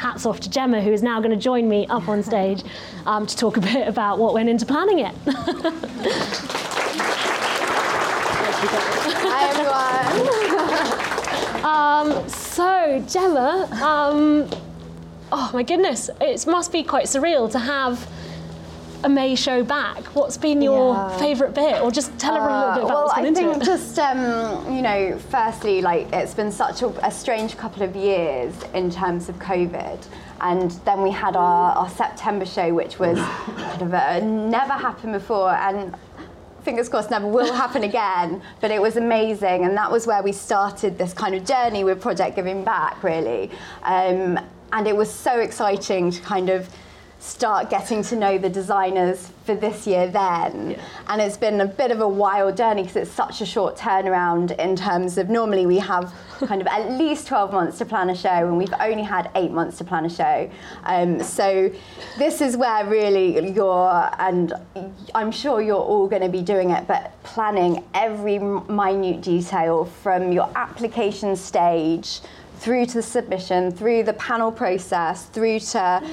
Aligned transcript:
hats 0.00 0.24
off 0.24 0.40
to 0.40 0.48
Gemma, 0.50 0.80
who 0.80 0.90
is 0.92 1.02
now 1.02 1.20
going 1.20 1.30
to 1.30 1.36
join 1.36 1.68
me 1.68 1.86
up 1.88 2.08
on 2.08 2.22
stage 2.22 2.62
um, 3.04 3.26
to 3.26 3.36
talk 3.36 3.58
a 3.58 3.60
bit 3.60 3.86
about 3.86 4.18
what 4.18 4.32
went 4.32 4.48
into 4.48 4.64
planning 4.64 5.00
it. 5.00 5.14
Hi 9.22 9.48
everyone. 11.60 12.14
um, 12.22 12.28
so 12.28 13.04
Gemma, 13.06 13.68
um, 13.82 14.48
oh 15.32 15.50
my 15.52 15.62
goodness, 15.62 16.08
it 16.20 16.46
must 16.46 16.72
be 16.72 16.82
quite 16.82 17.04
surreal 17.04 17.50
to 17.52 17.58
have 17.58 18.08
a 19.04 19.08
May 19.08 19.34
show 19.34 19.62
back. 19.62 20.04
What's 20.14 20.36
been 20.36 20.60
your 20.60 20.94
yeah. 20.94 21.18
favourite 21.18 21.54
bit, 21.54 21.80
or 21.82 21.90
just 21.90 22.16
tell 22.18 22.36
everyone 22.36 22.62
a 22.62 22.66
little 22.66 22.74
bit 22.74 22.84
about 22.84 22.92
uh, 22.92 22.94
well, 22.94 23.04
what's 23.06 23.38
it? 23.38 23.42
Well, 23.42 23.50
I 23.50 23.54
think 23.54 23.64
just 23.64 23.98
um, 23.98 24.74
you 24.74 24.82
know, 24.82 25.18
firstly, 25.30 25.80
like 25.80 26.12
it's 26.12 26.34
been 26.34 26.52
such 26.52 26.82
a, 26.82 26.88
a, 27.06 27.10
strange 27.10 27.56
couple 27.56 27.82
of 27.82 27.96
years 27.96 28.54
in 28.74 28.90
terms 28.90 29.28
of 29.28 29.36
COVID, 29.36 30.04
and 30.40 30.70
then 30.84 31.02
we 31.02 31.10
had 31.10 31.36
our, 31.36 31.72
our 31.72 31.88
September 31.88 32.46
show, 32.46 32.72
which 32.74 32.98
was 32.98 33.18
kind 33.18 33.82
of 33.82 33.92
a, 33.92 34.20
never 34.24 34.72
happened 34.72 35.12
before, 35.12 35.50
and 35.50 35.94
fingers 36.62 36.90
crossed 36.90 37.10
never 37.10 37.26
will 37.26 37.54
happen 37.54 37.84
again 37.84 38.42
but 38.60 38.70
it 38.70 38.82
was 38.82 38.98
amazing 38.98 39.64
and 39.64 39.74
that 39.74 39.90
was 39.90 40.06
where 40.06 40.22
we 40.22 40.30
started 40.30 40.98
this 40.98 41.14
kind 41.14 41.34
of 41.34 41.42
journey 41.42 41.84
with 41.84 41.98
project 42.02 42.36
giving 42.36 42.62
back 42.62 43.02
really 43.02 43.50
um, 43.84 44.38
and 44.72 44.86
it 44.86 44.94
was 44.94 45.10
so 45.10 45.40
exciting 45.40 46.10
to 46.10 46.20
kind 46.20 46.50
of 46.50 46.68
start 47.20 47.68
getting 47.68 48.02
to 48.02 48.16
know 48.16 48.38
the 48.38 48.48
designers 48.48 49.30
for 49.44 49.54
this 49.54 49.86
year 49.86 50.06
then. 50.06 50.70
Yeah. 50.70 50.82
And 51.08 51.20
it's 51.20 51.36
been 51.36 51.60
a 51.60 51.66
bit 51.66 51.90
of 51.90 52.00
a 52.00 52.08
wild 52.08 52.56
journey 52.56 52.82
because 52.82 52.96
it's 52.96 53.10
such 53.10 53.42
a 53.42 53.46
short 53.46 53.76
turnaround 53.76 54.58
in 54.58 54.74
terms 54.74 55.18
of 55.18 55.28
normally 55.28 55.66
we 55.66 55.78
have 55.78 56.14
kind 56.40 56.62
of 56.62 56.66
at 56.66 56.90
least 56.98 57.26
12 57.26 57.52
months 57.52 57.78
to 57.78 57.84
plan 57.84 58.08
a 58.08 58.16
show 58.16 58.30
and 58.30 58.56
we've 58.56 58.72
only 58.80 59.02
had 59.02 59.30
eight 59.34 59.50
months 59.50 59.76
to 59.78 59.84
plan 59.84 60.06
a 60.06 60.10
show. 60.10 60.50
Um, 60.84 61.22
so 61.22 61.70
this 62.16 62.40
is 62.40 62.56
where 62.56 62.86
really 62.86 63.50
you're, 63.50 64.10
and 64.18 64.54
I'm 65.14 65.30
sure 65.30 65.60
you're 65.60 65.76
all 65.76 66.08
going 66.08 66.22
to 66.22 66.30
be 66.30 66.42
doing 66.42 66.70
it, 66.70 66.86
but 66.86 67.22
planning 67.22 67.84
every 67.92 68.38
minute 68.38 69.20
detail 69.20 69.84
from 69.84 70.32
your 70.32 70.50
application 70.56 71.36
stage 71.36 72.20
through 72.60 72.84
to 72.84 72.94
the 72.94 73.02
submission, 73.02 73.70
through 73.70 74.02
the 74.02 74.12
panel 74.14 74.52
process, 74.52 75.24
through 75.26 75.58
to 75.58 76.06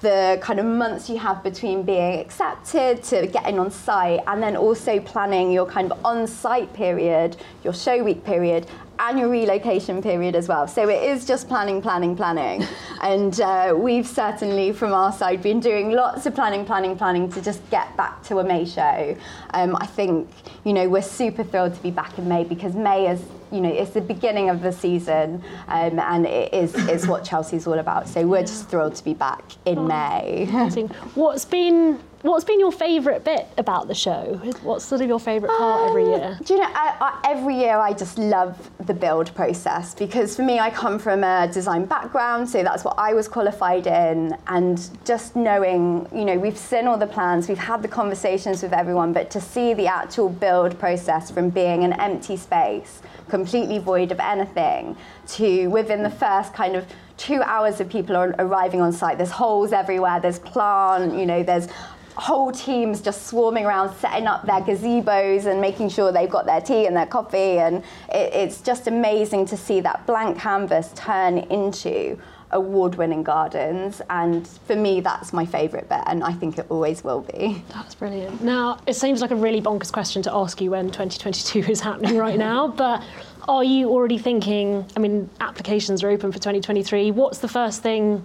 the 0.00 0.38
kind 0.42 0.60
of 0.60 0.66
months 0.66 1.08
you 1.08 1.18
have 1.18 1.42
between 1.42 1.82
being 1.82 2.20
accepted 2.20 3.02
to 3.04 3.26
getting 3.26 3.58
on 3.58 3.70
site, 3.70 4.20
and 4.26 4.42
then 4.42 4.56
also 4.56 5.00
planning 5.00 5.50
your 5.50 5.66
kind 5.66 5.90
of 5.90 6.04
on 6.04 6.26
site 6.26 6.72
period, 6.74 7.36
your 7.64 7.72
show 7.72 8.02
week 8.02 8.24
period, 8.24 8.66
and 9.00 9.18
your 9.18 9.28
relocation 9.28 10.02
period 10.02 10.36
as 10.36 10.46
well. 10.46 10.68
So 10.68 10.88
it 10.88 11.02
is 11.02 11.24
just 11.24 11.48
planning, 11.48 11.80
planning, 11.80 12.14
planning. 12.14 12.66
and 13.02 13.40
uh, 13.40 13.74
we've 13.76 14.06
certainly, 14.06 14.72
from 14.72 14.92
our 14.92 15.10
side, 15.10 15.42
been 15.42 15.58
doing 15.58 15.92
lots 15.92 16.26
of 16.26 16.34
planning, 16.34 16.66
planning, 16.66 16.96
planning 16.96 17.30
to 17.32 17.40
just 17.40 17.68
get 17.70 17.96
back 17.96 18.22
to 18.24 18.40
a 18.40 18.44
May 18.44 18.66
show. 18.66 19.16
Um, 19.54 19.74
I 19.76 19.86
think, 19.86 20.28
you 20.64 20.74
know, 20.74 20.88
we're 20.88 21.00
super 21.00 21.42
thrilled 21.42 21.74
to 21.74 21.82
be 21.82 21.90
back 21.90 22.18
in 22.18 22.28
May 22.28 22.44
because 22.44 22.74
May 22.74 23.10
is 23.10 23.22
you 23.50 23.60
know, 23.60 23.68
it's 23.68 23.90
the 23.90 24.00
beginning 24.00 24.48
of 24.48 24.62
the 24.62 24.70
season, 24.70 25.42
um, 25.66 25.98
and 25.98 26.24
it 26.24 26.54
is 26.54 26.72
is 26.88 27.08
what 27.08 27.24
Chelsea's 27.24 27.66
all 27.66 27.80
about. 27.80 28.08
So 28.08 28.24
we're 28.24 28.42
just 28.42 28.68
thrilled 28.68 28.94
to 28.94 29.02
be 29.02 29.12
back 29.12 29.42
in 29.64 29.78
oh, 29.78 29.86
May. 29.88 30.46
What's 31.16 31.44
been 31.44 31.98
What's 32.22 32.44
been 32.44 32.60
your 32.60 32.70
favourite 32.70 33.24
bit 33.24 33.48
about 33.56 33.88
the 33.88 33.94
show? 33.94 34.38
What's 34.62 34.84
sort 34.84 35.00
of 35.00 35.08
your 35.08 35.18
favourite 35.18 35.56
part 35.56 35.80
um, 35.80 35.88
every 35.88 36.04
year? 36.04 36.38
Do 36.44 36.52
you 36.52 36.60
know, 36.60 36.68
I, 36.68 36.94
I, 37.00 37.30
every 37.30 37.56
year 37.56 37.78
I 37.78 37.94
just 37.94 38.18
love 38.18 38.70
the 38.86 38.92
build 38.92 39.34
process 39.34 39.94
because 39.94 40.36
for 40.36 40.42
me, 40.42 40.58
I 40.58 40.68
come 40.68 40.98
from 40.98 41.24
a 41.24 41.50
design 41.50 41.86
background, 41.86 42.46
so 42.46 42.62
that's 42.62 42.84
what 42.84 42.96
I 42.98 43.14
was 43.14 43.26
qualified 43.26 43.86
in. 43.86 44.36
And 44.48 44.90
just 45.06 45.34
knowing, 45.34 46.06
you 46.14 46.26
know, 46.26 46.38
we've 46.38 46.58
seen 46.58 46.86
all 46.86 46.98
the 46.98 47.06
plans, 47.06 47.48
we've 47.48 47.56
had 47.56 47.80
the 47.80 47.88
conversations 47.88 48.62
with 48.62 48.74
everyone, 48.74 49.14
but 49.14 49.30
to 49.30 49.40
see 49.40 49.72
the 49.72 49.86
actual 49.86 50.28
build 50.28 50.78
process 50.78 51.30
from 51.30 51.48
being 51.48 51.84
an 51.84 51.94
empty 51.94 52.36
space, 52.36 53.00
completely 53.30 53.78
void 53.78 54.12
of 54.12 54.20
anything, 54.20 54.94
to 55.28 55.68
within 55.68 56.02
the 56.02 56.10
first 56.10 56.52
kind 56.52 56.76
of 56.76 56.84
two 57.16 57.40
hours 57.42 57.80
of 57.80 57.88
people 57.88 58.14
are 58.14 58.34
arriving 58.38 58.82
on 58.82 58.92
site. 58.92 59.16
There's 59.16 59.30
holes 59.30 59.72
everywhere, 59.72 60.20
there's 60.20 60.38
plant, 60.38 61.14
you 61.14 61.24
know, 61.24 61.42
there's 61.42 61.68
whole 62.16 62.50
teams 62.50 63.00
just 63.00 63.26
swarming 63.26 63.64
around 63.64 63.94
setting 63.96 64.26
up 64.26 64.44
their 64.44 64.60
gazebos 64.60 65.46
and 65.46 65.60
making 65.60 65.88
sure 65.88 66.12
they've 66.12 66.30
got 66.30 66.46
their 66.46 66.60
tea 66.60 66.86
and 66.86 66.96
their 66.96 67.06
coffee 67.06 67.58
and 67.58 67.76
it, 68.08 68.32
it's 68.34 68.60
just 68.60 68.86
amazing 68.86 69.46
to 69.46 69.56
see 69.56 69.80
that 69.80 70.04
blank 70.06 70.38
canvas 70.38 70.92
turn 70.94 71.38
into 71.38 72.18
award-winning 72.52 73.22
gardens 73.22 74.02
and 74.10 74.48
for 74.66 74.74
me 74.74 75.00
that's 75.00 75.32
my 75.32 75.46
favourite 75.46 75.88
bit 75.88 76.00
and 76.06 76.24
I 76.24 76.32
think 76.32 76.58
it 76.58 76.66
always 76.68 77.04
will 77.04 77.20
be. 77.20 77.62
That's 77.72 77.94
brilliant. 77.94 78.42
Now 78.42 78.80
it 78.86 78.94
seems 78.94 79.20
like 79.20 79.30
a 79.30 79.36
really 79.36 79.62
bonkers 79.62 79.92
question 79.92 80.20
to 80.22 80.34
ask 80.34 80.60
you 80.60 80.72
when 80.72 80.86
2022 80.86 81.70
is 81.70 81.80
happening 81.80 82.16
right 82.16 82.38
now 82.50 82.66
but 82.68 83.02
are 83.48 83.64
you 83.64 83.88
already 83.88 84.18
thinking 84.18 84.84
I 84.96 85.00
mean 85.00 85.30
applications 85.40 86.02
are 86.02 86.10
open 86.10 86.32
for 86.32 86.38
2023 86.38 87.12
what's 87.12 87.38
the 87.38 87.48
first 87.48 87.82
thing 87.82 88.24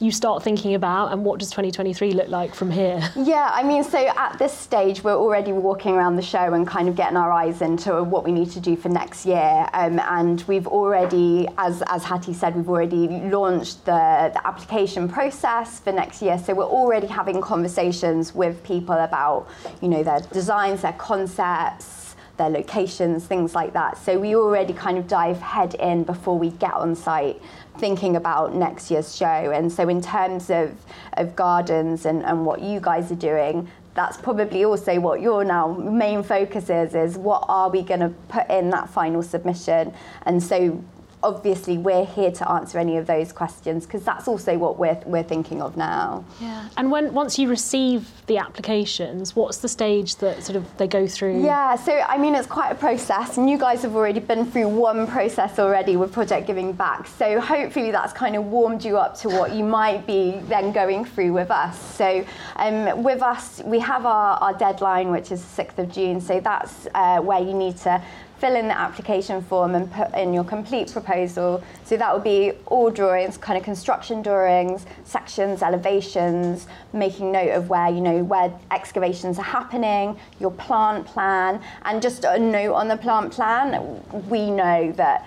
you 0.00 0.10
start 0.10 0.42
thinking 0.42 0.74
about 0.74 1.12
and 1.12 1.24
what 1.24 1.38
does 1.38 1.50
2023 1.50 2.12
look 2.12 2.28
like 2.28 2.54
from 2.54 2.70
here? 2.70 3.00
Yeah, 3.24 3.50
I 3.54 3.62
mean, 3.62 3.82
so 3.84 3.98
at 3.98 4.38
this 4.38 4.52
stage, 4.52 5.02
we're 5.02 5.16
already 5.16 5.52
walking 5.52 5.94
around 5.94 6.16
the 6.16 6.22
show 6.22 6.52
and 6.52 6.66
kind 6.66 6.88
of 6.88 6.96
getting 6.96 7.16
our 7.16 7.32
eyes 7.32 7.62
into 7.62 8.02
what 8.02 8.22
we 8.22 8.32
need 8.32 8.50
to 8.50 8.60
do 8.60 8.76
for 8.76 8.90
next 8.90 9.24
year. 9.24 9.66
Um, 9.72 9.98
and 9.98 10.42
we've 10.42 10.66
already, 10.66 11.48
as, 11.56 11.82
as 11.86 12.04
Hattie 12.04 12.34
said, 12.34 12.54
we've 12.54 12.68
already 12.68 13.08
launched 13.08 13.84
the, 13.86 14.30
the 14.34 14.46
application 14.46 15.08
process 15.08 15.80
for 15.80 15.92
next 15.92 16.20
year. 16.20 16.38
So 16.38 16.54
we're 16.54 16.64
already 16.64 17.06
having 17.06 17.40
conversations 17.40 18.34
with 18.34 18.62
people 18.62 18.96
about, 18.96 19.48
you 19.80 19.88
know, 19.88 20.02
their 20.02 20.20
designs, 20.20 20.82
their 20.82 20.92
concepts, 20.92 22.04
their 22.36 22.50
locations, 22.50 23.26
things 23.26 23.54
like 23.54 23.72
that. 23.72 23.96
So 23.96 24.18
we 24.18 24.34
already 24.34 24.72
kind 24.72 24.98
of 24.98 25.06
dive 25.06 25.40
head 25.40 25.74
in 25.74 26.04
before 26.04 26.38
we 26.38 26.50
get 26.50 26.74
on 26.74 26.94
site 26.94 27.40
thinking 27.78 28.16
about 28.16 28.54
next 28.54 28.90
year's 28.90 29.16
show. 29.16 29.26
And 29.26 29.72
so, 29.72 29.88
in 29.88 30.00
terms 30.00 30.50
of, 30.50 30.74
of 31.14 31.34
gardens 31.36 32.06
and, 32.06 32.24
and 32.24 32.44
what 32.46 32.60
you 32.60 32.80
guys 32.80 33.10
are 33.10 33.16
doing, 33.16 33.68
that's 33.94 34.16
probably 34.16 34.64
also 34.64 34.98
what 34.98 35.20
your 35.20 35.44
now 35.44 35.68
main 35.68 36.22
focus 36.22 36.68
is 36.68 36.94
is 36.94 37.16
what 37.16 37.44
are 37.48 37.70
we 37.70 37.82
going 37.82 38.00
to 38.00 38.08
put 38.28 38.48
in 38.50 38.70
that 38.70 38.90
final 38.90 39.22
submission 39.22 39.94
and 40.26 40.42
so 40.42 40.82
obviously 41.24 41.78
we're 41.78 42.04
here 42.04 42.30
to 42.30 42.48
answer 42.50 42.78
any 42.78 42.98
of 42.98 43.06
those 43.06 43.32
questions 43.32 43.86
because 43.86 44.04
that's 44.04 44.28
also 44.28 44.56
what 44.58 44.78
we're, 44.78 45.00
we're 45.06 45.22
thinking 45.22 45.62
of 45.62 45.76
now. 45.76 46.24
Yeah. 46.40 46.68
And 46.76 46.90
when 46.90 47.14
once 47.14 47.38
you 47.38 47.48
receive 47.48 48.10
the 48.26 48.38
applications, 48.38 49.34
what's 49.34 49.58
the 49.58 49.68
stage 49.68 50.16
that 50.16 50.42
sort 50.42 50.56
of 50.56 50.76
they 50.76 50.86
go 50.86 51.06
through? 51.06 51.42
Yeah, 51.42 51.76
so 51.76 51.92
I 51.92 52.18
mean 52.18 52.34
it's 52.34 52.46
quite 52.46 52.70
a 52.70 52.74
process 52.74 53.38
and 53.38 53.48
you 53.48 53.58
guys 53.58 53.82
have 53.82 53.96
already 53.96 54.20
been 54.20 54.44
through 54.44 54.68
one 54.68 55.06
process 55.06 55.58
already 55.58 55.96
with 55.96 56.12
Project 56.12 56.46
Giving 56.46 56.72
Back. 56.72 57.06
So 57.06 57.40
hopefully 57.40 57.90
that's 57.90 58.12
kind 58.12 58.36
of 58.36 58.44
warmed 58.44 58.84
you 58.84 58.98
up 58.98 59.16
to 59.20 59.28
what 59.28 59.52
you 59.52 59.64
might 59.64 60.06
be 60.06 60.38
then 60.44 60.72
going 60.72 61.06
through 61.06 61.32
with 61.32 61.50
us. 61.50 61.80
So 61.96 62.24
um, 62.56 63.02
with 63.02 63.22
us, 63.22 63.62
we 63.64 63.78
have 63.78 64.04
our, 64.04 64.36
our 64.38 64.52
deadline, 64.52 65.10
which 65.10 65.32
is 65.32 65.42
the 65.42 65.64
6th 65.64 65.78
of 65.78 65.90
June. 65.90 66.20
So 66.20 66.40
that's 66.40 66.86
uh, 66.94 67.20
where 67.20 67.40
you 67.40 67.54
need 67.54 67.78
to 67.78 68.02
fill 68.44 68.56
in 68.56 68.68
the 68.68 68.78
application 68.78 69.40
form 69.40 69.74
and 69.74 69.90
put 69.90 70.12
in 70.12 70.34
your 70.34 70.44
complete 70.44 70.92
proposal. 70.92 71.64
So 71.84 71.96
that 71.96 72.12
would 72.12 72.24
be 72.24 72.52
all 72.66 72.90
drawings, 72.90 73.38
kind 73.38 73.56
of 73.56 73.64
construction 73.64 74.20
drawings, 74.20 74.84
sections, 75.04 75.62
elevations, 75.62 76.66
making 76.92 77.32
note 77.32 77.52
of 77.52 77.70
where, 77.70 77.88
you 77.88 78.02
know, 78.02 78.22
where 78.22 78.52
excavations 78.70 79.38
are 79.38 79.44
happening, 79.44 80.18
your 80.40 80.50
plant 80.50 81.06
plan, 81.06 81.62
and 81.86 82.02
just 82.02 82.24
a 82.24 82.38
note 82.38 82.74
on 82.74 82.88
the 82.88 82.98
plant 82.98 83.32
plan, 83.32 84.02
we 84.28 84.50
know 84.50 84.92
that 84.92 85.26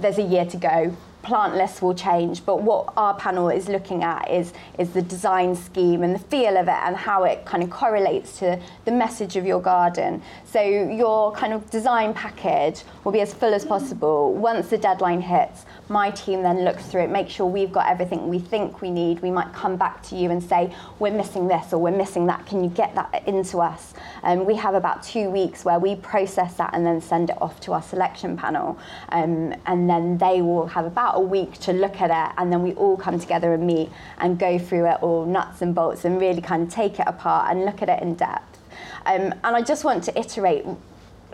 there's 0.00 0.16
a 0.16 0.22
year 0.22 0.46
to 0.46 0.56
go 0.56 0.96
plant 1.26 1.56
lists 1.56 1.82
will 1.82 1.94
change, 1.94 2.46
but 2.46 2.62
what 2.62 2.92
our 2.96 3.12
panel 3.14 3.50
is 3.50 3.68
looking 3.68 4.04
at 4.04 4.30
is, 4.30 4.52
is 4.78 4.90
the 4.90 5.02
design 5.02 5.56
scheme 5.56 6.04
and 6.04 6.14
the 6.14 6.20
feel 6.20 6.56
of 6.56 6.68
it 6.68 6.80
and 6.84 6.96
how 6.96 7.24
it 7.24 7.44
kind 7.44 7.64
of 7.64 7.68
correlates 7.68 8.38
to 8.38 8.58
the 8.84 8.92
message 8.92 9.34
of 9.34 9.44
your 9.44 9.60
garden. 9.60 10.22
So 10.44 10.62
your 10.62 11.32
kind 11.32 11.52
of 11.52 11.68
design 11.68 12.14
package 12.14 12.84
will 13.02 13.10
be 13.10 13.20
as 13.20 13.34
full 13.34 13.52
as 13.52 13.64
possible. 13.64 14.34
Once 14.34 14.68
the 14.68 14.78
deadline 14.78 15.20
hits, 15.20 15.66
my 15.88 16.12
team 16.12 16.42
then 16.42 16.64
looks 16.64 16.86
through 16.86 17.02
it, 17.02 17.10
make 17.10 17.28
sure 17.28 17.46
we've 17.46 17.72
got 17.72 17.88
everything 17.90 18.28
we 18.28 18.38
think 18.38 18.80
we 18.80 18.90
need. 18.90 19.20
We 19.20 19.32
might 19.32 19.52
come 19.52 19.76
back 19.76 20.04
to 20.04 20.16
you 20.16 20.30
and 20.30 20.40
say, 20.40 20.72
we're 21.00 21.12
missing 21.12 21.48
this 21.48 21.72
or 21.72 21.78
we're 21.78 21.96
missing 21.96 22.26
that. 22.26 22.46
Can 22.46 22.62
you 22.62 22.70
get 22.70 22.94
that 22.94 23.26
into 23.26 23.58
us? 23.58 23.94
Um, 24.22 24.44
we 24.44 24.54
have 24.54 24.74
about 24.74 25.02
two 25.02 25.28
weeks 25.30 25.64
where 25.64 25.80
we 25.80 25.96
process 25.96 26.54
that 26.54 26.70
and 26.72 26.86
then 26.86 27.00
send 27.00 27.30
it 27.30 27.42
off 27.42 27.58
to 27.62 27.72
our 27.72 27.82
selection 27.82 28.36
panel. 28.36 28.78
Um, 29.08 29.54
and 29.66 29.90
then 29.90 30.18
they 30.18 30.40
will 30.40 30.66
have 30.68 30.84
about 30.84 31.15
a 31.16 31.20
week 31.20 31.58
to 31.60 31.72
look 31.72 32.00
at 32.00 32.10
it. 32.10 32.34
And 32.38 32.52
then 32.52 32.62
we 32.62 32.72
all 32.74 32.96
come 32.96 33.18
together 33.18 33.52
and 33.54 33.66
meet 33.66 33.90
and 34.18 34.38
go 34.38 34.58
through 34.58 34.86
it 34.90 35.02
all 35.02 35.24
nuts 35.24 35.62
and 35.62 35.74
bolts 35.74 36.04
and 36.04 36.20
really 36.20 36.40
kind 36.40 36.62
of 36.62 36.70
take 36.70 37.00
it 37.00 37.06
apart 37.06 37.50
and 37.50 37.64
look 37.64 37.82
at 37.82 37.88
it 37.88 38.02
in 38.02 38.14
depth. 38.14 38.58
Um, 39.06 39.34
and 39.44 39.56
I 39.56 39.62
just 39.62 39.84
want 39.84 40.04
to 40.04 40.18
iterate 40.18 40.64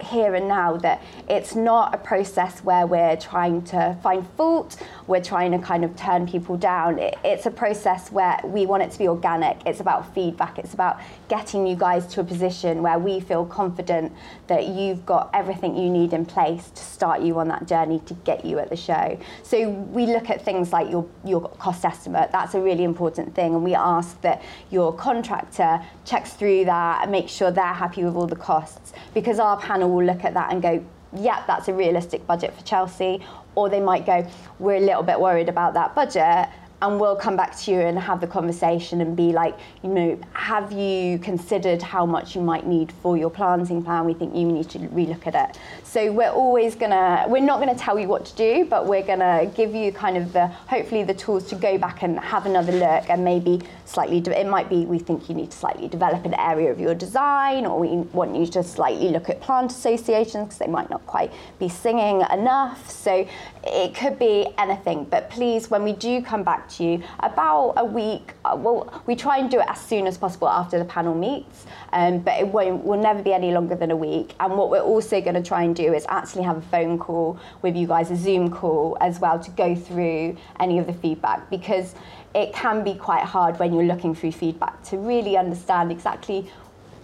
here 0.00 0.34
and 0.34 0.48
now 0.48 0.76
that 0.78 1.02
it's 1.28 1.54
not 1.54 1.94
a 1.94 1.98
process 1.98 2.64
where 2.64 2.86
we're 2.86 3.16
trying 3.16 3.62
to 3.62 3.96
find 4.02 4.26
fault, 4.36 4.76
we're 5.06 5.22
trying 5.22 5.52
to 5.52 5.58
kind 5.58 5.84
of 5.84 5.94
turn 5.96 6.26
people 6.26 6.56
down. 6.56 6.98
It, 6.98 7.16
it's 7.24 7.46
a 7.46 7.50
process 7.50 8.10
where 8.10 8.40
we 8.44 8.66
want 8.66 8.82
it 8.82 8.90
to 8.92 8.98
be 8.98 9.08
organic. 9.08 9.58
It's 9.66 9.80
about 9.80 10.14
feedback. 10.14 10.58
It's 10.58 10.74
about 10.74 11.00
getting 11.32 11.66
you 11.66 11.74
guys 11.74 12.06
to 12.06 12.20
a 12.20 12.24
position 12.24 12.82
where 12.82 12.98
we 12.98 13.18
feel 13.18 13.46
confident 13.46 14.12
that 14.48 14.66
you've 14.66 15.06
got 15.06 15.30
everything 15.32 15.74
you 15.74 15.88
need 15.88 16.12
in 16.12 16.26
place 16.26 16.68
to 16.68 16.82
start 16.82 17.22
you 17.22 17.38
on 17.38 17.48
that 17.48 17.66
journey 17.66 17.98
to 18.00 18.12
get 18.12 18.44
you 18.44 18.58
at 18.58 18.68
the 18.68 18.76
show. 18.76 19.18
So 19.42 19.70
we 19.70 20.04
look 20.04 20.28
at 20.28 20.44
things 20.44 20.74
like 20.74 20.90
your, 20.90 21.08
your 21.24 21.48
cost 21.52 21.86
estimate. 21.86 22.30
That's 22.32 22.52
a 22.52 22.60
really 22.60 22.84
important 22.84 23.34
thing. 23.34 23.54
And 23.54 23.64
we 23.64 23.74
ask 23.74 24.20
that 24.20 24.42
your 24.70 24.94
contractor 24.94 25.80
checks 26.04 26.34
through 26.34 26.66
that 26.66 27.04
and 27.04 27.10
make 27.10 27.30
sure 27.30 27.50
they're 27.50 27.64
happy 27.64 28.04
with 28.04 28.14
all 28.14 28.26
the 28.26 28.36
costs 28.36 28.92
because 29.14 29.38
our 29.38 29.58
panel 29.58 29.88
will 29.88 30.04
look 30.04 30.24
at 30.24 30.34
that 30.34 30.52
and 30.52 30.60
go, 30.60 30.84
yeah, 31.16 31.44
that's 31.46 31.66
a 31.68 31.72
realistic 31.72 32.26
budget 32.26 32.54
for 32.54 32.62
Chelsea. 32.64 33.24
Or 33.54 33.70
they 33.70 33.80
might 33.80 34.04
go, 34.04 34.26
we're 34.58 34.76
a 34.76 34.80
little 34.80 35.02
bit 35.02 35.18
worried 35.18 35.48
about 35.48 35.72
that 35.74 35.94
budget 35.94 36.50
and 36.82 36.98
we'll 37.00 37.16
come 37.16 37.36
back 37.36 37.56
to 37.56 37.70
you 37.70 37.80
and 37.80 37.96
have 37.96 38.20
the 38.20 38.26
conversation 38.26 39.00
and 39.00 39.16
be 39.16 39.32
like, 39.32 39.56
you 39.82 39.88
know, 39.88 40.18
have 40.32 40.72
you 40.72 41.16
considered 41.20 41.80
how 41.80 42.04
much 42.04 42.34
you 42.34 42.42
might 42.42 42.66
need 42.66 42.90
for 42.90 43.16
your 43.16 43.30
planting 43.30 43.84
plan? 43.84 44.04
We 44.04 44.14
think 44.14 44.34
you 44.34 44.44
need 44.44 44.68
to 44.70 44.80
relook 44.80 45.28
at 45.28 45.34
it. 45.36 45.58
So 45.92 46.10
we're 46.10 46.30
always 46.30 46.74
gonna, 46.74 47.26
we're 47.28 47.42
not 47.42 47.58
gonna 47.58 47.74
tell 47.74 47.98
you 47.98 48.08
what 48.08 48.24
to 48.24 48.34
do, 48.34 48.64
but 48.64 48.86
we're 48.86 49.02
gonna 49.02 49.52
give 49.54 49.74
you 49.74 49.92
kind 49.92 50.16
of 50.16 50.32
the, 50.32 50.46
hopefully 50.46 51.02
the 51.02 51.12
tools 51.12 51.44
to 51.48 51.54
go 51.54 51.76
back 51.76 52.02
and 52.02 52.18
have 52.18 52.46
another 52.46 52.72
look 52.72 53.10
and 53.10 53.22
maybe 53.22 53.60
slightly, 53.84 54.16
it 54.16 54.46
might 54.46 54.70
be 54.70 54.86
we 54.86 54.98
think 54.98 55.28
you 55.28 55.34
need 55.34 55.50
to 55.50 55.56
slightly 55.58 55.88
develop 55.88 56.24
an 56.24 56.32
area 56.32 56.72
of 56.72 56.80
your 56.80 56.94
design 56.94 57.66
or 57.66 57.78
we 57.78 57.88
want 58.14 58.34
you 58.34 58.46
to 58.46 58.62
slightly 58.62 59.10
look 59.10 59.28
at 59.28 59.42
plant 59.42 59.70
associations 59.70 60.44
because 60.44 60.58
they 60.58 60.66
might 60.66 60.88
not 60.88 61.04
quite 61.06 61.30
be 61.58 61.68
singing 61.68 62.22
enough. 62.32 62.90
So 62.90 63.28
it 63.64 63.94
could 63.94 64.18
be 64.18 64.48
anything, 64.56 65.04
but 65.04 65.28
please, 65.28 65.70
when 65.70 65.84
we 65.84 65.92
do 65.92 66.22
come 66.22 66.42
back 66.42 66.70
to 66.70 66.84
you 66.84 67.02
about 67.20 67.74
a 67.76 67.84
week. 67.84 68.32
Uh, 68.44 68.56
well, 68.56 69.02
we 69.06 69.14
try 69.14 69.38
and 69.38 69.50
do 69.50 69.60
it 69.60 69.66
as 69.68 69.80
soon 69.80 70.06
as 70.06 70.16
possible 70.16 70.48
after 70.48 70.78
the 70.78 70.84
panel 70.84 71.14
meets, 71.14 71.66
um, 71.92 72.18
but 72.20 72.40
it 72.40 72.48
won't 72.48 72.82
will 72.82 73.00
never 73.00 73.22
be 73.22 73.32
any 73.32 73.52
longer 73.52 73.74
than 73.74 73.90
a 73.90 73.96
week. 73.96 74.34
And 74.40 74.56
what 74.56 74.70
we're 74.70 74.80
also 74.80 75.20
to 75.22 75.42
try 75.42 75.62
and 75.62 75.76
do 75.76 75.81
is 75.90 76.06
actually 76.08 76.42
have 76.44 76.56
a 76.56 76.62
phone 76.62 76.98
call 76.98 77.38
with 77.62 77.76
you 77.76 77.86
guys, 77.86 78.10
a 78.10 78.16
Zoom 78.16 78.50
call 78.50 78.96
as 79.00 79.20
well, 79.20 79.38
to 79.40 79.50
go 79.52 79.74
through 79.74 80.36
any 80.60 80.78
of 80.78 80.86
the 80.86 80.92
feedback 80.92 81.48
because 81.50 81.94
it 82.34 82.52
can 82.52 82.84
be 82.84 82.94
quite 82.94 83.24
hard 83.24 83.58
when 83.58 83.72
you're 83.74 83.84
looking 83.84 84.14
through 84.14 84.32
feedback 84.32 84.82
to 84.84 84.96
really 84.96 85.36
understand 85.36 85.90
exactly 85.90 86.50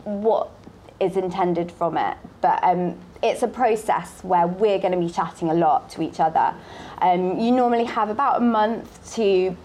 what 0.04 0.50
is 1.00 1.16
intended 1.16 1.70
from 1.70 1.96
it. 1.96 2.16
But 2.40 2.62
um, 2.62 2.98
it's 3.22 3.42
a 3.42 3.48
process 3.48 4.22
where 4.22 4.46
we're 4.46 4.78
going 4.78 4.92
to 4.92 4.98
be 4.98 5.10
chatting 5.10 5.50
a 5.50 5.54
lot 5.54 5.90
to 5.90 6.02
each 6.02 6.20
other. 6.20 6.54
Um, 6.98 7.38
you 7.38 7.50
normally 7.50 7.84
have 7.84 8.10
about 8.10 8.38
a 8.38 8.44
month 8.44 9.14
to 9.14 9.56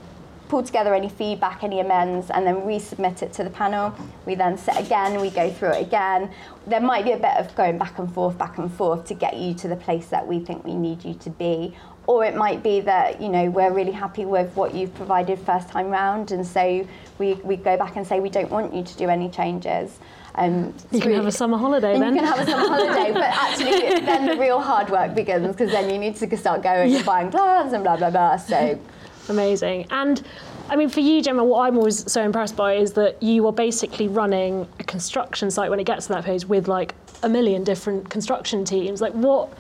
pull 0.54 0.62
together 0.62 0.94
any 0.94 1.10
feedback, 1.10 1.64
any 1.64 1.80
amends, 1.80 2.30
and 2.30 2.46
then 2.46 2.58
resubmit 2.58 3.24
it 3.24 3.34
to 3.34 3.44
the 3.44 3.50
panel. 3.50 3.92
We 4.28 4.36
then 4.36 4.56
sit 4.56 4.78
again, 4.78 5.20
we 5.20 5.32
go 5.32 5.52
through 5.52 5.72
it 5.72 5.82
again. 5.82 6.30
There 6.68 6.80
might 6.80 7.06
be 7.06 7.14
a 7.14 7.18
bit 7.18 7.36
of 7.38 7.56
going 7.56 7.80
back 7.80 7.98
and 7.98 8.14
forth, 8.14 8.38
back 8.38 8.60
and 8.60 8.72
forth 8.72 9.04
to 9.06 9.16
get 9.16 9.36
you 9.36 9.56
to 9.56 9.68
the 9.68 9.76
place 9.76 10.10
that 10.10 10.28
we 10.28 10.40
think 10.40 10.64
we 10.64 10.76
need 10.76 11.04
you 11.04 11.16
to 11.16 11.32
be. 11.32 11.76
Or 12.06 12.24
it 12.24 12.36
might 12.36 12.62
be 12.62 12.82
that, 12.82 13.20
you 13.20 13.30
know, 13.30 13.50
we're 13.50 13.74
really 13.74 13.94
happy 13.94 14.26
with 14.26 14.56
what 14.56 14.76
you've 14.76 14.94
provided 14.94 15.40
first 15.40 15.70
time 15.70 15.90
round, 15.90 16.32
and 16.32 16.46
so 16.46 16.88
we, 17.18 17.34
we 17.36 17.56
go 17.56 17.76
back 17.76 17.96
and 17.96 18.06
say 18.06 18.20
we 18.20 18.30
don't 18.30 18.52
want 18.52 18.76
you 18.76 18.84
to 18.84 18.96
do 18.96 19.10
any 19.10 19.30
changes. 19.30 19.98
Um, 20.36 20.76
you 20.92 21.02
can 21.02 21.14
have 21.14 21.26
a 21.26 21.32
summer 21.32 21.58
holiday 21.58 21.98
then. 21.98 22.14
You 22.14 22.22
can 22.22 22.28
have 22.28 22.48
a 22.48 22.52
summer 22.52 22.68
holiday, 22.68 23.12
but 23.12 23.24
actually 23.48 24.06
then 24.06 24.28
the 24.28 24.38
real 24.38 24.60
hard 24.60 24.92
work 24.92 25.16
begins 25.16 25.48
because 25.48 25.72
then 25.72 25.90
you 25.90 25.98
need 25.98 26.16
to 26.18 26.38
start 26.38 26.62
going 26.62 26.92
yeah. 26.92 26.98
and 26.98 27.06
buying 27.06 27.32
plants 27.32 27.74
and 27.74 27.84
blah 27.84 27.98
blah 27.98 28.12
blah. 28.12 28.38
So 28.38 28.80
Amazing. 29.30 29.88
And 29.90 30.22
I 30.70 30.76
mean, 30.76 30.90
for 30.90 31.00
you, 31.00 31.22
Gemma, 31.22 31.44
what 31.44 31.68
I'm 31.68 31.78
always 31.78 32.12
so 32.12 32.24
impressed 32.24 32.56
by 32.56 32.74
is 32.74 32.94
that 32.94 33.22
you 33.22 33.46
are 33.48 33.54
basically 33.54 34.08
running 34.08 34.68
a 34.80 34.84
construction 34.84 35.52
site 35.52 35.70
when 35.70 35.80
it 35.80 35.86
gets 35.86 36.08
to 36.08 36.14
that 36.14 36.26
phase 36.26 36.46
with 36.46 36.68
like 36.68 36.96
a 37.22 37.30
million 37.30 37.64
different 37.64 38.10
construction 38.10 38.66
teams. 38.66 39.02
Like, 39.02 39.14
what 39.14 39.54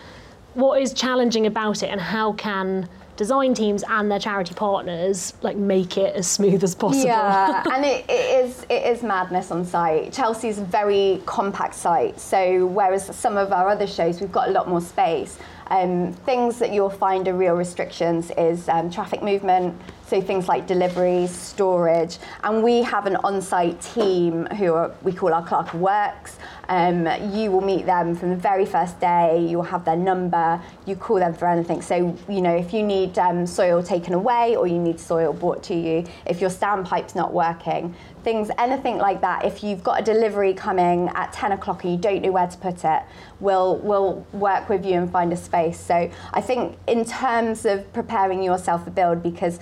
what 0.53 0.81
is 0.81 0.93
challenging 0.93 1.47
about 1.47 1.81
it, 1.81 1.87
and 1.87 1.99
how 1.99 2.33
can 2.33 2.87
design 3.15 3.53
teams 3.53 3.83
and 3.87 4.09
their 4.09 4.19
charity 4.19 4.53
partners 4.55 5.33
like 5.41 5.55
make 5.55 5.97
it 5.97 6.15
as 6.15 6.27
smooth 6.27 6.63
as 6.63 6.73
possible. 6.73 7.05
Yeah, 7.05 7.63
and 7.71 7.85
it, 7.85 8.05
it 8.09 8.45
is 8.45 8.65
it 8.69 8.85
is 8.85 9.03
madness 9.03 9.51
on 9.51 9.65
site. 9.65 10.13
Chelsea's 10.13 10.59
a 10.59 10.65
very 10.65 11.21
compact 11.25 11.75
site, 11.75 12.19
so 12.19 12.65
whereas 12.67 13.15
some 13.15 13.37
of 13.37 13.51
our 13.51 13.69
other 13.69 13.87
shows 13.87 14.19
we've 14.19 14.31
got 14.31 14.49
a 14.49 14.51
lot 14.51 14.67
more 14.67 14.81
space. 14.81 15.37
Um, 15.67 16.13
things 16.13 16.59
that 16.59 16.73
you'll 16.73 16.89
find 16.89 17.27
are 17.27 17.33
real 17.33 17.55
restrictions 17.55 18.31
is 18.37 18.67
um, 18.69 18.89
traffic 18.89 19.21
movement, 19.23 19.79
so 20.05 20.21
things 20.21 20.47
like 20.47 20.67
deliveries, 20.67 21.31
storage, 21.31 22.17
and 22.43 22.63
we 22.63 22.83
have 22.83 23.05
an 23.05 23.15
on-site 23.17 23.81
team 23.81 24.45
who 24.57 24.73
are, 24.73 24.93
we 25.01 25.13
call 25.13 25.33
our 25.33 25.45
clerk 25.45 25.73
works. 25.73 26.37
Um, 26.69 27.07
you 27.33 27.51
will 27.51 27.61
meet 27.61 27.85
them 27.85 28.15
from 28.15 28.29
the 28.29 28.35
very 28.35 28.65
first 28.65 28.99
day. 28.99 29.45
You'll 29.47 29.63
have 29.63 29.85
their 29.85 29.95
number. 29.95 30.61
You 30.85 30.95
call 30.95 31.17
them 31.17 31.33
for 31.33 31.47
anything. 31.47 31.81
So 31.81 32.17
you 32.29 32.41
know 32.41 32.55
if 32.55 32.73
you 32.73 32.83
need 32.83 33.17
um, 33.19 33.45
soil 33.45 33.83
taken 33.83 34.13
away 34.13 34.55
or 34.55 34.67
you 34.67 34.79
need 34.79 34.99
soil 34.99 35.33
brought 35.33 35.63
to 35.63 35.75
you, 35.75 36.05
if 36.25 36.41
your 36.41 36.49
standpipe's 36.49 37.15
not 37.15 37.33
working, 37.33 37.95
things, 38.23 38.49
anything 38.57 38.97
like 38.97 39.21
that. 39.21 39.45
If 39.45 39.63
you've 39.63 39.83
got 39.83 39.99
a 40.01 40.03
delivery 40.03 40.53
coming 40.53 41.09
at 41.09 41.33
10 41.33 41.51
o'clock 41.51 41.83
and 41.83 41.93
you 41.93 41.99
don't 41.99 42.21
know 42.21 42.31
where 42.31 42.47
to 42.47 42.57
put 42.57 42.85
it, 42.85 43.03
we'll, 43.39 43.77
we'll 43.77 44.25
work 44.33 44.69
with 44.69 44.85
you 44.85 44.93
and 44.93 45.11
find 45.11 45.31
a 45.33 45.37
space. 45.37 45.79
So 45.79 46.09
I 46.33 46.41
think 46.41 46.77
in 46.87 47.05
terms 47.05 47.65
of 47.65 47.91
preparing 47.93 48.41
yourself 48.41 48.85
for 48.85 48.91
build, 48.91 49.21
because 49.21 49.59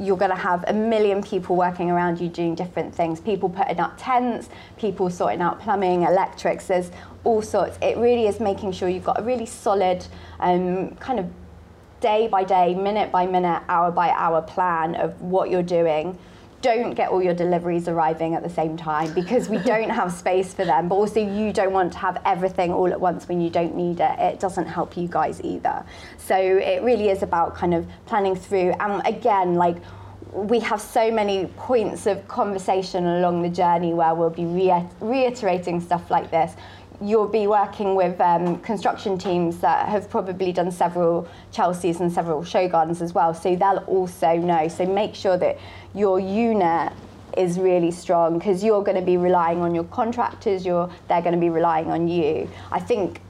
you're 0.00 0.16
going 0.16 0.30
to 0.30 0.36
have 0.36 0.64
a 0.66 0.72
million 0.72 1.22
people 1.22 1.56
working 1.56 1.90
around 1.90 2.20
you 2.20 2.28
doing 2.28 2.54
different 2.54 2.92
things 2.92 3.20
people 3.20 3.48
putting 3.48 3.78
up 3.78 3.94
tents 3.96 4.48
people 4.76 5.08
sorting 5.08 5.40
out 5.40 5.60
plumbing 5.60 6.04
there's 6.62 6.90
all 7.24 7.42
sorts 7.42 7.78
it 7.82 7.96
really 7.96 8.26
is 8.26 8.40
making 8.40 8.72
sure 8.72 8.88
you've 8.88 9.04
got 9.04 9.20
a 9.20 9.22
really 9.22 9.46
solid 9.46 10.04
um, 10.40 10.94
kind 10.96 11.18
of 11.18 11.26
day 12.00 12.26
by 12.28 12.44
day 12.44 12.74
minute 12.74 13.10
by 13.10 13.26
minute 13.26 13.62
hour 13.68 13.90
by 13.90 14.10
hour 14.10 14.42
plan 14.42 14.94
of 14.94 15.20
what 15.20 15.50
you're 15.50 15.62
doing 15.62 16.18
don't 16.64 16.94
get 16.94 17.10
all 17.10 17.22
your 17.22 17.34
deliveries 17.34 17.88
arriving 17.88 18.34
at 18.34 18.42
the 18.42 18.48
same 18.48 18.74
time 18.74 19.12
because 19.12 19.50
we 19.50 19.58
don't 19.58 19.90
have 19.90 20.10
space 20.24 20.54
for 20.54 20.64
them. 20.64 20.88
But 20.88 20.94
also, 20.94 21.20
you 21.20 21.52
don't 21.52 21.74
want 21.74 21.92
to 21.92 21.98
have 21.98 22.22
everything 22.24 22.72
all 22.72 22.90
at 22.90 22.98
once 22.98 23.28
when 23.28 23.42
you 23.42 23.50
don't 23.50 23.76
need 23.76 24.00
it. 24.00 24.18
It 24.18 24.40
doesn't 24.40 24.64
help 24.64 24.96
you 24.96 25.06
guys 25.06 25.42
either. 25.42 25.84
So 26.16 26.34
it 26.38 26.82
really 26.82 27.10
is 27.10 27.22
about 27.22 27.54
kind 27.54 27.74
of 27.74 27.86
planning 28.06 28.34
through. 28.34 28.72
And 28.80 29.06
again, 29.06 29.56
like 29.56 29.76
we 30.34 30.58
have 30.60 30.80
so 30.80 31.10
many 31.10 31.46
points 31.56 32.06
of 32.06 32.26
conversation 32.26 33.06
along 33.06 33.42
the 33.42 33.48
journey 33.48 33.94
where 33.94 34.14
we'll 34.14 34.30
be 34.30 34.44
reiterating 35.00 35.80
stuff 35.80 36.10
like 36.10 36.30
this 36.30 36.54
you'll 37.00 37.28
be 37.28 37.46
working 37.46 37.94
with 37.94 38.20
um, 38.20 38.58
construction 38.60 39.18
teams 39.18 39.58
that 39.58 39.88
have 39.88 40.08
probably 40.08 40.52
done 40.52 40.70
several 40.70 41.28
Chelseas 41.52 42.00
and 42.00 42.12
several 42.12 42.44
show 42.44 42.68
gardens 42.68 43.02
as 43.02 43.12
well, 43.12 43.34
so 43.34 43.54
they'll 43.56 43.84
also 43.86 44.36
know. 44.36 44.68
So 44.68 44.86
make 44.86 45.14
sure 45.14 45.36
that 45.36 45.58
your 45.94 46.20
unit 46.20 46.92
is 47.36 47.58
really 47.58 47.90
strong 47.90 48.38
because 48.38 48.62
you're 48.62 48.82
going 48.82 48.96
to 48.96 49.04
be 49.04 49.16
relying 49.16 49.60
on 49.60 49.74
your 49.74 49.84
contractors. 49.84 50.64
You're 50.64 50.90
they're 51.08 51.22
going 51.22 51.34
to 51.34 51.40
be 51.40 51.50
relying 51.50 51.90
on 51.90 52.06
you. 52.08 52.48
I 52.70 52.80
think 52.80 53.20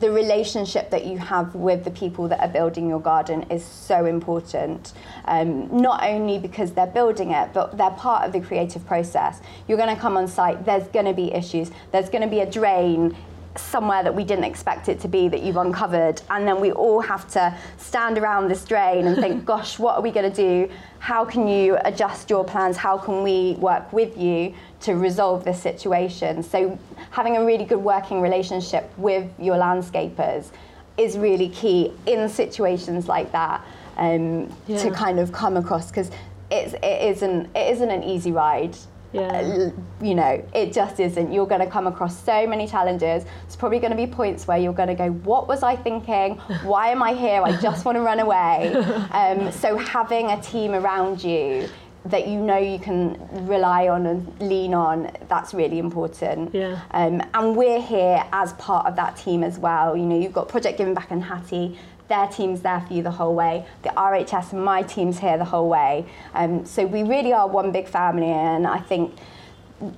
the 0.00 0.10
relationship 0.10 0.90
that 0.90 1.06
you 1.06 1.18
have 1.18 1.54
with 1.54 1.84
the 1.84 1.90
people 1.90 2.28
that 2.28 2.40
are 2.40 2.48
building 2.48 2.88
your 2.88 3.00
garden 3.00 3.42
is 3.50 3.64
so 3.64 4.06
important. 4.06 4.92
Um, 5.26 5.68
not 5.76 6.02
only 6.04 6.38
because 6.38 6.72
they're 6.72 6.86
building 6.86 7.32
it, 7.32 7.52
but 7.52 7.76
they're 7.76 7.90
part 7.90 8.24
of 8.24 8.32
the 8.32 8.40
creative 8.40 8.86
process. 8.86 9.40
You're 9.68 9.78
going 9.78 9.94
to 9.94 10.00
come 10.00 10.16
on 10.16 10.28
site, 10.28 10.64
there's 10.64 10.86
going 10.88 11.06
to 11.06 11.12
be 11.12 11.32
issues. 11.32 11.70
There's 11.90 12.08
going 12.08 12.22
to 12.22 12.28
be 12.28 12.40
a 12.40 12.50
drain 12.50 13.16
somewhere 13.56 14.02
that 14.02 14.14
we 14.14 14.24
didn't 14.24 14.44
expect 14.44 14.88
it 14.88 15.00
to 15.00 15.08
be 15.08 15.28
that 15.28 15.42
you've 15.42 15.58
uncovered 15.58 16.22
and 16.30 16.48
then 16.48 16.58
we 16.60 16.72
all 16.72 17.00
have 17.00 17.28
to 17.28 17.54
stand 17.76 18.16
around 18.16 18.48
this 18.48 18.64
drain 18.64 19.06
and 19.06 19.16
think 19.16 19.44
gosh 19.52 19.78
what 19.78 19.94
are 19.96 20.00
we 20.00 20.10
going 20.10 20.30
to 20.30 20.34
do 20.34 20.72
how 20.98 21.22
can 21.24 21.46
you 21.46 21.76
adjust 21.84 22.30
your 22.30 22.44
plans 22.44 22.78
how 22.78 22.96
can 22.96 23.22
we 23.22 23.54
work 23.58 23.92
with 23.92 24.16
you 24.16 24.54
to 24.82 24.94
resolve 24.94 25.44
this 25.44 25.60
situation 25.60 26.42
so 26.42 26.78
having 27.10 27.36
a 27.36 27.44
really 27.44 27.64
good 27.64 27.82
working 27.82 28.20
relationship 28.20 28.90
with 28.96 29.30
your 29.38 29.56
landscapers 29.56 30.50
is 30.98 31.16
really 31.16 31.48
key 31.48 31.92
in 32.06 32.28
situations 32.28 33.08
like 33.08 33.30
that 33.32 33.64
um, 33.96 34.52
yeah. 34.66 34.78
to 34.78 34.90
kind 34.90 35.18
of 35.18 35.32
come 35.32 35.56
across 35.56 35.88
because 35.90 36.10
it's, 36.50 36.74
it 36.74 37.02
isn't 37.16 37.46
it 37.56 37.72
isn't 37.72 37.90
an 37.90 38.02
easy 38.02 38.32
ride 38.32 38.76
yeah. 39.12 39.26
Uh, 39.28 39.70
you 40.00 40.14
know, 40.14 40.42
it 40.54 40.72
just 40.72 40.98
isn't. 40.98 41.32
You're 41.32 41.46
going 41.46 41.60
to 41.60 41.66
come 41.66 41.86
across 41.86 42.18
so 42.24 42.46
many 42.46 42.66
challenges. 42.66 43.24
It's 43.44 43.56
probably 43.56 43.78
going 43.78 43.90
to 43.90 43.96
be 43.96 44.06
points 44.06 44.46
where 44.46 44.56
you're 44.56 44.72
going 44.72 44.88
to 44.88 44.94
go, 44.94 45.10
What 45.10 45.48
was 45.48 45.62
I 45.62 45.76
thinking? 45.76 46.38
Why 46.64 46.88
am 46.88 47.02
I 47.02 47.12
here? 47.12 47.42
I 47.42 47.60
just 47.60 47.84
want 47.84 47.96
to 47.96 48.02
run 48.02 48.20
away. 48.20 48.72
Um, 49.12 49.52
so, 49.52 49.76
having 49.76 50.30
a 50.30 50.40
team 50.40 50.72
around 50.72 51.22
you 51.22 51.68
that 52.04 52.26
you 52.26 52.40
know 52.40 52.56
you 52.56 52.78
can 52.78 53.16
rely 53.46 53.88
on 53.88 54.06
and 54.06 54.40
lean 54.40 54.74
on, 54.74 55.10
that's 55.28 55.54
really 55.54 55.78
important. 55.78 56.54
Yeah. 56.54 56.80
Um, 56.90 57.22
and 57.34 57.56
we're 57.56 57.80
here 57.80 58.24
as 58.32 58.52
part 58.54 58.86
of 58.86 58.96
that 58.96 59.16
team 59.16 59.44
as 59.44 59.58
well. 59.58 59.96
You 59.96 60.04
know, 60.04 60.18
you've 60.18 60.32
got 60.32 60.48
Project 60.48 60.78
Giving 60.78 60.94
Back 60.94 61.10
and 61.10 61.22
Hattie. 61.22 61.78
Their 62.08 62.26
team's 62.26 62.60
there 62.60 62.80
for 62.80 62.92
you 62.92 63.02
the 63.02 63.10
whole 63.10 63.34
way. 63.34 63.64
The 63.82 63.90
RHS 63.90 64.52
and 64.52 64.64
my 64.64 64.82
team's 64.82 65.18
here 65.18 65.38
the 65.38 65.44
whole 65.44 65.68
way. 65.68 66.06
Um, 66.34 66.66
so 66.66 66.84
we 66.84 67.04
really 67.04 67.32
are 67.32 67.48
one 67.48 67.70
big 67.70 67.88
family, 67.88 68.26
and 68.30 68.66
I 68.66 68.78
think 68.78 69.16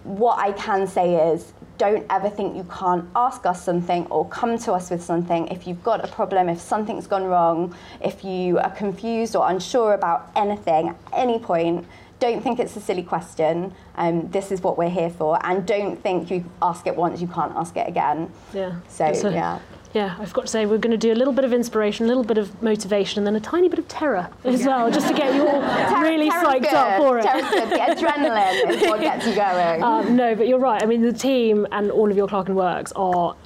what 0.03 0.39
I 0.39 0.53
can 0.53 0.87
say 0.87 1.33
is 1.33 1.53
don't 1.79 2.07
ever 2.11 2.31
think 2.31 2.57
you 2.57 2.65
can't 2.65 3.05
ask 3.17 3.45
us 3.47 3.63
something 3.65 4.07
or 4.07 4.29
come 4.29 4.59
to 4.59 4.73
us 4.73 4.91
with 4.91 5.03
something 5.03 5.49
if 5.49 5.67
you've 5.67 5.83
got 5.83 6.05
a 6.05 6.09
problem, 6.09 6.49
if 6.49 6.61
something's 6.61 7.07
gone 7.07 7.25
wrong, 7.25 7.75
if 8.01 8.25
you 8.25 8.59
are 8.59 8.71
confused 8.71 9.35
or 9.35 9.49
unsure 9.51 9.95
about 9.95 10.31
anything 10.37 10.91
at 10.91 10.97
any 11.13 11.39
point. 11.39 11.85
Don't 12.21 12.41
think 12.43 12.59
it's 12.61 12.77
a 12.77 12.81
silly 12.81 13.03
question. 13.03 13.75
Um, 13.97 14.31
this 14.31 14.53
is 14.53 14.63
what 14.63 14.79
we're 14.79 14.89
here 14.89 15.11
for, 15.11 15.39
and 15.45 15.67
don't 15.67 16.01
think 16.01 16.31
you 16.31 16.45
ask 16.63 16.87
it 16.87 16.95
once, 16.97 17.21
you 17.21 17.27
can't 17.27 17.53
ask 17.57 17.77
it 17.77 17.89
again. 17.89 18.31
Yeah. 18.53 18.77
So 18.89 19.13
So- 19.13 19.29
yeah. 19.31 19.59
Yeah, 19.95 20.17
I've 20.19 20.33
got 20.33 20.43
to 20.43 20.49
say, 20.49 20.67
we're 20.67 20.79
going 20.79 20.91
to 20.91 20.97
do 20.97 21.13
a 21.13 21.15
little 21.15 21.33
bit 21.33 21.45
of 21.45 21.53
inspiration, 21.53 22.05
a 22.05 22.09
little 22.09 22.25
bit 22.25 22.37
of 22.37 22.61
motivation, 22.61 23.21
and 23.21 23.27
then 23.27 23.37
a 23.37 23.41
tiny 23.41 23.69
bit 23.69 23.79
of 23.79 23.87
terror 23.87 24.29
as 24.43 24.67
well, 24.67 24.91
just 24.91 25.07
to 25.07 25.15
get 25.15 25.33
you 25.37 25.47
all 25.47 25.61
really 26.03 26.29
psyched 26.31 26.63
good. 26.63 26.75
up 26.75 26.99
for 27.01 27.21
it. 27.21 27.23
Terror's 27.23 27.49
good. 27.49 27.69
Adrenaline 27.81 28.71
is 28.71 28.83
what 28.83 29.01
gets 29.01 29.25
you 29.25 29.35
going. 29.37 29.83
Um, 29.85 30.17
no, 30.17 30.35
but 30.35 30.49
you're 30.49 30.59
right. 30.59 30.83
I 30.83 30.87
mean, 30.87 31.03
the 31.03 31.13
team 31.13 31.65
and 31.71 31.93
all 31.93 32.11
of 32.11 32.17
your 32.17 32.27
clerk 32.27 32.49
of 32.49 32.57
works 32.57 32.93
are. 32.97 33.37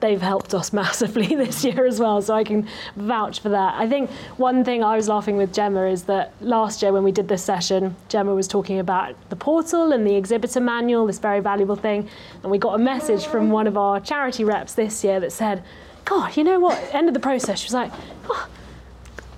They've 0.00 0.20
helped 0.20 0.54
us 0.54 0.72
massively 0.82 1.34
this 1.34 1.64
year 1.64 1.86
as 1.86 2.00
well, 2.00 2.20
so 2.22 2.34
I 2.34 2.44
can 2.44 2.68
vouch 2.96 3.40
for 3.40 3.48
that. 3.50 3.74
I 3.78 3.88
think 3.88 4.10
one 4.36 4.64
thing 4.64 4.82
I 4.82 4.96
was 4.96 5.08
laughing 5.08 5.36
with 5.36 5.52
Gemma 5.52 5.86
is 5.86 6.04
that 6.04 6.32
last 6.40 6.82
year 6.82 6.92
when 6.92 7.04
we 7.04 7.12
did 7.12 7.28
this 7.28 7.42
session, 7.42 7.96
Gemma 8.08 8.34
was 8.34 8.48
talking 8.48 8.78
about 8.78 9.14
the 9.30 9.36
portal 9.36 9.92
and 9.92 10.06
the 10.06 10.14
exhibitor 10.14 10.60
manual, 10.60 11.06
this 11.06 11.18
very 11.18 11.40
valuable 11.40 11.76
thing, 11.76 12.08
and 12.42 12.50
we 12.50 12.58
got 12.58 12.74
a 12.74 12.78
message 12.78 13.26
from 13.26 13.50
one 13.50 13.66
of 13.66 13.76
our 13.76 14.00
charity 14.00 14.44
reps 14.44 14.74
this 14.74 15.04
year 15.04 15.20
that 15.20 15.32
said, 15.32 15.62
"God, 16.04 16.36
you 16.36 16.44
know 16.44 16.60
what?" 16.60 16.78
End 16.92 17.08
of 17.08 17.14
the 17.14 17.20
process, 17.20 17.60
she 17.60 17.66
was 17.66 17.74
like, 17.74 17.92
oh, 18.28 18.48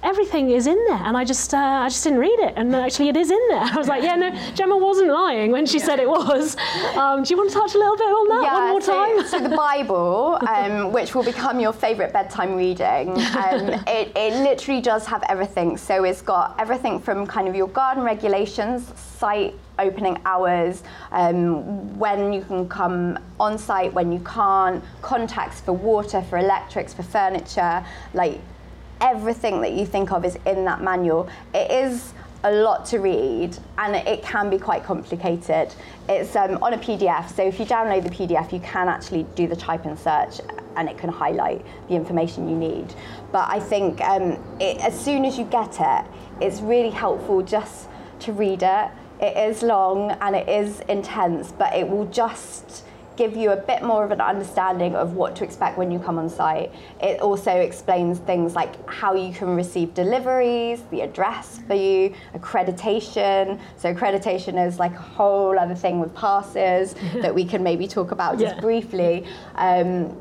everything 0.07 0.51
is 0.51 0.69
in 0.69 0.79
there 0.87 1.03
and 1.03 1.17
I 1.17 1.25
just 1.25 1.53
uh, 1.53 1.57
I 1.57 1.89
just 1.89 2.05
didn't 2.05 2.21
read 2.21 2.39
it 2.39 2.55
and 2.57 2.75
actually 2.75 3.09
it 3.09 3.17
is 3.17 3.31
in 3.31 3.49
there. 3.49 3.61
I 3.75 3.77
was 3.77 3.89
like, 3.89 4.05
yeah, 4.05 4.15
no, 4.15 4.31
Gemma 4.55 4.77
wasn't 4.77 5.11
lying 5.11 5.51
when 5.51 5.67
she 5.67 5.81
said 5.81 5.99
it 5.99 6.09
was. 6.09 6.57
Um, 6.97 7.25
do 7.25 7.31
you 7.31 7.37
want 7.37 7.51
to 7.51 7.57
touch 7.57 7.75
a 7.75 7.79
little 7.79 7.97
bit 7.97 8.05
on 8.05 8.29
that 8.29 8.53
one 8.53 8.69
more 8.69 8.81
so, 8.81 8.93
time? 8.93 9.27
so 9.27 9.49
the 9.49 9.57
Bible, 9.57 10.39
um, 10.49 10.93
which 10.93 11.15
will 11.15 11.25
become 11.25 11.59
your 11.59 11.73
favourite 11.73 12.13
bedtime 12.13 12.55
reading, 12.55 13.11
um, 13.11 13.69
it, 13.89 14.13
it 14.15 14.43
literally 14.45 14.81
does 14.81 15.05
have 15.07 15.25
everything. 15.29 15.77
So 15.77 16.05
it's 16.05 16.23
got 16.23 16.55
everything 16.59 17.01
from 17.01 17.27
kind 17.27 17.49
of 17.49 17.57
your 17.57 17.69
garden 17.69 18.05
regulations, 18.05 18.93
site 18.97 19.55
opening 19.79 20.19
hours, 20.25 20.83
um, 21.11 21.99
when 21.99 22.33
you 22.33 22.43
can 22.43 22.69
come 22.69 23.19
on 23.39 23.59
site, 23.59 23.93
when 23.93 24.13
you 24.13 24.21
can't, 24.21 24.83
contacts 25.03 25.61
for 25.61 25.73
water, 25.73 26.23
for 26.23 26.39
electrics, 26.39 26.95
for 26.95 27.03
furniture, 27.03 27.85
like 28.15 28.41
everything 29.01 29.61
that 29.61 29.73
you 29.73 29.87
think 29.87 30.13
of 30.13 30.25
is 30.25 30.39
in 30.47 30.65
that 30.65 30.83
manual. 30.83 31.29
It 31.55 31.71
is 31.71 32.13
a 32.45 32.51
lot 32.51 32.87
to 32.87 32.99
read 32.99 33.57
and 33.79 33.97
it 33.97 34.23
can 34.23 34.49
be 34.51 34.59
quite 34.59 34.85
complicated. 34.85 35.75
It's 36.09 36.37
um, 36.37 36.63
on 36.63 36.75
a 36.75 36.79
PDF, 36.79 37.35
so 37.35 37.43
if 37.43 37.59
you 37.59 37.67
download 37.67 38.05
the 38.05 38.11
PDF, 38.11 38.53
you 38.53 38.61
can 38.61 38.89
actually 38.89 39.25
do 39.35 39.49
the 39.49 39.57
type 39.57 39.85
and 39.85 39.99
search 39.99 40.41
and 40.77 40.89
it 40.89 40.97
can 40.97 41.11
highlight 41.11 41.65
the 41.89 41.95
information 41.95 42.49
you 42.49 42.57
need. 42.57 42.95
But 43.33 43.49
I 43.51 43.59
think 43.59 44.01
um, 44.01 44.33
it, 44.61 44.79
as 44.79 44.99
soon 44.99 45.25
as 45.25 45.39
you 45.39 45.45
get 45.45 45.79
it, 45.81 46.05
it's 46.41 46.61
really 46.61 46.91
helpful 46.91 47.43
just 47.43 47.89
to 48.21 48.33
read 48.33 48.63
it. 48.63 48.91
It 49.21 49.37
is 49.37 49.63
long 49.63 50.11
and 50.11 50.37
it 50.37 50.49
is 50.49 50.81
intense, 50.89 51.51
but 51.51 51.75
it 51.75 51.89
will 51.89 52.07
just 52.07 52.85
give 53.17 53.37
you 53.37 53.51
a 53.53 53.57
bit 53.57 53.83
more 53.83 54.05
of 54.05 54.11
an 54.11 54.21
understanding 54.21 54.95
of 54.95 55.15
what 55.15 55.35
to 55.37 55.45
expect 55.45 55.79
when 55.79 55.91
you 55.91 55.99
come 55.99 56.19
on 56.19 56.29
site. 56.29 56.73
It 57.01 57.21
also 57.21 57.51
explains 57.51 58.19
things 58.19 58.55
like 58.55 58.75
how 58.89 59.15
you 59.15 59.33
can 59.33 59.57
receive 59.57 59.95
deliveries, 59.95 60.83
the 60.91 61.01
address 61.01 61.61
for 61.67 61.75
you, 61.75 62.15
accreditation. 62.35 63.59
So 63.77 63.95
accreditation 63.95 64.65
is 64.67 64.79
like 64.79 64.93
a 64.93 64.99
whole 65.03 65.59
other 65.59 65.75
thing 65.75 66.01
with 66.01 66.15
passes 66.15 66.95
that 67.15 67.35
we 67.35 67.45
can 67.45 67.63
maybe 67.63 67.87
talk 67.89 68.11
about 68.13 68.39
just 68.39 68.57
Yeah. 68.57 68.61
briefly. 68.61 69.25
Um, 69.57 70.17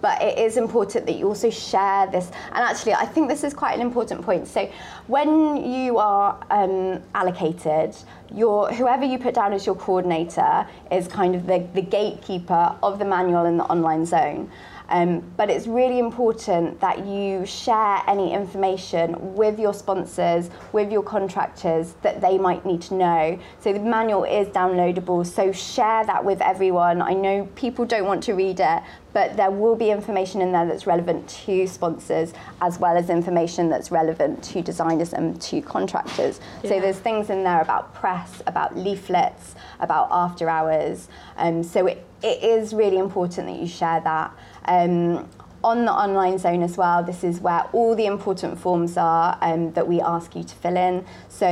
but 0.00 0.20
it 0.22 0.38
is 0.38 0.56
important 0.56 1.06
that 1.06 1.16
you 1.16 1.26
also 1.26 1.50
share 1.50 2.06
this. 2.06 2.30
And 2.52 2.58
actually, 2.58 2.94
I 2.94 3.06
think 3.06 3.28
this 3.28 3.44
is 3.44 3.54
quite 3.54 3.74
an 3.74 3.80
important 3.80 4.22
point. 4.22 4.46
So, 4.48 4.70
when 5.06 5.56
you 5.70 5.98
are 5.98 6.38
um, 6.50 7.02
allocated, 7.14 7.96
your 8.34 8.72
whoever 8.72 9.04
you 9.04 9.18
put 9.18 9.34
down 9.34 9.52
as 9.52 9.66
your 9.66 9.74
coordinator 9.74 10.66
is 10.92 11.08
kind 11.08 11.34
of 11.34 11.46
the, 11.46 11.66
the 11.74 11.82
gatekeeper 11.82 12.76
of 12.82 12.98
the 12.98 13.04
manual 13.04 13.46
in 13.46 13.56
the 13.56 13.64
online 13.64 14.04
zone. 14.04 14.50
Um, 14.90 15.20
but 15.36 15.50
it's 15.50 15.66
really 15.66 15.98
important 15.98 16.80
that 16.80 17.06
you 17.06 17.44
share 17.44 18.02
any 18.06 18.32
information 18.32 19.34
with 19.34 19.58
your 19.58 19.74
sponsors, 19.74 20.48
with 20.72 20.90
your 20.90 21.02
contractors 21.02 21.94
that 22.02 22.20
they 22.20 22.38
might 22.38 22.64
need 22.64 22.80
to 22.82 22.94
know. 22.94 23.38
So 23.60 23.72
the 23.72 23.80
manual 23.80 24.24
is 24.24 24.48
downloadable, 24.48 25.26
so 25.26 25.52
share 25.52 26.06
that 26.06 26.24
with 26.24 26.40
everyone. 26.40 27.02
I 27.02 27.12
know 27.12 27.46
people 27.54 27.84
don't 27.84 28.06
want 28.06 28.22
to 28.24 28.34
read 28.34 28.60
it, 28.60 28.82
but 29.12 29.36
there 29.36 29.50
will 29.50 29.76
be 29.76 29.90
information 29.90 30.40
in 30.40 30.52
there 30.52 30.66
that's 30.66 30.86
relevant 30.86 31.28
to 31.28 31.66
sponsors 31.66 32.32
as 32.60 32.78
well 32.78 32.96
as 32.96 33.10
information 33.10 33.68
that's 33.68 33.90
relevant 33.90 34.42
to 34.44 34.62
designers 34.62 35.12
and 35.12 35.40
to 35.42 35.60
contractors. 35.62 36.40
So 36.62 36.80
there's 36.80 36.98
things 36.98 37.30
in 37.30 37.44
there 37.44 37.60
about 37.60 37.94
press, 37.94 38.42
about 38.46 38.76
leaflets, 38.76 39.54
about 39.80 40.08
after 40.10 40.48
hours. 40.48 41.08
Um, 41.36 41.62
so 41.62 41.86
it, 41.86 42.06
it 42.22 42.42
is 42.42 42.74
really 42.74 42.98
important 42.98 43.46
that 43.46 43.56
you 43.56 43.66
share 43.66 44.00
that. 44.00 44.32
Um, 44.64 45.28
on 45.68 45.84
the 45.84 45.92
online 45.92 46.38
zone 46.38 46.62
as 46.62 46.78
well, 46.78 47.04
this 47.04 47.22
is 47.22 47.40
where 47.40 47.62
all 47.74 47.94
the 47.94 48.06
important 48.06 48.58
forms 48.58 48.96
are 48.96 49.36
um, 49.42 49.70
that 49.74 49.86
we 49.86 50.00
ask 50.00 50.34
you 50.34 50.42
to 50.42 50.54
fill 50.54 50.78
in. 50.78 51.04
So 51.28 51.46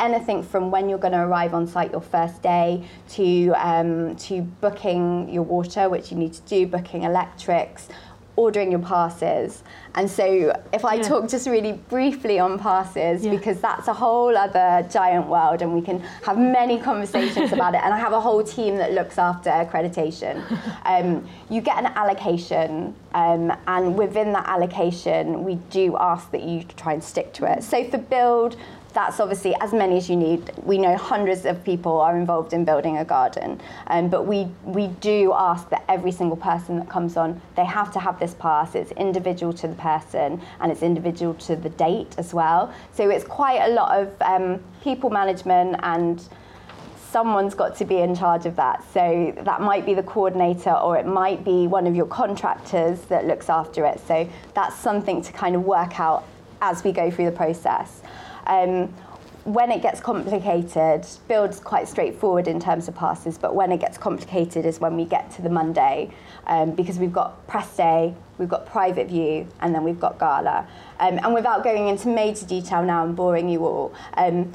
anything 0.00 0.42
from 0.42 0.70
when 0.70 0.88
you're 0.88 0.98
going 0.98 1.12
to 1.12 1.20
arrive 1.20 1.52
on 1.52 1.66
site 1.66 1.92
your 1.92 2.00
first 2.00 2.40
day 2.42 2.88
to 3.10 3.52
um, 3.56 4.16
to 4.16 4.40
booking 4.40 5.28
your 5.28 5.42
water, 5.42 5.90
which 5.90 6.10
you 6.10 6.16
need 6.16 6.32
to 6.32 6.40
do, 6.42 6.66
booking 6.66 7.02
electrics, 7.02 7.88
ordering 8.36 8.70
your 8.70 8.80
passes. 8.80 9.62
And 9.94 10.10
so 10.10 10.54
if 10.72 10.84
I 10.84 10.94
Yeah. 10.94 11.02
talk 11.02 11.28
just 11.28 11.46
really 11.46 11.72
briefly 11.90 12.38
on 12.38 12.58
passes, 12.58 13.24
Yeah. 13.24 13.30
because 13.30 13.60
that's 13.60 13.88
a 13.88 13.92
whole 13.92 14.36
other 14.36 14.86
giant 14.90 15.26
world 15.28 15.60
and 15.60 15.74
we 15.74 15.82
can 15.82 16.00
have 16.22 16.38
many 16.38 16.78
conversations 16.78 17.52
about 17.58 17.74
it. 17.74 17.82
And 17.84 17.92
I 17.92 17.98
have 17.98 18.12
a 18.14 18.20
whole 18.20 18.42
team 18.42 18.76
that 18.78 18.92
looks 18.94 19.18
after 19.18 19.50
accreditation. 19.50 20.42
Um, 20.84 21.24
you 21.48 21.60
get 21.60 21.78
an 21.78 21.86
allocation, 21.94 22.94
um, 23.14 23.52
and 23.68 23.96
within 23.96 24.32
that 24.32 24.48
allocation, 24.48 25.44
we 25.44 25.54
do 25.70 25.96
ask 25.98 26.30
that 26.32 26.42
you 26.42 26.64
try 26.76 26.92
and 26.94 27.02
stick 27.04 27.32
to 27.34 27.44
it. 27.50 27.62
So 27.62 27.84
for 27.84 27.98
build, 27.98 28.56
that's 28.92 29.20
obviously 29.20 29.54
as 29.60 29.72
many 29.72 29.96
as 29.96 30.08
you 30.08 30.16
need. 30.16 30.50
We 30.64 30.78
know 30.78 30.96
hundreds 30.96 31.44
of 31.44 31.64
people 31.64 32.00
are 32.00 32.16
involved 32.18 32.52
in 32.52 32.64
building 32.64 32.98
a 32.98 33.04
garden, 33.04 33.60
um, 33.86 34.08
but 34.08 34.26
we, 34.26 34.48
we 34.64 34.88
do 34.88 35.32
ask 35.34 35.68
that 35.70 35.84
every 35.88 36.12
single 36.12 36.36
person 36.36 36.78
that 36.78 36.88
comes 36.88 37.16
on, 37.16 37.40
they 37.56 37.64
have 37.64 37.92
to 37.92 38.00
have 38.00 38.18
this 38.18 38.34
pass. 38.34 38.74
It's 38.74 38.92
individual 38.92 39.52
to 39.54 39.68
the 39.68 39.74
person 39.74 40.40
and 40.60 40.72
it's 40.72 40.82
individual 40.82 41.34
to 41.34 41.56
the 41.56 41.70
date 41.70 42.14
as 42.18 42.34
well. 42.34 42.72
So 42.92 43.10
it's 43.10 43.24
quite 43.24 43.62
a 43.62 43.72
lot 43.72 43.98
of 43.98 44.14
um, 44.22 44.62
people 44.82 45.10
management 45.10 45.76
and 45.82 46.22
someone's 47.10 47.54
got 47.54 47.76
to 47.76 47.84
be 47.84 47.98
in 47.98 48.14
charge 48.14 48.46
of 48.46 48.56
that. 48.56 48.82
So 48.92 49.34
that 49.42 49.60
might 49.60 49.84
be 49.84 49.92
the 49.92 50.02
coordinator 50.02 50.72
or 50.72 50.96
it 50.96 51.06
might 51.06 51.44
be 51.44 51.66
one 51.66 51.86
of 51.86 51.94
your 51.94 52.06
contractors 52.06 53.02
that 53.02 53.26
looks 53.26 53.50
after 53.50 53.84
it. 53.84 54.00
So 54.06 54.28
that's 54.54 54.76
something 54.76 55.20
to 55.22 55.32
kind 55.32 55.54
of 55.54 55.62
work 55.62 56.00
out 56.00 56.24
as 56.62 56.82
we 56.84 56.92
go 56.92 57.10
through 57.10 57.26
the 57.26 57.36
process. 57.36 58.00
Um, 58.46 58.92
when 59.44 59.72
it 59.72 59.82
gets 59.82 60.00
complicated, 60.00 61.04
build's 61.26 61.58
quite 61.58 61.88
straightforward 61.88 62.46
in 62.46 62.60
terms 62.60 62.86
of 62.86 62.94
passes, 62.94 63.38
but 63.38 63.54
when 63.56 63.72
it 63.72 63.80
gets 63.80 63.98
complicated 63.98 64.64
is 64.64 64.78
when 64.78 64.96
we 64.96 65.04
get 65.04 65.32
to 65.32 65.42
the 65.42 65.50
Monday 65.50 66.10
um, 66.46 66.72
because 66.72 66.98
we've 66.98 67.12
got 67.12 67.44
press 67.48 67.76
day, 67.76 68.14
we've 68.38 68.48
got 68.48 68.66
private 68.66 69.08
view, 69.08 69.48
and 69.60 69.74
then 69.74 69.82
we've 69.82 69.98
got 69.98 70.18
gala. 70.18 70.66
Um, 71.00 71.18
and 71.18 71.34
without 71.34 71.64
going 71.64 71.88
into 71.88 72.08
major 72.08 72.46
detail 72.46 72.84
now 72.84 73.04
and 73.04 73.16
boring 73.16 73.48
you 73.48 73.66
all, 73.66 73.92
um, 74.14 74.52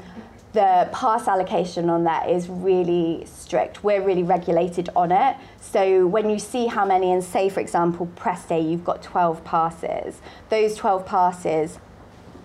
the 0.54 0.88
pass 0.92 1.28
allocation 1.28 1.90
on 1.90 2.04
that 2.04 2.30
is 2.30 2.48
really 2.48 3.24
strict. 3.26 3.84
We're 3.84 4.02
really 4.02 4.22
regulated 4.22 4.88
on 4.96 5.12
it. 5.12 5.36
So 5.60 6.06
when 6.06 6.30
you 6.30 6.38
see 6.38 6.66
how 6.66 6.86
many, 6.86 7.12
and 7.12 7.22
say 7.22 7.50
for 7.50 7.60
example, 7.60 8.06
press 8.16 8.46
day, 8.46 8.60
you've 8.60 8.84
got 8.84 9.02
12 9.02 9.44
passes, 9.44 10.20
those 10.48 10.74
12 10.76 11.04
passes 11.04 11.78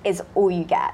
is 0.03 0.21
all 0.35 0.51
you 0.51 0.65
get. 0.65 0.93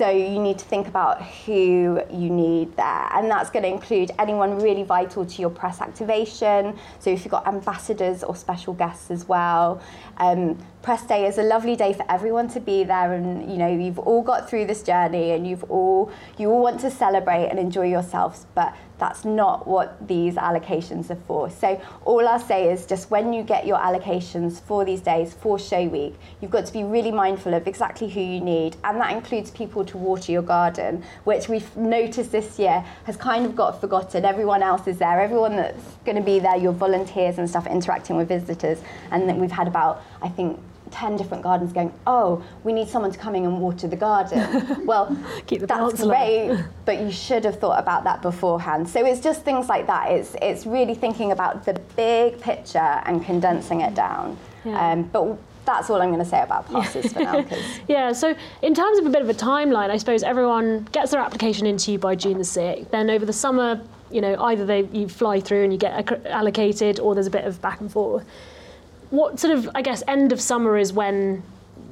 So 0.00 0.08
you 0.08 0.38
need 0.38 0.58
to 0.58 0.64
think 0.64 0.88
about 0.88 1.20
who 1.20 2.00
you 2.10 2.30
need 2.30 2.74
there. 2.74 3.08
And 3.12 3.30
that's 3.30 3.50
going 3.50 3.64
to 3.64 3.68
include 3.68 4.10
anyone 4.18 4.58
really 4.58 4.82
vital 4.82 5.26
to 5.26 5.42
your 5.42 5.50
press 5.50 5.82
activation. 5.82 6.78
So 7.00 7.10
if 7.10 7.22
you've 7.22 7.32
got 7.32 7.46
ambassadors 7.46 8.24
or 8.24 8.34
special 8.34 8.72
guests 8.72 9.10
as 9.10 9.28
well. 9.28 9.82
Um, 10.16 10.56
press 10.82 11.04
day 11.06 11.26
is 11.26 11.36
a 11.36 11.42
lovely 11.42 11.76
day 11.76 11.92
for 11.92 12.04
everyone 12.10 12.48
to 12.48 12.60
be 12.60 12.84
there 12.84 13.12
and 13.12 13.50
you 13.50 13.58
know 13.58 13.68
you've 13.68 13.98
all 13.98 14.22
got 14.22 14.48
through 14.48 14.64
this 14.64 14.82
journey 14.82 15.32
and 15.32 15.46
you've 15.46 15.64
all 15.64 16.10
you 16.38 16.50
all 16.50 16.62
want 16.62 16.80
to 16.80 16.90
celebrate 16.90 17.46
and 17.48 17.58
enjoy 17.58 17.86
yourselves 17.86 18.46
but 18.54 18.74
that's 19.00 19.24
not 19.24 19.66
what 19.66 20.06
these 20.06 20.34
allocations 20.34 21.10
are 21.10 21.18
for. 21.26 21.50
So 21.50 21.80
all 22.04 22.28
I'll 22.28 22.38
say 22.38 22.70
is 22.70 22.84
just 22.84 23.10
when 23.10 23.32
you 23.32 23.42
get 23.42 23.66
your 23.66 23.78
allocations 23.78 24.60
for 24.60 24.84
these 24.84 25.00
days 25.00 25.32
for 25.32 25.58
show 25.58 25.84
week, 25.88 26.14
you've 26.40 26.50
got 26.50 26.66
to 26.66 26.72
be 26.72 26.84
really 26.84 27.10
mindful 27.10 27.54
of 27.54 27.66
exactly 27.66 28.10
who 28.10 28.20
you 28.20 28.40
need 28.40 28.76
and 28.84 29.00
that 29.00 29.12
includes 29.12 29.50
people 29.50 29.84
to 29.86 29.96
water 29.96 30.30
your 30.30 30.42
garden, 30.42 31.02
which 31.24 31.48
we've 31.48 31.74
noticed 31.76 32.30
this 32.30 32.58
year 32.58 32.84
has 33.04 33.16
kind 33.16 33.46
of 33.46 33.56
got 33.56 33.80
forgotten. 33.80 34.24
Everyone 34.24 34.62
else 34.62 34.86
is 34.86 34.98
there, 34.98 35.18
everyone 35.18 35.56
that's 35.56 35.96
going 36.04 36.16
to 36.16 36.22
be 36.22 36.38
there, 36.38 36.56
your 36.56 36.72
volunteers 36.72 37.38
and 37.38 37.48
stuff 37.48 37.66
interacting 37.66 38.16
with 38.16 38.28
visitors 38.28 38.82
and 39.10 39.26
then 39.28 39.40
we've 39.40 39.50
had 39.50 39.66
about 39.66 40.04
I 40.22 40.28
think 40.28 40.60
10 40.90 41.16
different 41.16 41.42
gardens 41.42 41.72
going, 41.72 41.92
oh, 42.06 42.44
we 42.64 42.72
need 42.72 42.88
someone 42.88 43.12
to 43.12 43.18
come 43.18 43.34
in 43.34 43.44
and 43.44 43.60
water 43.60 43.88
the 43.88 43.96
garden. 43.96 44.84
well, 44.86 45.16
that's 45.48 46.02
great, 46.02 46.58
but 46.84 47.00
you 47.00 47.10
should 47.10 47.44
have 47.44 47.58
thought 47.58 47.78
about 47.78 48.04
that 48.04 48.22
beforehand. 48.22 48.88
So 48.88 49.04
it's 49.04 49.20
just 49.20 49.42
things 49.42 49.68
like 49.68 49.86
that. 49.86 50.10
It's, 50.10 50.36
it's 50.42 50.66
really 50.66 50.94
thinking 50.94 51.32
about 51.32 51.64
the 51.64 51.74
big 51.96 52.40
picture 52.40 52.78
and 52.78 53.24
condensing 53.24 53.80
it 53.80 53.94
down. 53.94 54.36
Yeah. 54.64 54.92
Um, 54.92 55.04
but 55.04 55.38
that's 55.64 55.90
all 55.90 56.00
I'm 56.02 56.08
going 56.08 56.22
to 56.22 56.28
say 56.28 56.42
about 56.42 56.68
passes 56.70 57.12
for 57.12 57.20
now. 57.20 57.44
yeah, 57.88 58.12
so 58.12 58.34
in 58.62 58.74
terms 58.74 58.98
of 58.98 59.06
a 59.06 59.10
bit 59.10 59.22
of 59.22 59.28
a 59.28 59.34
timeline, 59.34 59.90
I 59.90 59.96
suppose 59.96 60.22
everyone 60.22 60.88
gets 60.92 61.12
their 61.12 61.20
application 61.20 61.66
into 61.66 61.92
you 61.92 61.98
by 61.98 62.14
June 62.14 62.38
the 62.38 62.44
6th. 62.44 62.90
Then 62.90 63.10
over 63.10 63.24
the 63.24 63.32
summer, 63.32 63.80
you 64.10 64.20
know, 64.20 64.34
either 64.42 64.66
they, 64.66 64.82
you 64.86 65.08
fly 65.08 65.38
through 65.38 65.62
and 65.62 65.72
you 65.72 65.78
get 65.78 66.26
allocated 66.26 66.98
or 66.98 67.14
there's 67.14 67.28
a 67.28 67.30
bit 67.30 67.44
of 67.44 67.62
back 67.62 67.80
and 67.80 67.92
forth 67.92 68.26
what 69.10 69.38
sort 69.38 69.56
of 69.56 69.68
I 69.74 69.82
guess 69.82 70.02
end 70.08 70.32
of 70.32 70.40
summer 70.40 70.76
is 70.76 70.92
when 70.92 71.42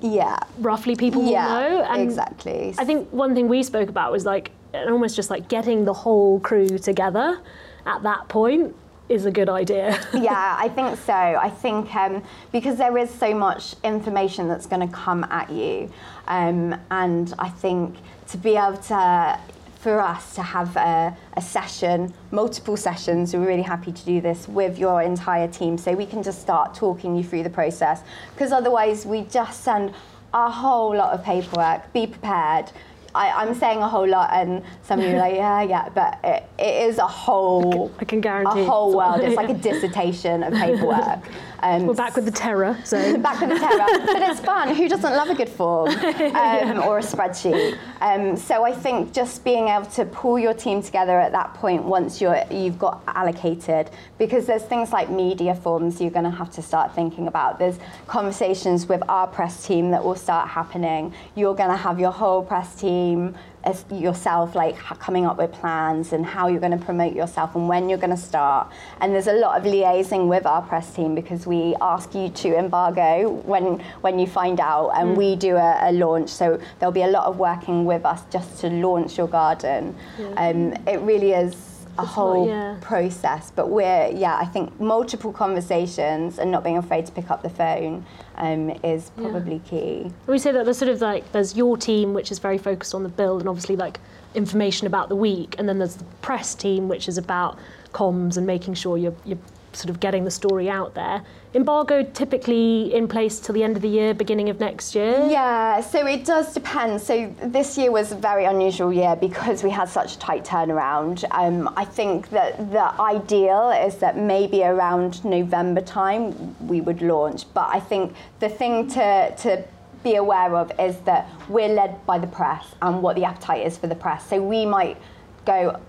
yeah 0.00 0.38
roughly 0.58 0.94
people 0.94 1.24
yeah, 1.24 1.46
will 1.46 1.78
know 1.78 1.82
and 1.84 2.02
exactly 2.02 2.74
I 2.78 2.84
think 2.84 3.08
one 3.10 3.34
thing 3.34 3.48
we 3.48 3.62
spoke 3.62 3.88
about 3.88 4.12
was 4.12 4.24
like 4.24 4.52
almost 4.74 5.16
just 5.16 5.30
like 5.30 5.48
getting 5.48 5.84
the 5.84 5.94
whole 5.94 6.40
crew 6.40 6.78
together 6.78 7.40
at 7.86 8.02
that 8.02 8.28
point 8.28 8.74
is 9.08 9.24
a 9.24 9.30
good 9.30 9.48
idea. 9.48 9.98
yeah, 10.14 10.56
I 10.58 10.68
think 10.68 10.98
so. 10.98 11.12
I 11.12 11.48
think 11.48 11.94
um, 11.94 12.22
because 12.52 12.76
there 12.76 12.96
is 12.98 13.10
so 13.10 13.34
much 13.34 13.74
information 13.82 14.48
that's 14.48 14.66
going 14.66 14.86
to 14.86 14.94
come 14.94 15.24
at 15.24 15.50
you, 15.50 15.90
um, 16.26 16.78
and 16.90 17.34
I 17.38 17.48
think 17.48 17.96
to 18.28 18.36
be 18.36 18.56
able 18.56 18.76
to 18.76 19.40
for 19.78 20.00
us 20.00 20.34
to 20.34 20.42
have 20.42 20.76
a, 20.76 21.16
a, 21.36 21.40
session, 21.40 22.12
multiple 22.32 22.76
sessions, 22.76 23.32
we're 23.32 23.46
really 23.46 23.62
happy 23.62 23.92
to 23.92 24.04
do 24.04 24.20
this 24.20 24.48
with 24.48 24.76
your 24.76 25.02
entire 25.02 25.46
team 25.46 25.78
so 25.78 25.92
we 25.92 26.04
can 26.04 26.22
just 26.22 26.40
start 26.40 26.74
talking 26.74 27.14
you 27.14 27.22
through 27.22 27.44
the 27.44 27.50
process. 27.50 28.02
Because 28.34 28.50
otherwise, 28.50 29.06
we 29.06 29.22
just 29.22 29.62
send 29.62 29.94
a 30.34 30.50
whole 30.50 30.96
lot 30.96 31.12
of 31.12 31.24
paperwork, 31.24 31.92
be 31.92 32.08
prepared. 32.08 32.72
I, 33.14 33.42
am 33.42 33.54
saying 33.54 33.78
a 33.78 33.88
whole 33.88 34.06
lot, 34.06 34.30
and 34.32 34.62
some 34.82 35.00
of 35.00 35.06
you 35.06 35.14
are 35.14 35.18
like, 35.18 35.34
yeah, 35.34 35.62
yeah, 35.62 35.88
but 35.88 36.18
it, 36.24 36.44
it 36.58 36.88
is 36.88 36.98
a 36.98 37.06
whole. 37.06 37.90
I 37.98 38.04
can 38.04 38.20
guarantee. 38.20 38.60
A 38.60 38.64
whole 38.64 38.96
world. 38.96 39.20
It's 39.20 39.36
like 39.42 39.48
a 39.48 39.54
dissertation 39.54 40.42
of 40.42 40.52
paperwork. 40.64 41.20
Um, 41.60 41.86
We're 41.86 41.94
back 41.94 42.14
with 42.14 42.24
the 42.24 42.30
terror, 42.30 42.78
so 42.84 43.18
back 43.18 43.40
with 43.40 43.50
the 43.50 43.58
terror. 43.58 44.06
but 44.06 44.22
it's 44.22 44.40
fun. 44.40 44.74
Who 44.74 44.88
doesn't 44.88 45.12
love 45.12 45.28
a 45.28 45.34
good 45.34 45.48
form 45.48 45.88
um, 45.96 45.96
yeah. 46.04 46.86
or 46.86 46.98
a 46.98 47.02
spreadsheet? 47.02 47.78
Um, 48.00 48.36
so 48.36 48.64
I 48.64 48.72
think 48.72 49.12
just 49.12 49.44
being 49.44 49.68
able 49.68 49.86
to 49.86 50.04
pull 50.04 50.38
your 50.38 50.54
team 50.54 50.82
together 50.82 51.18
at 51.18 51.32
that 51.32 51.54
point 51.54 51.82
once 51.82 52.20
you're 52.20 52.42
you've 52.50 52.78
got 52.78 53.02
allocated, 53.08 53.90
because 54.18 54.46
there's 54.46 54.62
things 54.62 54.92
like 54.92 55.10
media 55.10 55.54
forms 55.54 56.00
you're 56.00 56.10
going 56.10 56.24
to 56.24 56.30
have 56.30 56.50
to 56.52 56.62
start 56.62 56.94
thinking 56.94 57.26
about. 57.26 57.58
There's 57.58 57.78
conversations 58.06 58.86
with 58.88 59.02
our 59.08 59.26
press 59.26 59.66
team 59.66 59.90
that 59.90 60.04
will 60.04 60.16
start 60.16 60.48
happening. 60.48 61.12
You're 61.34 61.54
going 61.56 61.70
to 61.70 61.76
have 61.76 61.98
your 61.98 62.12
whole 62.12 62.42
press 62.42 62.74
team 62.74 63.36
as 63.64 63.84
yourself 63.90 64.54
like 64.54 64.76
coming 64.76 65.26
up 65.26 65.36
with 65.36 65.52
plans 65.52 66.12
and 66.12 66.24
how 66.24 66.48
you're 66.48 66.60
going 66.60 66.78
to 66.78 66.84
promote 66.84 67.12
yourself 67.12 67.54
and 67.54 67.68
when 67.68 67.88
you're 67.88 67.98
going 67.98 68.10
to 68.10 68.16
start 68.16 68.70
and 69.00 69.14
there's 69.14 69.26
a 69.26 69.32
lot 69.32 69.58
of 69.58 69.64
liaising 69.64 70.28
with 70.28 70.46
our 70.46 70.62
press 70.62 70.94
team 70.94 71.14
because 71.14 71.46
we 71.46 71.74
ask 71.80 72.14
you 72.14 72.28
to 72.28 72.56
embargo 72.56 73.28
when 73.44 73.78
when 74.00 74.18
you 74.18 74.26
find 74.26 74.60
out 74.60 74.90
and 74.90 75.10
mm. 75.10 75.16
we 75.16 75.36
do 75.36 75.56
a, 75.56 75.90
a, 75.90 75.92
launch 75.92 76.30
so 76.30 76.60
there'll 76.78 76.92
be 76.92 77.02
a 77.02 77.08
lot 77.08 77.26
of 77.26 77.38
working 77.38 77.84
with 77.84 78.04
us 78.04 78.22
just 78.30 78.60
to 78.60 78.68
launch 78.68 79.18
your 79.18 79.28
garden 79.28 79.94
yeah. 80.18 80.26
um, 80.48 80.72
it 80.86 81.00
really 81.00 81.32
is 81.32 81.77
a 81.98 82.04
whole 82.04 82.46
not, 82.46 82.52
yeah. 82.52 82.76
process. 82.80 83.50
But 83.54 83.70
we're, 83.70 84.08
yeah, 84.14 84.36
I 84.36 84.44
think 84.44 84.80
multiple 84.80 85.32
conversations 85.32 86.38
and 86.38 86.50
not 86.50 86.64
being 86.64 86.78
afraid 86.78 87.06
to 87.06 87.12
pick 87.12 87.30
up 87.30 87.42
the 87.42 87.50
phone 87.50 88.06
um, 88.36 88.70
is 88.82 89.10
probably 89.10 89.60
yeah. 89.64 89.70
key. 89.70 90.12
We 90.26 90.38
say 90.38 90.52
that 90.52 90.64
there's 90.64 90.78
sort 90.78 90.90
of 90.90 91.00
like, 91.00 91.30
there's 91.32 91.56
your 91.56 91.76
team, 91.76 92.14
which 92.14 92.30
is 92.30 92.38
very 92.38 92.58
focused 92.58 92.94
on 92.94 93.02
the 93.02 93.08
build 93.08 93.40
and 93.40 93.48
obviously 93.48 93.76
like 93.76 94.00
information 94.34 94.86
about 94.86 95.08
the 95.08 95.16
week. 95.16 95.56
And 95.58 95.68
then 95.68 95.78
there's 95.78 95.96
the 95.96 96.04
press 96.22 96.54
team, 96.54 96.88
which 96.88 97.08
is 97.08 97.18
about 97.18 97.58
comms 97.92 98.36
and 98.36 98.46
making 98.46 98.74
sure 98.74 98.96
you're, 98.96 99.16
you're 99.24 99.38
sort 99.72 99.90
of 99.90 100.00
getting 100.00 100.24
the 100.24 100.30
story 100.30 100.68
out 100.68 100.94
there. 100.94 101.22
Embargo 101.54 102.02
typically 102.02 102.94
in 102.94 103.08
place 103.08 103.40
till 103.40 103.54
the 103.54 103.64
end 103.64 103.76
of 103.76 103.82
the 103.82 103.88
year, 103.88 104.12
beginning 104.12 104.50
of 104.50 104.60
next 104.60 104.94
year? 104.94 105.26
Yeah, 105.30 105.80
so 105.80 106.06
it 106.06 106.24
does 106.24 106.52
depend. 106.52 107.00
So 107.00 107.34
this 107.42 107.78
year 107.78 107.90
was 107.90 108.12
a 108.12 108.16
very 108.16 108.44
unusual 108.44 108.92
year 108.92 109.16
because 109.16 109.64
we 109.64 109.70
had 109.70 109.88
such 109.88 110.16
a 110.16 110.18
tight 110.18 110.44
turnaround. 110.44 111.24
Um, 111.30 111.72
I 111.76 111.84
think 111.84 112.28
that 112.30 112.70
the 112.70 113.00
ideal 113.00 113.70
is 113.70 113.96
that 113.96 114.18
maybe 114.18 114.62
around 114.62 115.24
November 115.24 115.80
time 115.80 116.54
we 116.66 116.80
would 116.80 117.00
launch. 117.00 117.52
But 117.54 117.68
I 117.72 117.80
think 117.80 118.14
the 118.40 118.48
thing 118.48 118.88
to, 118.88 119.34
to 119.36 119.64
be 120.04 120.16
aware 120.16 120.54
of 120.54 120.70
is 120.78 120.98
that 121.00 121.28
we're 121.48 121.68
led 121.68 122.04
by 122.06 122.18
the 122.18 122.26
press 122.26 122.74
and 122.82 123.02
what 123.02 123.16
the 123.16 123.24
appetite 123.24 123.66
is 123.66 123.76
for 123.78 123.86
the 123.86 123.94
press. 123.94 124.28
So 124.28 124.42
we 124.42 124.66
might 124.66 124.96
go, 125.44 125.80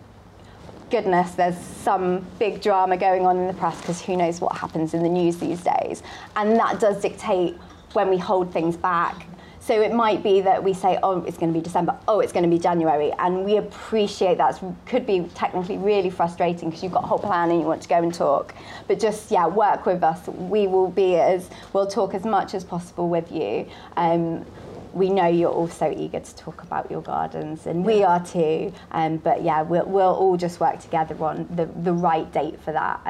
goodness, 0.89 1.31
there's 1.31 1.57
some 1.57 2.25
big 2.39 2.61
drama 2.61 2.97
going 2.97 3.25
on 3.25 3.37
in 3.37 3.47
the 3.47 3.53
press 3.53 3.79
because 3.79 4.01
who 4.01 4.17
knows 4.17 4.41
what 4.41 4.55
happens 4.57 4.93
in 4.93 5.03
the 5.03 5.09
news 5.09 5.37
these 5.37 5.61
days. 5.61 6.03
And 6.35 6.57
that 6.57 6.79
does 6.79 7.01
dictate 7.01 7.55
when 7.93 8.09
we 8.09 8.17
hold 8.17 8.51
things 8.51 8.77
back. 8.77 9.25
So 9.61 9.79
it 9.81 9.93
might 9.93 10.23
be 10.23 10.41
that 10.41 10.63
we 10.63 10.73
say, 10.73 10.97
oh, 11.03 11.21
it's 11.23 11.37
going 11.37 11.53
to 11.53 11.59
be 11.59 11.63
December, 11.63 11.95
oh, 12.07 12.21
it's 12.21 12.33
going 12.33 12.43
to 12.43 12.49
be 12.49 12.57
January. 12.57 13.11
And 13.19 13.45
we 13.45 13.57
appreciate 13.57 14.37
that. 14.39 14.59
Could 14.87 15.05
be 15.05 15.29
technically 15.35 15.77
really 15.77 16.09
frustrating 16.09 16.69
because 16.69 16.81
you've 16.81 16.93
got 16.93 17.03
a 17.03 17.07
whole 17.07 17.19
plan 17.19 17.51
and 17.51 17.59
you 17.59 17.67
want 17.67 17.83
to 17.83 17.89
go 17.89 17.97
and 18.01 18.11
talk. 18.11 18.55
But 18.87 18.99
just, 18.99 19.29
yeah, 19.29 19.45
work 19.45 19.85
with 19.85 20.03
us. 20.03 20.27
We 20.27 20.65
will 20.65 20.89
be 20.89 21.17
as, 21.17 21.49
we'll 21.73 21.87
talk 21.87 22.15
as 22.15 22.23
much 22.23 22.55
as 22.55 22.63
possible 22.63 23.09
with 23.09 23.31
you. 23.31 23.67
Um, 23.95 24.45
we 24.93 25.09
know 25.09 25.27
you're 25.27 25.51
also 25.51 25.93
eager 25.95 26.19
to 26.19 26.35
talk 26.35 26.63
about 26.63 26.89
your 26.89 27.01
gardens, 27.01 27.67
and 27.67 27.85
we 27.85 28.03
are 28.03 28.23
too. 28.25 28.73
Um, 28.91 29.17
but 29.17 29.43
yeah, 29.43 29.61
we'll, 29.61 29.85
we'll 29.85 30.13
all 30.13 30.37
just 30.37 30.59
work 30.59 30.79
together 30.79 31.15
on 31.23 31.47
the, 31.55 31.65
the 31.65 31.93
right 31.93 32.31
date 32.31 32.59
for 32.61 32.71
that. 32.71 33.03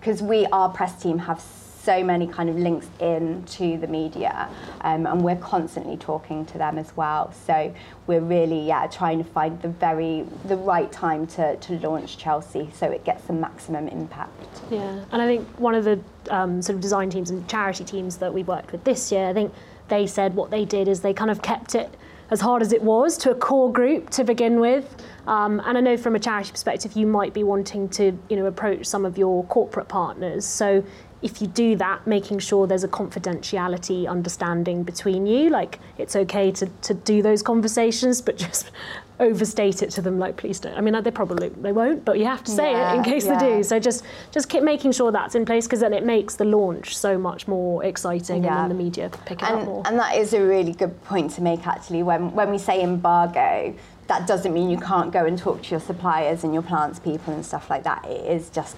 Because 0.00 0.22
um, 0.22 0.28
we, 0.28 0.46
our 0.46 0.68
press 0.68 1.00
team, 1.02 1.18
have 1.18 1.40
so 1.82 2.04
many 2.04 2.28
kind 2.28 2.48
of 2.48 2.56
links 2.56 2.86
in 3.00 3.42
to 3.44 3.76
the 3.78 3.86
media, 3.86 4.48
um, 4.82 5.06
and 5.06 5.22
we're 5.22 5.36
constantly 5.36 5.96
talking 5.96 6.46
to 6.46 6.58
them 6.58 6.78
as 6.78 6.96
well. 6.96 7.32
So 7.46 7.74
we're 8.06 8.20
really, 8.20 8.60
yeah, 8.66 8.86
trying 8.86 9.18
to 9.18 9.28
find 9.28 9.60
the 9.62 9.68
very 9.68 10.24
the 10.44 10.56
right 10.56 10.90
time 10.92 11.26
to, 11.28 11.56
to 11.56 11.78
launch 11.80 12.18
Chelsea, 12.18 12.70
so 12.74 12.88
it 12.88 13.04
gets 13.04 13.24
the 13.24 13.32
maximum 13.32 13.88
impact. 13.88 14.60
Yeah, 14.70 15.04
and 15.10 15.20
I 15.20 15.26
think 15.26 15.48
one 15.58 15.74
of 15.74 15.84
the 15.84 16.00
um, 16.30 16.62
sort 16.62 16.76
of 16.76 16.80
design 16.80 17.10
teams 17.10 17.30
and 17.30 17.48
charity 17.48 17.84
teams 17.84 18.16
that 18.18 18.32
we 18.32 18.44
worked 18.44 18.70
with 18.70 18.84
this 18.84 19.10
year, 19.10 19.26
I 19.28 19.32
think 19.32 19.52
they 19.92 20.06
said 20.06 20.34
what 20.34 20.50
they 20.50 20.64
did 20.64 20.88
is 20.88 21.02
they 21.02 21.12
kind 21.12 21.30
of 21.30 21.42
kept 21.42 21.74
it 21.74 21.94
as 22.30 22.40
hard 22.40 22.62
as 22.62 22.72
it 22.72 22.82
was 22.82 23.18
to 23.18 23.30
a 23.30 23.34
core 23.34 23.70
group 23.70 24.08
to 24.08 24.24
begin 24.24 24.58
with. 24.58 24.96
Um, 25.26 25.60
and 25.66 25.76
I 25.76 25.82
know 25.82 25.98
from 25.98 26.16
a 26.16 26.18
charity 26.18 26.50
perspective, 26.50 26.94
you 26.94 27.06
might 27.06 27.34
be 27.34 27.42
wanting 27.42 27.90
to, 27.90 28.18
you 28.30 28.36
know, 28.36 28.46
approach 28.46 28.86
some 28.86 29.04
of 29.04 29.18
your 29.18 29.44
corporate 29.44 29.88
partners. 29.88 30.46
So 30.46 30.82
if 31.20 31.42
you 31.42 31.46
do 31.46 31.76
that, 31.76 32.06
making 32.06 32.38
sure 32.38 32.66
there's 32.66 32.84
a 32.84 32.88
confidentiality 32.88 34.08
understanding 34.08 34.82
between 34.82 35.26
you, 35.26 35.50
like 35.50 35.78
it's 35.98 36.16
okay 36.16 36.50
to, 36.52 36.66
to 36.66 36.94
do 36.94 37.20
those 37.20 37.42
conversations, 37.42 38.22
but 38.26 38.38
just 38.38 38.70
overstate 39.20 39.82
it 39.82 39.90
to 39.90 40.02
them 40.02 40.18
like 40.18 40.36
please 40.36 40.58
don't. 40.60 40.76
I 40.76 40.80
mean 40.80 41.00
they 41.02 41.10
probably 41.10 41.48
they 41.50 41.72
won't 41.72 42.04
but 42.04 42.18
you 42.18 42.24
have 42.26 42.42
to 42.44 42.50
say 42.50 42.72
yeah, 42.72 42.92
it 42.92 42.96
in 42.98 43.04
case 43.04 43.26
yeah. 43.26 43.38
they 43.38 43.56
do. 43.56 43.62
so 43.62 43.78
just 43.78 44.04
just 44.30 44.48
keep 44.48 44.62
making 44.62 44.92
sure 44.92 45.12
that's 45.12 45.34
in 45.34 45.44
place 45.44 45.66
because 45.66 45.80
then 45.80 45.92
it 45.92 46.04
makes 46.04 46.36
the 46.36 46.44
launch 46.44 46.96
so 46.96 47.18
much 47.18 47.46
more 47.46 47.84
exciting 47.84 48.44
yeah. 48.44 48.50
and 48.50 48.70
then 48.70 48.76
the 48.76 48.82
media 48.82 49.10
pick 49.26 49.42
it 49.42 49.48
and, 49.48 49.60
up 49.60 49.66
more. 49.66 49.82
and 49.86 49.98
that 49.98 50.16
is 50.16 50.32
a 50.32 50.40
really 50.40 50.72
good 50.72 51.02
point 51.04 51.30
to 51.32 51.42
make 51.42 51.66
actually. 51.66 52.02
When 52.02 52.32
when 52.32 52.50
we 52.50 52.58
say 52.58 52.82
embargo 52.82 53.74
that 54.08 54.26
doesn't 54.26 54.52
mean 54.52 54.68
you 54.68 54.78
can't 54.78 55.12
go 55.12 55.24
and 55.24 55.38
talk 55.38 55.62
to 55.62 55.70
your 55.70 55.80
suppliers 55.80 56.44
and 56.44 56.52
your 56.52 56.62
plants 56.62 56.98
people 56.98 57.32
and 57.32 57.46
stuff 57.46 57.70
like 57.70 57.84
that. 57.84 58.04
It 58.04 58.26
is 58.26 58.50
just 58.50 58.76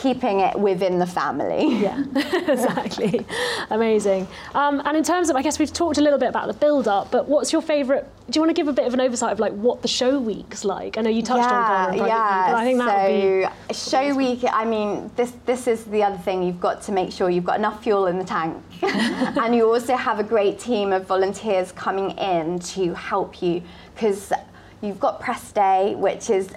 keeping 0.00 0.40
it 0.40 0.58
within 0.58 0.98
the 0.98 1.06
family. 1.06 1.76
Yeah, 1.88 2.02
exactly. 2.48 3.24
Amazing. 3.70 4.26
Um, 4.54 4.82
and 4.84 4.96
in 4.96 5.04
terms 5.04 5.30
of, 5.30 5.36
I 5.36 5.42
guess 5.42 5.58
we've 5.58 5.72
talked 5.72 5.98
a 5.98 6.00
little 6.00 6.18
bit 6.18 6.28
about 6.28 6.48
the 6.48 6.54
build 6.54 6.88
up, 6.88 7.10
but 7.12 7.28
what's 7.28 7.52
your 7.52 7.62
favourite? 7.62 8.04
Do 8.28 8.36
you 8.36 8.42
want 8.42 8.50
to 8.50 8.54
give 8.54 8.68
a 8.68 8.72
bit 8.72 8.86
of 8.86 8.94
an 8.94 9.00
oversight 9.00 9.32
of 9.32 9.38
like 9.38 9.52
what 9.52 9.80
the 9.80 9.88
show 9.88 10.18
week's 10.18 10.64
like? 10.64 10.98
I 10.98 11.02
know 11.02 11.10
you 11.10 11.22
touched 11.22 11.50
on 11.50 11.50
Gala 11.50 11.88
and 11.88 11.96
yeah. 11.96 12.46
View, 12.46 12.52
but 12.52 12.58
I 12.58 12.64
think 12.64 12.78
that 12.78 13.06
so 13.06 13.12
would 13.12 13.68
be 13.68 13.74
show 13.74 14.16
week. 14.16 14.40
I 14.52 14.64
mean, 14.64 15.10
this 15.14 15.32
this 15.46 15.68
is 15.68 15.84
the 15.84 16.02
other 16.02 16.18
thing. 16.18 16.42
You've 16.42 16.60
got 16.60 16.82
to 16.82 16.92
make 16.92 17.12
sure 17.12 17.30
you've 17.30 17.44
got 17.44 17.58
enough 17.58 17.82
fuel 17.82 18.06
in 18.06 18.18
the 18.18 18.24
tank, 18.24 18.62
and 18.82 19.54
you 19.54 19.72
also 19.72 19.94
have 19.94 20.18
a 20.18 20.24
great 20.24 20.58
team 20.58 20.92
of 20.92 21.06
volunteers 21.06 21.70
coming 21.72 22.10
in 22.18 22.58
to 22.58 22.92
help 22.94 23.40
you 23.40 23.62
because 23.94 24.32
you've 24.82 25.00
got 25.00 25.20
press 25.20 25.52
day, 25.52 25.94
which 25.94 26.28
is 26.28 26.48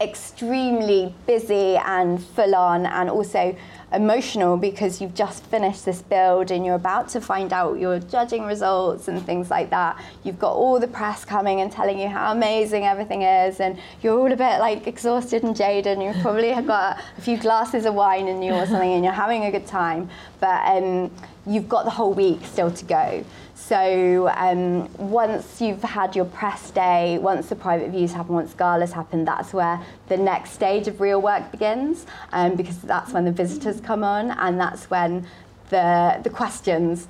extremely 0.00 1.14
busy 1.26 1.76
and 1.76 2.22
full 2.22 2.54
on, 2.54 2.86
and 2.86 3.10
also 3.10 3.56
emotional 3.92 4.58
because 4.58 5.00
you've 5.00 5.14
just 5.14 5.44
finished 5.46 5.86
this 5.86 6.02
build 6.02 6.50
and 6.50 6.66
you're 6.66 6.74
about 6.74 7.08
to 7.08 7.20
find 7.22 7.54
out 7.54 7.78
your 7.78 7.98
judging 7.98 8.44
results 8.44 9.08
and 9.08 9.24
things 9.24 9.50
like 9.50 9.70
that. 9.70 9.98
You've 10.24 10.38
got 10.38 10.52
all 10.52 10.78
the 10.78 10.86
press 10.86 11.24
coming 11.24 11.62
and 11.62 11.72
telling 11.72 11.98
you 11.98 12.06
how 12.06 12.32
amazing 12.32 12.84
everything 12.84 13.22
is, 13.22 13.60
and 13.60 13.78
you're 14.02 14.18
all 14.18 14.30
a 14.30 14.36
bit 14.36 14.58
like 14.58 14.86
exhausted 14.86 15.42
and 15.42 15.56
jaded, 15.56 15.98
and 15.98 16.02
you've 16.02 16.22
probably 16.22 16.50
got 16.62 17.02
a 17.16 17.20
few 17.20 17.38
glasses 17.38 17.86
of 17.86 17.94
wine 17.94 18.28
in 18.28 18.42
you 18.42 18.52
or 18.52 18.66
something, 18.66 18.92
and 18.92 19.04
you're 19.04 19.12
having 19.12 19.44
a 19.44 19.50
good 19.50 19.66
time. 19.66 20.10
But 20.38 20.60
um, 20.66 21.10
you've 21.46 21.68
got 21.68 21.84
the 21.84 21.90
whole 21.90 22.12
week 22.12 22.40
still 22.44 22.70
to 22.70 22.84
go. 22.84 23.24
So 23.58 24.30
um, 24.34 24.90
once 24.96 25.60
you've 25.60 25.82
had 25.82 26.14
your 26.14 26.24
press 26.24 26.70
day, 26.70 27.18
once 27.18 27.48
the 27.48 27.56
private 27.56 27.90
views 27.90 28.12
happen, 28.12 28.34
once 28.34 28.54
galas 28.54 28.92
happen, 28.92 29.24
that's 29.24 29.52
where 29.52 29.84
the 30.06 30.16
next 30.16 30.52
stage 30.52 30.86
of 30.86 31.00
real 31.00 31.20
work 31.20 31.50
begins, 31.50 32.06
um, 32.32 32.54
because 32.54 32.78
that's 32.78 33.12
when 33.12 33.24
the 33.24 33.32
visitors 33.32 33.80
come 33.80 34.04
on, 34.04 34.30
and 34.30 34.58
that's 34.58 34.88
when 34.88 35.26
the 35.70 36.18
the 36.22 36.30
questions 36.30 37.08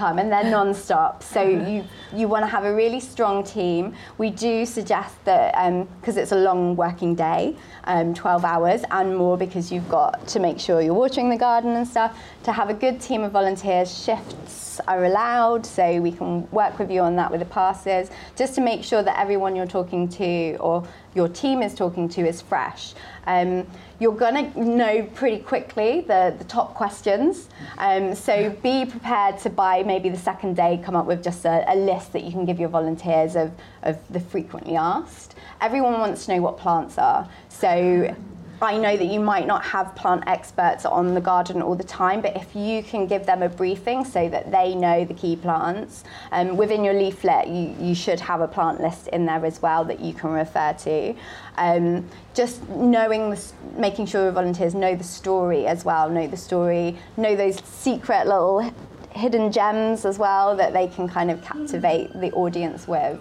come 0.00 0.18
and 0.18 0.32
they're 0.32 0.50
non-stop. 0.50 1.22
So 1.30 1.42
you 1.42 1.84
you 2.12 2.26
want 2.26 2.42
to 2.44 2.50
have 2.56 2.64
a 2.64 2.74
really 2.74 3.00
strong 3.00 3.44
team. 3.44 3.94
We 4.18 4.30
do 4.30 4.66
suggest 4.66 5.14
that 5.24 5.52
because 6.00 6.16
um, 6.16 6.22
it's 6.22 6.32
a 6.32 6.40
long 6.48 6.74
working 6.74 7.14
day 7.14 7.56
um, 7.84 8.14
12 8.14 8.44
hours 8.44 8.82
and 8.90 9.16
more 9.16 9.36
because 9.38 9.70
you've 9.72 9.88
got 9.88 10.26
to 10.28 10.40
make 10.40 10.58
sure 10.58 10.80
you're 10.80 11.00
watering 11.04 11.30
the 11.30 11.36
garden 11.36 11.76
and 11.76 11.86
stuff. 11.86 12.18
To 12.44 12.52
have 12.52 12.68
a 12.70 12.74
good 12.74 13.00
team 13.00 13.22
of 13.22 13.32
volunteers 13.32 13.88
shifts 14.04 14.80
are 14.88 15.04
allowed 15.04 15.64
so 15.66 16.00
we 16.00 16.12
can 16.12 16.50
work 16.50 16.78
with 16.78 16.90
you 16.90 17.00
on 17.00 17.14
that 17.16 17.30
with 17.30 17.40
the 17.40 17.46
passes. 17.60 18.10
Just 18.36 18.54
to 18.56 18.60
make 18.60 18.82
sure 18.82 19.02
that 19.02 19.18
everyone 19.18 19.54
you're 19.54 19.74
talking 19.78 20.08
to 20.08 20.56
or 20.56 20.86
your 21.14 21.28
team 21.28 21.62
is 21.62 21.74
talking 21.74 22.08
to 22.08 22.20
is 22.26 22.40
fresh. 22.40 22.94
Um, 23.26 23.66
you're 24.00 24.16
going 24.16 24.52
to 24.52 24.64
know 24.64 25.02
pretty 25.14 25.42
quickly 25.42 26.00
the, 26.00 26.34
the 26.38 26.44
top 26.44 26.74
questions. 26.74 27.48
Um, 27.76 28.14
so 28.14 28.50
be 28.62 28.86
prepared 28.86 29.38
to, 29.40 29.50
by 29.50 29.82
maybe 29.82 30.08
the 30.08 30.18
second 30.18 30.56
day, 30.56 30.80
come 30.82 30.96
up 30.96 31.04
with 31.04 31.22
just 31.22 31.44
a, 31.44 31.70
a, 31.70 31.76
list 31.76 32.14
that 32.14 32.24
you 32.24 32.32
can 32.32 32.46
give 32.46 32.58
your 32.58 32.70
volunteers 32.70 33.36
of, 33.36 33.52
of 33.82 33.98
the 34.08 34.18
frequently 34.18 34.74
asked. 34.74 35.34
Everyone 35.60 36.00
wants 36.00 36.24
to 36.26 36.34
know 36.34 36.42
what 36.42 36.56
plants 36.56 36.96
are. 36.96 37.28
So 37.50 38.16
I 38.62 38.76
know 38.76 38.94
that 38.94 39.06
you 39.06 39.20
might 39.20 39.46
not 39.46 39.64
have 39.64 39.94
plant 39.94 40.24
experts 40.26 40.84
on 40.84 41.14
the 41.14 41.20
garden 41.20 41.62
all 41.62 41.74
the 41.74 41.84
time, 41.84 42.20
but 42.20 42.36
if 42.36 42.54
you 42.54 42.82
can 42.82 43.06
give 43.06 43.24
them 43.24 43.42
a 43.42 43.48
briefing 43.48 44.04
so 44.04 44.28
that 44.28 44.50
they 44.50 44.74
know 44.74 45.06
the 45.06 45.14
key 45.14 45.34
plants, 45.34 46.04
um, 46.30 46.58
within 46.58 46.84
your 46.84 46.92
leaflet, 46.92 47.48
you, 47.48 47.74
you 47.80 47.94
should 47.94 48.20
have 48.20 48.42
a 48.42 48.48
plant 48.48 48.78
list 48.78 49.08
in 49.08 49.24
there 49.24 49.46
as 49.46 49.62
well 49.62 49.82
that 49.84 50.00
you 50.00 50.12
can 50.12 50.30
refer 50.30 50.74
to. 50.74 51.14
Um, 51.56 52.06
just 52.34 52.68
knowing, 52.68 53.30
the, 53.30 53.52
making 53.76 54.04
sure 54.04 54.24
your 54.24 54.32
volunteers 54.32 54.74
know 54.74 54.94
the 54.94 55.04
story 55.04 55.66
as 55.66 55.86
well, 55.86 56.10
know 56.10 56.26
the 56.26 56.36
story, 56.36 56.98
know 57.16 57.34
those 57.34 57.64
secret 57.64 58.26
little 58.26 58.70
hidden 59.12 59.50
gems 59.50 60.04
as 60.04 60.18
well 60.18 60.54
that 60.56 60.74
they 60.74 60.86
can 60.86 61.08
kind 61.08 61.30
of 61.30 61.42
captivate 61.42 62.12
the 62.20 62.30
audience 62.32 62.86
with. 62.86 63.18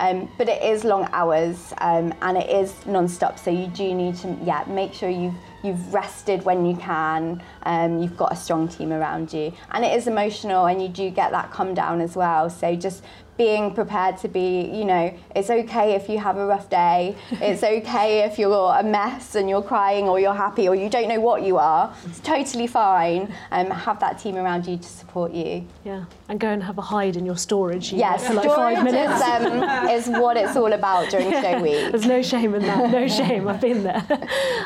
Um, 0.00 0.30
but 0.38 0.48
it 0.48 0.62
is 0.62 0.82
long 0.82 1.06
hours 1.12 1.74
um, 1.78 2.14
and 2.22 2.38
it 2.38 2.48
is 2.48 2.74
non-stop, 2.86 3.38
so 3.38 3.50
you 3.50 3.66
do 3.66 3.94
need 3.94 4.16
to 4.16 4.34
yeah 4.42 4.64
make 4.66 4.94
sure 4.94 5.10
you've 5.10 5.34
you've 5.62 5.92
rested 5.92 6.42
when 6.44 6.64
you 6.64 6.74
can. 6.76 7.42
Um, 7.64 8.00
you've 8.00 8.16
got 8.16 8.32
a 8.32 8.36
strong 8.36 8.66
team 8.66 8.92
around 8.92 9.30
you, 9.32 9.52
and 9.72 9.84
it 9.84 9.94
is 9.94 10.06
emotional, 10.06 10.64
and 10.66 10.80
you 10.80 10.88
do 10.88 11.10
get 11.10 11.32
that 11.32 11.50
come 11.50 11.74
down 11.74 12.00
as 12.00 12.16
well. 12.16 12.48
So 12.48 12.74
just 12.74 13.04
being 13.40 13.72
prepared 13.74 14.18
to 14.18 14.28
be, 14.28 14.70
you 14.78 14.84
know, 14.84 15.10
it's 15.34 15.48
okay 15.48 15.94
if 15.94 16.10
you 16.10 16.18
have 16.18 16.36
a 16.36 16.44
rough 16.44 16.68
day. 16.68 17.16
It's 17.40 17.62
okay 17.62 18.20
if 18.28 18.38
you're 18.38 18.74
a 18.78 18.82
mess 18.82 19.34
and 19.34 19.48
you're 19.48 19.62
crying 19.62 20.04
or 20.10 20.20
you're 20.20 20.40
happy 20.46 20.68
or 20.68 20.74
you 20.74 20.90
don't 20.90 21.08
know 21.08 21.20
what 21.20 21.42
you 21.42 21.56
are. 21.56 21.84
It's 22.04 22.20
totally 22.20 22.66
fine. 22.66 23.32
Um, 23.50 23.70
have 23.70 23.98
that 24.00 24.18
team 24.18 24.36
around 24.36 24.66
you 24.66 24.76
to 24.76 24.90
support 25.00 25.32
you. 25.32 25.66
Yeah, 25.86 26.04
and 26.28 26.38
go 26.38 26.48
and 26.48 26.62
have 26.62 26.76
a 26.76 26.82
hide 26.82 27.16
in 27.16 27.24
your 27.24 27.38
storage. 27.38 27.94
Yes, 27.94 28.26
for 28.26 28.34
like 28.34 28.50
five 28.64 28.84
minutes. 28.84 29.14
Is, 29.14 29.22
um, 29.22 29.88
is 29.96 30.06
what 30.22 30.36
it's 30.36 30.54
all 30.54 30.74
about 30.74 31.08
during 31.08 31.30
yeah, 31.30 31.40
show 31.40 31.62
week. 31.62 31.92
There's 31.92 32.06
no 32.06 32.20
shame 32.20 32.54
in 32.54 32.62
that. 32.62 32.90
No 32.90 33.08
shame. 33.20 33.48
I've 33.48 33.62
been 33.62 33.82
there. 33.82 34.04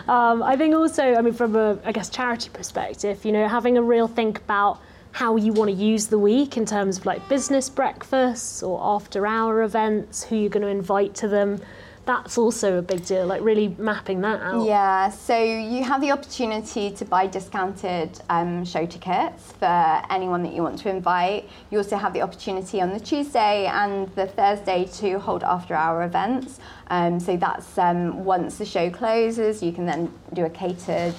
Um, 0.08 0.42
I 0.42 0.56
think 0.56 0.74
also, 0.74 1.04
I 1.14 1.20
mean, 1.20 1.34
from 1.34 1.54
a, 1.54 1.78
I 1.84 1.92
guess, 1.92 2.08
charity 2.08 2.50
perspective, 2.52 3.24
you 3.24 3.30
know, 3.30 3.46
having 3.46 3.78
a 3.78 3.82
real 3.82 4.08
think 4.08 4.38
about 4.38 4.80
how 5.14 5.36
you 5.36 5.52
want 5.52 5.70
to 5.70 5.76
use 5.76 6.08
the 6.08 6.18
week 6.18 6.56
in 6.56 6.66
terms 6.66 6.98
of 6.98 7.06
like 7.06 7.26
business 7.28 7.70
breakfasts 7.70 8.64
or 8.64 8.80
after 8.82 9.28
hour 9.28 9.62
events, 9.62 10.24
who 10.24 10.34
you're 10.34 10.50
going 10.50 10.64
to 10.64 10.68
invite 10.68 11.14
to 11.14 11.28
them. 11.28 11.60
That's 12.04 12.36
also 12.36 12.78
a 12.78 12.82
big 12.82 13.06
deal, 13.06 13.24
like 13.24 13.40
really 13.40 13.68
mapping 13.78 14.20
that 14.22 14.40
out. 14.42 14.66
Yeah, 14.66 15.08
so 15.10 15.40
you 15.40 15.84
have 15.84 16.00
the 16.00 16.10
opportunity 16.10 16.90
to 16.90 17.04
buy 17.04 17.28
discounted 17.28 18.20
um, 18.28 18.64
show 18.64 18.86
tickets 18.86 19.52
for 19.52 20.02
anyone 20.10 20.42
that 20.42 20.52
you 20.52 20.62
want 20.62 20.80
to 20.80 20.90
invite. 20.90 21.48
You 21.70 21.78
also 21.78 21.96
have 21.96 22.12
the 22.12 22.20
opportunity 22.20 22.80
on 22.80 22.92
the 22.92 22.98
Tuesday 22.98 23.66
and 23.66 24.08
the 24.16 24.26
Thursday 24.26 24.84
to 24.94 25.20
hold 25.20 25.44
after 25.44 25.74
hour 25.74 26.02
events. 26.02 26.58
Um, 26.88 27.20
so 27.20 27.36
that's 27.36 27.78
um, 27.78 28.24
once 28.24 28.58
the 28.58 28.66
show 28.66 28.90
closes, 28.90 29.62
you 29.62 29.70
can 29.70 29.86
then 29.86 30.12
do 30.32 30.44
a 30.44 30.50
catered 30.50 31.14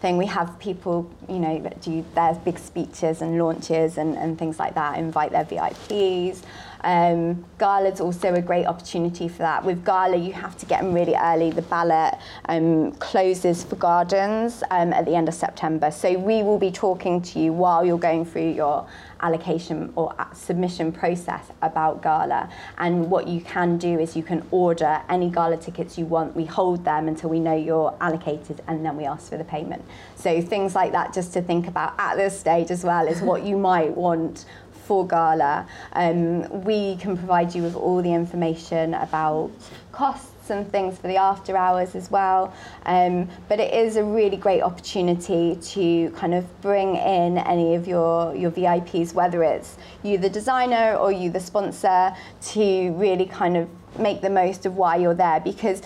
thing. 0.00 0.16
We 0.16 0.26
have 0.26 0.58
people, 0.58 1.10
you 1.28 1.38
know, 1.38 1.58
do 1.80 2.04
their 2.14 2.34
big 2.34 2.58
speeches 2.58 3.22
and 3.22 3.38
launches 3.38 3.98
and, 3.98 4.16
and 4.16 4.38
things 4.38 4.58
like 4.58 4.74
that, 4.74 4.98
invite 4.98 5.32
their 5.32 5.44
VIPs. 5.44 6.42
Um, 6.82 7.44
is 7.60 8.00
also 8.00 8.34
a 8.34 8.40
great 8.40 8.66
opportunity 8.66 9.28
for 9.28 9.38
that. 9.38 9.64
With 9.64 9.84
Gala, 9.84 10.16
you 10.16 10.32
have 10.32 10.56
to 10.58 10.66
get 10.66 10.82
them 10.82 10.94
really 10.94 11.14
early. 11.14 11.50
The 11.50 11.62
ballot 11.62 12.14
um, 12.48 12.92
closes 12.92 13.64
for 13.64 13.76
gardens 13.76 14.62
um, 14.70 14.92
at 14.92 15.04
the 15.04 15.14
end 15.14 15.28
of 15.28 15.34
September. 15.34 15.90
So 15.90 16.16
we 16.18 16.42
will 16.42 16.58
be 16.58 16.70
talking 16.70 17.20
to 17.22 17.40
you 17.40 17.52
while 17.52 17.84
you're 17.84 17.98
going 17.98 18.24
through 18.24 18.50
your 18.50 18.86
allocation 19.20 19.92
or 19.96 20.14
submission 20.32 20.92
process 20.92 21.50
about 21.62 22.02
Gala. 22.02 22.48
And 22.78 23.10
what 23.10 23.26
you 23.26 23.40
can 23.40 23.78
do 23.78 23.98
is 23.98 24.16
you 24.16 24.22
can 24.22 24.46
order 24.50 25.02
any 25.08 25.30
Gala 25.30 25.56
tickets 25.56 25.98
you 25.98 26.06
want. 26.06 26.36
We 26.36 26.44
hold 26.44 26.84
them 26.84 27.08
until 27.08 27.30
we 27.30 27.40
know 27.40 27.56
you're 27.56 27.94
allocated 28.00 28.62
and 28.68 28.84
then 28.84 28.96
we 28.96 29.04
ask 29.04 29.28
for 29.28 29.36
the 29.36 29.44
payment. 29.44 29.84
So 30.16 30.40
things 30.40 30.74
like 30.74 30.92
that 30.92 31.12
just 31.12 31.32
to 31.34 31.42
think 31.42 31.66
about 31.66 31.94
at 31.98 32.16
this 32.16 32.38
stage 32.38 32.70
as 32.70 32.84
well 32.84 33.06
is 33.06 33.20
what 33.20 33.42
you 33.44 33.56
might 33.56 33.96
want 33.96 34.44
for 34.88 35.06
Gala. 35.06 35.66
Um, 35.92 36.64
we 36.64 36.96
can 36.96 37.14
provide 37.14 37.54
you 37.54 37.62
with 37.62 37.76
all 37.76 38.00
the 38.02 38.12
information 38.12 38.94
about 38.94 39.50
costs 39.92 40.48
and 40.48 40.72
things 40.72 40.96
for 40.96 41.08
the 41.08 41.16
after 41.16 41.58
hours 41.58 41.94
as 41.94 42.10
well. 42.10 42.54
Um, 42.86 43.28
but 43.48 43.60
it 43.60 43.74
is 43.74 43.96
a 43.96 44.02
really 44.02 44.38
great 44.38 44.62
opportunity 44.62 45.56
to 45.74 46.10
kind 46.12 46.32
of 46.32 46.44
bring 46.62 46.96
in 46.96 47.36
any 47.36 47.74
of 47.74 47.86
your, 47.86 48.34
your 48.34 48.50
VIPs, 48.50 49.12
whether 49.12 49.42
it's 49.42 49.76
you, 50.02 50.16
the 50.16 50.30
designer, 50.30 50.96
or 50.96 51.12
you, 51.12 51.28
the 51.28 51.40
sponsor, 51.40 52.14
to 52.52 52.92
really 52.92 53.26
kind 53.26 53.58
of 53.58 53.68
make 53.98 54.22
the 54.22 54.30
most 54.30 54.64
of 54.64 54.74
why 54.76 54.96
you're 54.96 55.14
there 55.14 55.40
because 55.40 55.82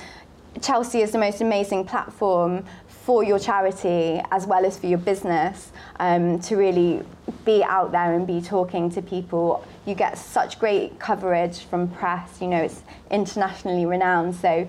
Chelsea 0.60 1.00
is 1.00 1.10
the 1.12 1.18
most 1.18 1.40
amazing 1.40 1.84
platform 1.86 2.64
for 3.04 3.24
your 3.24 3.38
charity 3.38 4.20
as 4.30 4.46
well 4.46 4.64
as 4.64 4.78
for 4.78 4.86
your 4.86 4.98
business 4.98 5.72
um, 5.98 6.38
to 6.38 6.56
really 6.56 7.02
be 7.44 7.62
out 7.64 7.90
there 7.90 8.14
and 8.14 8.26
be 8.26 8.40
talking 8.40 8.88
to 8.90 9.02
people. 9.02 9.66
You 9.86 9.94
get 9.96 10.16
such 10.16 10.60
great 10.60 11.00
coverage 11.00 11.64
from 11.64 11.88
press, 11.88 12.40
you 12.40 12.46
know, 12.46 12.62
it's 12.62 12.82
internationally 13.10 13.86
renowned. 13.86 14.36
So 14.36 14.68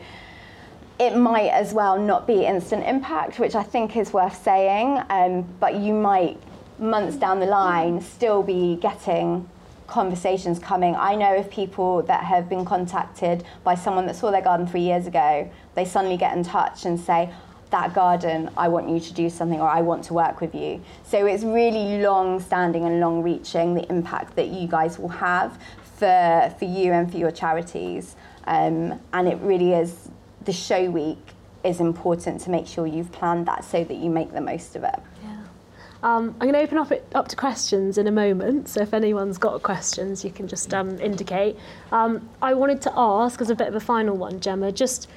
it 1.00 1.16
might 1.16 1.50
as 1.50 1.74
well 1.74 2.00
not 2.00 2.26
be 2.26 2.46
instant 2.46 2.86
impact, 2.86 3.40
which 3.40 3.56
I 3.56 3.64
think 3.64 3.96
is 3.96 4.14
worth 4.14 4.42
saying, 4.44 5.02
um, 5.10 5.44
but 5.60 5.76
you 5.76 5.94
might 5.94 6.40
months 6.80 7.18
down 7.18 7.40
the 7.40 7.46
line 7.46 8.02
still 8.02 8.42
be 8.42 8.78
getting 8.78 9.48
conversations 9.86 10.58
coming. 10.58 10.96
I 10.96 11.16
know 11.16 11.36
of 11.38 11.52
people 11.52 12.02
that 12.04 12.24
have 12.24 12.50
been 12.50 12.66
contacted 12.66 13.44
by 13.64 13.76
someone 13.76 14.08
that 14.08 14.16
saw 14.16 14.32
their 14.32 14.42
garden 14.42 14.66
three 14.66 14.82
years 14.82 15.06
ago. 15.06 15.52
They 15.76 15.86
suddenly 15.86 16.18
get 16.18 16.36
in 16.36 16.44
touch 16.44 16.86
and 16.86 17.00
say, 17.00 17.32
that 17.74 17.94
garden, 17.94 18.50
I 18.56 18.68
want 18.70 18.88
you 18.88 19.00
to 19.00 19.14
do 19.14 19.30
something 19.30 19.60
or 19.60 19.68
I 19.68 19.82
want 19.82 20.04
to 20.06 20.14
work 20.14 20.40
with 20.40 20.56
you. 20.56 20.82
So 21.04 21.26
it's 21.26 21.44
really 21.44 22.02
long 22.02 22.40
standing 22.40 22.86
and 22.86 23.00
long 23.00 23.22
reaching 23.22 23.74
the 23.74 23.86
impact 23.90 24.36
that 24.38 24.48
you 24.48 24.68
guys 24.68 24.98
will 24.98 25.10
have 25.10 25.60
for, 25.98 26.56
for 26.58 26.66
you 26.66 26.94
and 26.94 27.12
for 27.12 27.18
your 27.18 27.32
charities. 27.32 28.16
Um, 28.46 29.00
and 29.12 29.28
it 29.28 29.38
really 29.42 29.74
is 29.74 30.10
the 30.46 30.54
show 30.54 30.90
week 30.90 31.18
is 31.64 31.80
important 31.80 32.42
to 32.42 32.50
make 32.50 32.68
sure 32.68 32.86
you've 32.86 33.12
planned 33.12 33.48
that 33.48 33.66
so 33.66 33.84
that 33.84 33.96
you 33.96 34.10
make 34.10 34.32
the 34.34 34.42
most 34.42 34.76
of 34.76 34.84
it. 34.84 35.00
Um, 36.04 36.36
I'm 36.42 36.52
going 36.52 36.54
to 36.54 36.60
open 36.60 36.78
up 36.78 36.92
it 36.92 37.08
up 37.16 37.30
to 37.30 37.36
questions 37.38 37.98
in 37.98 38.08
a 38.08 38.12
moment. 38.12 38.68
So 38.68 38.82
if 38.82 38.94
anyone's 38.94 39.38
got 39.38 39.64
questions, 39.64 40.26
you 40.26 40.32
can 40.32 40.50
just 40.50 40.74
um, 40.74 41.00
indicate. 41.00 41.56
Um, 41.94 42.30
I 42.42 42.54
wanted 42.54 42.82
to 42.82 42.92
ask, 42.94 43.40
as 43.40 43.50
a 43.50 43.56
bit 43.56 43.70
of 43.70 43.76
a 43.76 43.80
final 43.80 44.18
one, 44.18 44.42
Gemma, 44.42 44.74
just 44.74 45.10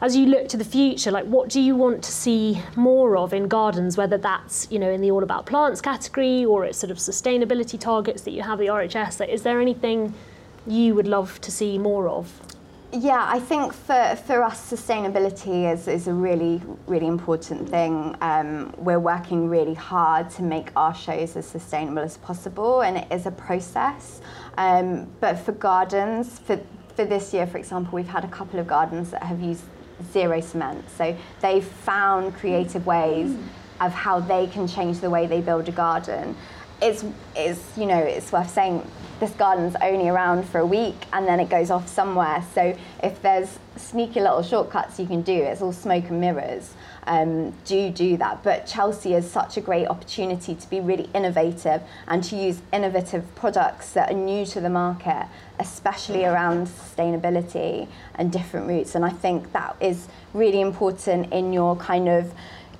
as 0.00 0.14
you 0.14 0.26
look 0.26 0.48
to 0.48 0.56
the 0.56 0.64
future, 0.64 1.10
like 1.10 1.24
what 1.24 1.48
do 1.48 1.60
you 1.60 1.74
want 1.74 2.04
to 2.04 2.12
see 2.12 2.62
more 2.76 3.16
of 3.16 3.32
in 3.32 3.48
gardens? 3.48 3.96
Whether 3.96 4.18
that's 4.18 4.68
you 4.70 4.78
know 4.78 4.90
in 4.90 5.00
the 5.00 5.10
all 5.10 5.22
about 5.22 5.46
plants 5.46 5.80
category 5.80 6.44
or 6.44 6.64
it's 6.64 6.78
sort 6.78 6.90
of 6.90 6.98
sustainability 6.98 7.78
targets 7.78 8.22
that 8.22 8.30
you 8.30 8.42
have 8.42 8.58
the 8.58 8.66
RHS. 8.66 9.20
Like, 9.20 9.30
is 9.30 9.42
there 9.42 9.60
anything 9.60 10.14
you 10.66 10.94
would 10.94 11.08
love 11.08 11.40
to 11.40 11.50
see 11.50 11.78
more 11.78 12.08
of? 12.08 12.40
Yeah, 12.90 13.22
I 13.28 13.38
think 13.38 13.74
for, 13.74 14.16
for 14.24 14.42
us, 14.42 14.72
sustainability 14.72 15.70
is, 15.70 15.88
is 15.88 16.08
a 16.08 16.14
really, 16.14 16.62
really 16.86 17.06
important 17.06 17.68
thing. 17.68 18.16
Um, 18.22 18.72
we're 18.78 18.98
working 18.98 19.50
really 19.50 19.74
hard 19.74 20.30
to 20.30 20.42
make 20.42 20.70
our 20.74 20.94
shows 20.94 21.36
as 21.36 21.44
sustainable 21.44 21.98
as 21.98 22.16
possible, 22.16 22.80
and 22.80 22.96
it 22.96 23.12
is 23.12 23.26
a 23.26 23.30
process. 23.30 24.22
Um, 24.56 25.06
but 25.20 25.38
for 25.38 25.52
gardens, 25.52 26.38
for, 26.38 26.58
for 26.96 27.04
this 27.04 27.34
year, 27.34 27.46
for 27.46 27.58
example, 27.58 27.94
we've 27.94 28.08
had 28.08 28.24
a 28.24 28.28
couple 28.28 28.58
of 28.58 28.66
gardens 28.66 29.10
that 29.10 29.22
have 29.22 29.40
used 29.42 29.64
zero 30.12 30.40
cement. 30.40 30.88
So 30.90 31.16
they've 31.40 31.64
found 31.64 32.34
creative 32.34 32.86
ways 32.86 33.30
mm. 33.30 33.42
of 33.80 33.92
how 33.92 34.20
they 34.20 34.46
can 34.46 34.66
change 34.66 35.00
the 35.00 35.10
way 35.10 35.26
they 35.26 35.40
build 35.40 35.68
a 35.68 35.72
garden. 35.72 36.36
It's, 36.80 37.04
it's 37.34 37.76
you 37.76 37.86
know, 37.86 37.98
it's 37.98 38.30
worth 38.30 38.50
saying 38.50 38.88
this 39.20 39.32
garden's 39.32 39.74
only 39.82 40.08
around 40.08 40.48
for 40.48 40.58
a 40.58 40.66
week 40.66 41.06
and 41.12 41.26
then 41.26 41.40
it 41.40 41.48
goes 41.48 41.70
off 41.70 41.88
somewhere. 41.88 42.44
So 42.54 42.76
if 43.02 43.20
there's 43.20 43.58
sneaky 43.76 44.20
little 44.20 44.42
shortcuts 44.42 44.98
you 44.98 45.06
can 45.06 45.22
do, 45.22 45.34
it's 45.34 45.60
all 45.60 45.72
smoke 45.72 46.08
and 46.08 46.20
mirrors. 46.20 46.74
Um, 47.08 47.54
do 47.64 47.88
do 47.90 48.18
that. 48.18 48.44
But 48.44 48.66
Chelsea 48.66 49.14
is 49.14 49.28
such 49.28 49.56
a 49.56 49.62
great 49.62 49.88
opportunity 49.88 50.54
to 50.54 50.70
be 50.70 50.78
really 50.80 51.08
innovative 51.14 51.80
and 52.06 52.22
to 52.24 52.36
use 52.36 52.60
innovative 52.70 53.24
products 53.34 53.92
that 53.94 54.10
are 54.10 54.14
new 54.14 54.44
to 54.46 54.60
the 54.60 54.68
market, 54.68 55.26
especially 55.58 56.26
around 56.26 56.66
sustainability 56.66 57.88
and 58.16 58.30
different 58.30 58.68
routes. 58.68 58.94
And 58.94 59.06
I 59.06 59.10
think 59.10 59.52
that 59.52 59.74
is 59.80 60.06
really 60.34 60.60
important 60.60 61.32
in 61.32 61.52
your 61.54 61.76
kind 61.76 62.08
of 62.10 62.30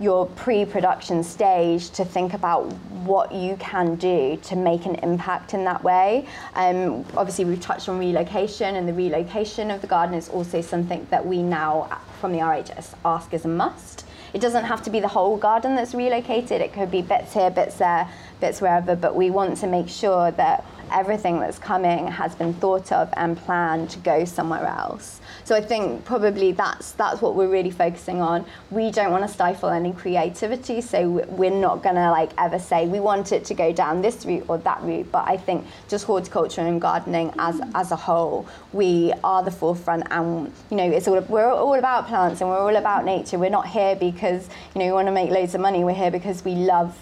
your 0.01 0.27
pre-production 0.27 1.25
stage 1.25 1.91
to 1.91 2.05
think 2.05 2.33
about 2.33 2.73
what 3.03 3.33
you 3.33 3.57
can 3.57 3.97
do 3.97 4.39
to 4.45 4.55
make 4.55 4.87
an 4.87 4.95
impact 4.97 5.55
in 5.55 5.65
that 5.65 5.83
way. 5.83 6.25
Um, 6.55 7.05
obviously, 7.17 7.45
we've 7.45 7.61
touched 7.61 7.89
on 7.89 7.99
relocation, 7.99 8.77
and 8.77 8.89
the 8.89 8.93
relocation 8.93 9.71
of 9.71 9.81
the 9.81 9.89
garden 9.89 10.15
is 10.15 10.29
also 10.29 10.61
something 10.61 11.07
that 11.11 11.27
we 11.27 11.43
now, 11.43 11.99
from 12.21 12.33
the 12.33 12.39
RHS, 12.39 12.95
ask 13.05 13.35
as 13.35 13.45
a 13.45 13.49
must. 13.49 14.05
It 14.33 14.41
doesn't 14.41 14.65
have 14.65 14.83
to 14.85 14.91
be 14.91 15.01
the 15.01 15.09
whole 15.09 15.37
garden 15.37 15.75
that's 15.75 15.95
relocated. 15.95 16.61
It 16.61 16.73
could 16.73 16.91
be 16.91 17.03
bits 17.03 17.33
here, 17.35 17.51
bits 17.51 17.77
there, 17.79 18.09
bits 18.41 18.61
wherever. 18.61 18.97
But 18.97 19.15
we 19.15 19.31
want 19.31 19.57
to 19.59 19.67
make 19.67 19.89
sure 19.89 20.31
that 20.33 20.65
everything 20.91 21.39
that's 21.41 21.59
coming 21.59 22.07
has 22.07 22.35
been 22.35 22.55
thought 22.55 22.93
of 22.93 23.09
and 23.17 23.37
planned 23.37 23.91
to 23.91 23.99
go 23.99 24.25
somewhere 24.25 24.67
else. 24.67 25.21
So 25.45 25.55
I 25.55 25.61
think 25.61 26.05
probably 26.05 26.53
that's 26.53 26.93
that's 26.93 27.23
what 27.23 27.35
we're 27.35 27.49
really 27.49 27.71
focusing 27.71 28.21
on. 28.21 28.45
We 28.71 28.91
don't 28.91 29.11
want 29.11 29.27
to 29.27 29.33
stifle 29.33 29.71
any 29.71 29.93
creativity, 29.93 30.81
so 30.81 31.25
we're 31.29 31.51
not 31.51 31.83
going 31.83 31.95
to 31.95 32.11
like 32.11 32.31
ever 32.39 32.59
say 32.59 32.87
we 32.87 33.01
want 33.01 33.33
it 33.33 33.45
to 33.47 33.55
go 33.55 33.73
down 33.73 34.03
this 34.03 34.27
route 34.27 34.45
or 34.49 34.59
that 34.59 34.83
route. 34.83 35.11
But 35.11 35.29
I 35.29 35.37
think 35.37 35.67
just 35.89 36.05
horticulture 36.05 36.61
and 36.61 36.81
gardening 36.81 37.33
as 37.39 37.61
as 37.75 37.93
a 37.93 37.97
whole, 37.97 38.47
we 38.73 39.13
are 39.25 39.43
the 39.43 39.51
forefront, 39.51 40.05
and 40.11 40.53
you 40.71 40.77
know 40.77 40.91
it's 40.91 41.09
all 41.09 41.21
we're 41.23 41.51
all 41.51 41.79
about 41.79 42.09
plants 42.09 42.41
and 42.41 42.51
we're 42.51 42.59
all 42.59 42.77
about 42.77 43.05
nature. 43.05 43.39
We're 43.39 43.51
not 43.51 43.67
here 43.67 43.97
because 43.97 44.49
you 44.75 44.81
know 44.81 44.87
we 44.87 44.93
want 44.93 45.09
to 45.09 45.13
make 45.13 45.31
loads 45.31 45.55
of 45.55 45.61
money. 45.61 45.85
We're 45.85 45.95
here 45.95 46.11
because 46.11 46.45
we 46.45 46.55
love 46.55 46.95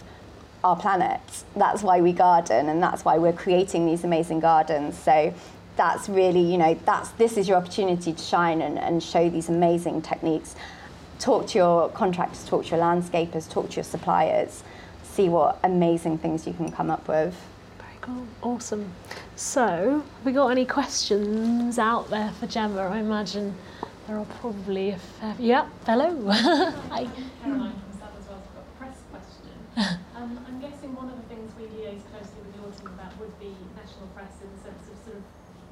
our 0.66 0.76
planet. 0.76 1.20
That's 1.54 1.82
why 1.82 2.00
we 2.00 2.12
garden, 2.12 2.68
and 2.68 2.82
that's 2.82 3.04
why 3.04 3.18
we're 3.18 3.32
creating 3.32 3.86
these 3.86 4.02
amazing 4.02 4.40
gardens. 4.40 4.98
So 4.98 5.32
that's 5.76 6.08
really, 6.08 6.40
you 6.40 6.58
know, 6.58 6.76
that's 6.84 7.10
this 7.10 7.36
is 7.36 7.46
your 7.48 7.56
opportunity 7.56 8.12
to 8.12 8.22
shine 8.22 8.60
and, 8.60 8.78
and 8.78 9.00
show 9.02 9.30
these 9.30 9.48
amazing 9.48 10.02
techniques. 10.02 10.56
Talk 11.20 11.46
to 11.48 11.58
your 11.58 11.88
contractors, 11.90 12.44
talk 12.44 12.64
to 12.64 12.70
your 12.70 12.80
landscapers, 12.80 13.48
talk 13.48 13.70
to 13.70 13.76
your 13.76 13.84
suppliers, 13.84 14.64
see 15.04 15.28
what 15.28 15.60
amazing 15.62 16.18
things 16.18 16.46
you 16.46 16.52
can 16.52 16.70
come 16.70 16.90
up 16.90 17.06
with. 17.06 17.34
Very 17.78 17.98
cool. 18.00 18.26
Awesome. 18.42 18.90
So, 19.36 20.02
have 20.02 20.26
we 20.26 20.32
got 20.32 20.48
any 20.48 20.66
questions 20.66 21.78
out 21.78 22.10
there 22.10 22.32
for 22.40 22.48
Gemma? 22.48 22.88
I 22.88 22.98
imagine 22.98 23.54
there 24.08 24.18
are 24.18 24.26
probably 24.40 24.90
a 24.90 24.98
fair. 24.98 25.36
Yeah, 25.38 25.68
hello. 25.86 26.10
Hi. 26.30 27.08
Caroline 27.42 27.72
from 27.72 27.96
Stab 27.96 28.10
as 28.18 28.28
well. 28.28 28.42
I've 28.42 28.54
got 28.54 28.64
a 28.64 28.78
press 28.78 28.98
question. 29.12 30.00
Um, 30.26 30.42
I'm 30.48 30.58
guessing 30.58 30.90
one 30.98 31.06
of 31.06 31.14
the 31.22 31.28
things 31.30 31.54
we 31.54 31.70
liaise 31.70 32.02
closely 32.10 32.42
with 32.42 32.58
your 32.58 32.66
team 32.74 32.90
about 32.98 33.14
would 33.22 33.30
be 33.38 33.54
national 33.78 34.10
press 34.10 34.34
in 34.42 34.50
the 34.50 34.58
sense 34.58 34.82
of 34.90 34.98
sort 35.06 35.22
of 35.22 35.24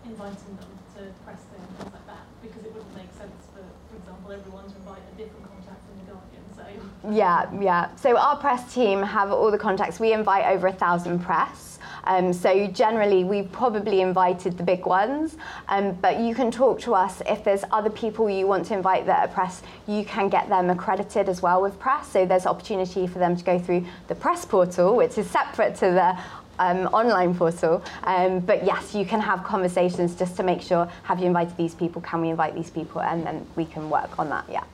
inviting 0.07 0.55
them 0.55 0.71
to 0.95 1.11
press 1.27 1.43
and 1.59 1.67
things 1.75 1.91
like 1.91 2.07
that, 2.07 2.23
because 2.39 2.63
it 2.63 2.71
wouldn't 2.71 2.95
make 2.95 3.11
sense 3.19 3.35
for, 3.51 3.67
for 3.91 3.99
example, 3.99 4.31
everyone 4.31 4.71
to 4.71 4.77
invite 4.79 5.03
a 5.11 5.15
different 5.19 5.43
contact 5.51 5.83
in 5.91 5.95
the 5.99 6.07
Guardian. 6.07 6.45
So 6.55 6.63
Yeah, 7.11 7.51
yeah. 7.59 7.97
So 7.99 8.15
our 8.17 8.37
press 8.37 8.73
team 8.73 9.03
have 9.03 9.33
all 9.33 9.51
the 9.51 9.59
contacts. 9.59 9.99
We 9.99 10.13
invite 10.13 10.47
over 10.47 10.69
a 10.69 10.73
thousand 10.73 11.19
press. 11.27 11.74
Um, 12.05 12.33
so 12.33 12.67
generally, 12.67 13.25
we've 13.25 13.51
probably 13.51 14.01
invited 14.01 14.57
the 14.57 14.63
big 14.63 14.87
ones, 14.87 15.37
um, 15.69 15.93
but 16.01 16.21
you 16.21 16.35
can 16.35 16.51
talk 16.51 16.81
to 16.81 16.95
us 16.95 17.23
if 17.27 17.45
there's 17.45 17.65
other 17.71 17.91
people 17.91 18.29
you 18.29 18.47
want 18.47 18.67
to 18.67 18.75
invite 18.75 19.07
that 19.07 19.29
are 19.29 19.33
press. 19.33 19.63
You 19.87 20.05
can 20.05 20.29
get 20.29 20.49
them 20.49 20.71
accredited 20.71 21.29
as 21.29 21.43
well 21.43 21.63
with 21.63 21.79
press. 21.79 22.09
So 22.09 22.27
there's 22.27 22.47
opportunity 22.47 23.07
for 23.07 23.19
them 23.19 23.37
to 23.37 23.45
go 23.45 23.59
through 23.59 23.87
the 24.09 24.15
press 24.15 24.45
portal, 24.45 24.97
which 24.97 25.19
is 25.19 25.31
separate 25.31 25.75
to 25.77 25.87
the 25.87 26.19
um, 26.59 26.87
online 26.89 27.35
portal. 27.35 27.83
Um, 28.05 28.41
but 28.41 28.65
yes, 28.65 28.95
you 28.95 29.05
can 29.05 29.21
have 29.21 29.43
conversations 29.45 30.15
just 30.15 30.37
to 30.37 30.43
make 30.43 30.63
sure: 30.63 30.89
have 31.05 31.19
you 31.21 31.27
invited 31.27 31.57
these 31.57 31.75
people? 31.75 32.03
Can 32.03 32.21
we 32.21 32.29
invite 32.29 32.55
these 32.55 32.71
people? 32.71 33.01
And 33.01 33.27
then 33.27 33.47
we 33.57 33.65
can 33.65 33.91
work 33.91 34.19
on 34.19 34.29
that. 34.31 34.45
Yeah. 34.49 34.65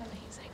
Amazing. 0.00 0.50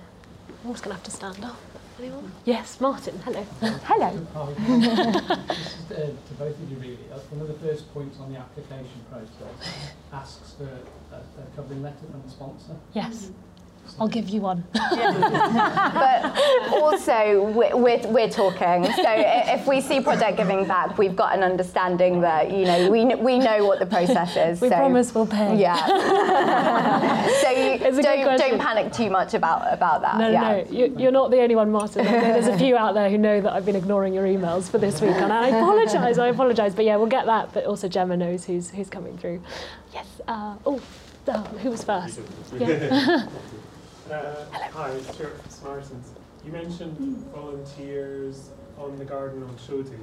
I'm 0.65 0.73
just 0.73 0.85
going 0.85 0.97
to 0.97 0.97
have 0.97 1.05
to 1.05 1.11
stand 1.11 1.45
up. 1.45 1.74
Anyone? 1.99 2.33
Yes, 2.45 2.81
Martin. 2.81 3.19
Hello. 3.25 3.43
Hello. 3.85 4.11
this 4.59 4.89
is 4.89 5.31
uh, 5.31 5.95
to 5.95 6.35
both 6.39 6.59
of 6.61 6.71
you 6.71 6.77
really. 6.79 6.99
Uh, 7.13 7.19
one 7.31 7.41
of 7.43 7.49
the 7.49 7.67
first 7.67 7.93
points 7.95 8.19
on 8.19 8.33
the 8.33 8.39
application 8.39 9.01
process 9.11 9.93
asks 10.13 10.55
for 10.55 10.65
a, 11.13 11.17
a 11.17 11.47
covering 11.55 11.83
letter 11.83 12.05
from 12.11 12.23
the 12.23 12.31
sponsor. 12.31 12.75
Yes. 12.95 13.31
I'll 14.01 14.09
give 14.09 14.29
you 14.29 14.41
one. 14.41 14.65
but 14.73 16.39
also 16.73 17.53
we're, 17.53 17.77
we're, 17.77 18.01
we're 18.09 18.29
talking. 18.29 18.85
So 18.93 19.05
if 19.07 19.67
we 19.67 19.81
see 19.81 20.01
Project 20.01 20.37
Giving 20.37 20.67
Back, 20.67 20.99
we've 20.99 21.15
got 21.15 21.37
an 21.37 21.45
understanding 21.45 22.21
that 22.23 22.51
you 22.51 22.65
know 22.65 22.91
we 22.91 23.05
we 23.15 23.39
know 23.39 23.65
what 23.65 23.79
the 23.79 23.87
process 23.87 24.37
is. 24.37 24.61
We 24.61 24.69
so, 24.69 24.77
promise 24.77 25.15
we'll 25.15 25.27
pay. 25.27 25.57
Yeah. 25.59 25.77
so 27.43 27.51
you 27.51 27.73
It's 27.75 27.99
a 27.99 28.03
don't 28.03 28.23
question. 28.25 28.51
don't 28.51 28.61
panic 28.61 28.93
too 28.93 29.11
much 29.11 29.35
about 29.35 29.73
about 29.73 30.03
that. 30.03 30.19
No, 30.19 30.27
no, 30.27 30.33
yeah. 30.33 30.41
no. 30.41 30.65
You, 30.71 30.97
you're 30.99 31.13
not 31.13 31.31
the 31.31 31.41
only 31.41 31.55
one, 31.55 31.71
Martin. 31.71 32.05
There's 32.05 32.49
a 32.49 32.59
few 32.59 32.77
out 32.77 32.95
there 32.95 33.09
who 33.09 33.19
know 33.19 33.41
that 33.41 33.53
I've 33.53 33.67
been 33.67 33.77
ignoring 33.77 34.13
your 34.13 34.25
emails 34.25 34.69
for 34.69 34.79
this 34.79 35.01
week, 35.01 35.15
and 35.15 35.33
I 35.33 35.49
apologise. 35.49 36.19
I 36.19 36.29
apologise. 36.29 36.75
But 36.75 36.85
yeah, 36.85 36.97
we'll 36.97 37.07
get 37.07 37.27
that. 37.27 37.53
But 37.53 37.67
also, 37.67 37.89
Gemma 37.89 38.17
knows 38.17 38.45
who's 38.45 38.71
who's 38.71 38.89
coming 38.89 39.17
through. 39.19 39.41
Yes. 39.93 40.07
Uh, 40.27 40.57
oh, 40.67 40.81
uh, 41.29 41.43
who 41.63 41.71
was 41.71 41.85
first? 41.85 42.21
Yeah. 42.59 43.27
Uh, 44.11 44.35
hi, 44.73 45.01
Stuart 45.13 45.41
from 45.41 45.51
Samaritans. 45.51 46.13
You 46.45 46.53
mentioned 46.53 47.27
volunteers 47.35 48.51
on 48.79 48.99
the 48.99 49.05
garden 49.05 49.43
on 49.43 49.57
show 49.57 49.83
days. 49.83 49.95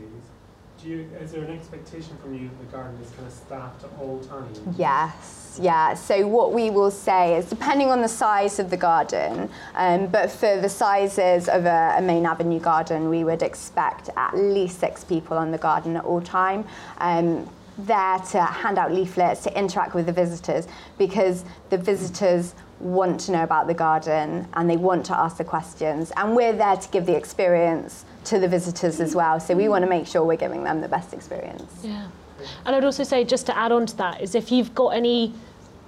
Do 0.81 0.89
you, 0.89 1.09
is 1.21 1.33
there 1.33 1.43
an 1.43 1.51
expectation 1.51 2.17
from 2.17 2.33
you 2.33 2.49
that 2.49 2.59
the 2.59 2.77
garden 2.77 2.99
is 2.99 3.11
kind 3.11 3.27
of 3.27 3.33
staffed 3.33 3.83
at 3.83 3.91
all 3.99 4.19
times? 4.21 4.59
Yes, 4.75 5.59
yeah. 5.61 5.93
So 5.93 6.25
what 6.25 6.51
we 6.51 6.71
will 6.71 6.89
say 6.89 7.37
is, 7.37 7.45
depending 7.45 7.89
on 7.89 8.01
the 8.01 8.07
size 8.07 8.57
of 8.57 8.71
the 8.71 8.77
garden, 8.77 9.51
um, 9.75 10.07
but 10.07 10.31
for 10.31 10.59
the 10.59 10.69
sizes 10.69 11.47
of 11.47 11.65
a, 11.65 11.95
a 11.97 12.01
main 12.01 12.25
avenue 12.25 12.59
garden, 12.59 13.07
we 13.07 13.23
would 13.23 13.43
expect 13.43 14.09
at 14.17 14.35
least 14.35 14.79
six 14.79 15.03
people 15.03 15.37
on 15.37 15.51
the 15.51 15.59
garden 15.59 15.95
at 15.95 16.05
all 16.05 16.21
time. 16.21 16.65
Um, 16.97 17.47
there 17.77 18.17
to 18.31 18.41
hand 18.41 18.79
out 18.79 18.91
leaflets, 18.91 19.43
to 19.43 19.57
interact 19.57 19.93
with 19.93 20.07
the 20.07 20.11
visitors, 20.11 20.67
because 20.97 21.45
the 21.69 21.77
visitors 21.77 22.55
want 22.81 23.19
to 23.21 23.31
know 23.31 23.43
about 23.43 23.67
the 23.67 23.73
garden 23.73 24.47
and 24.53 24.69
they 24.69 24.77
want 24.77 25.05
to 25.07 25.17
ask 25.17 25.37
the 25.37 25.43
questions, 25.43 26.11
and 26.17 26.35
we're 26.35 26.53
there 26.53 26.77
to 26.77 26.89
give 26.89 27.05
the 27.05 27.15
experience 27.15 28.05
to 28.25 28.39
the 28.39 28.47
visitors 28.47 28.99
as 28.99 29.15
well. 29.15 29.39
So 29.39 29.55
we 29.55 29.67
want 29.67 29.83
to 29.83 29.89
make 29.89 30.07
sure 30.07 30.23
we're 30.23 30.37
giving 30.37 30.63
them 30.63 30.81
the 30.81 30.87
best 30.87 31.13
experience. 31.13 31.71
Yeah. 31.83 32.07
And 32.65 32.75
I'd 32.75 32.83
also 32.83 33.03
say, 33.03 33.23
just 33.23 33.45
to 33.47 33.57
add 33.57 33.71
on 33.71 33.85
to 33.85 33.97
that, 33.97 34.21
is 34.21 34.35
if 34.35 34.51
you've 34.51 34.73
got 34.75 34.89
any 34.89 35.33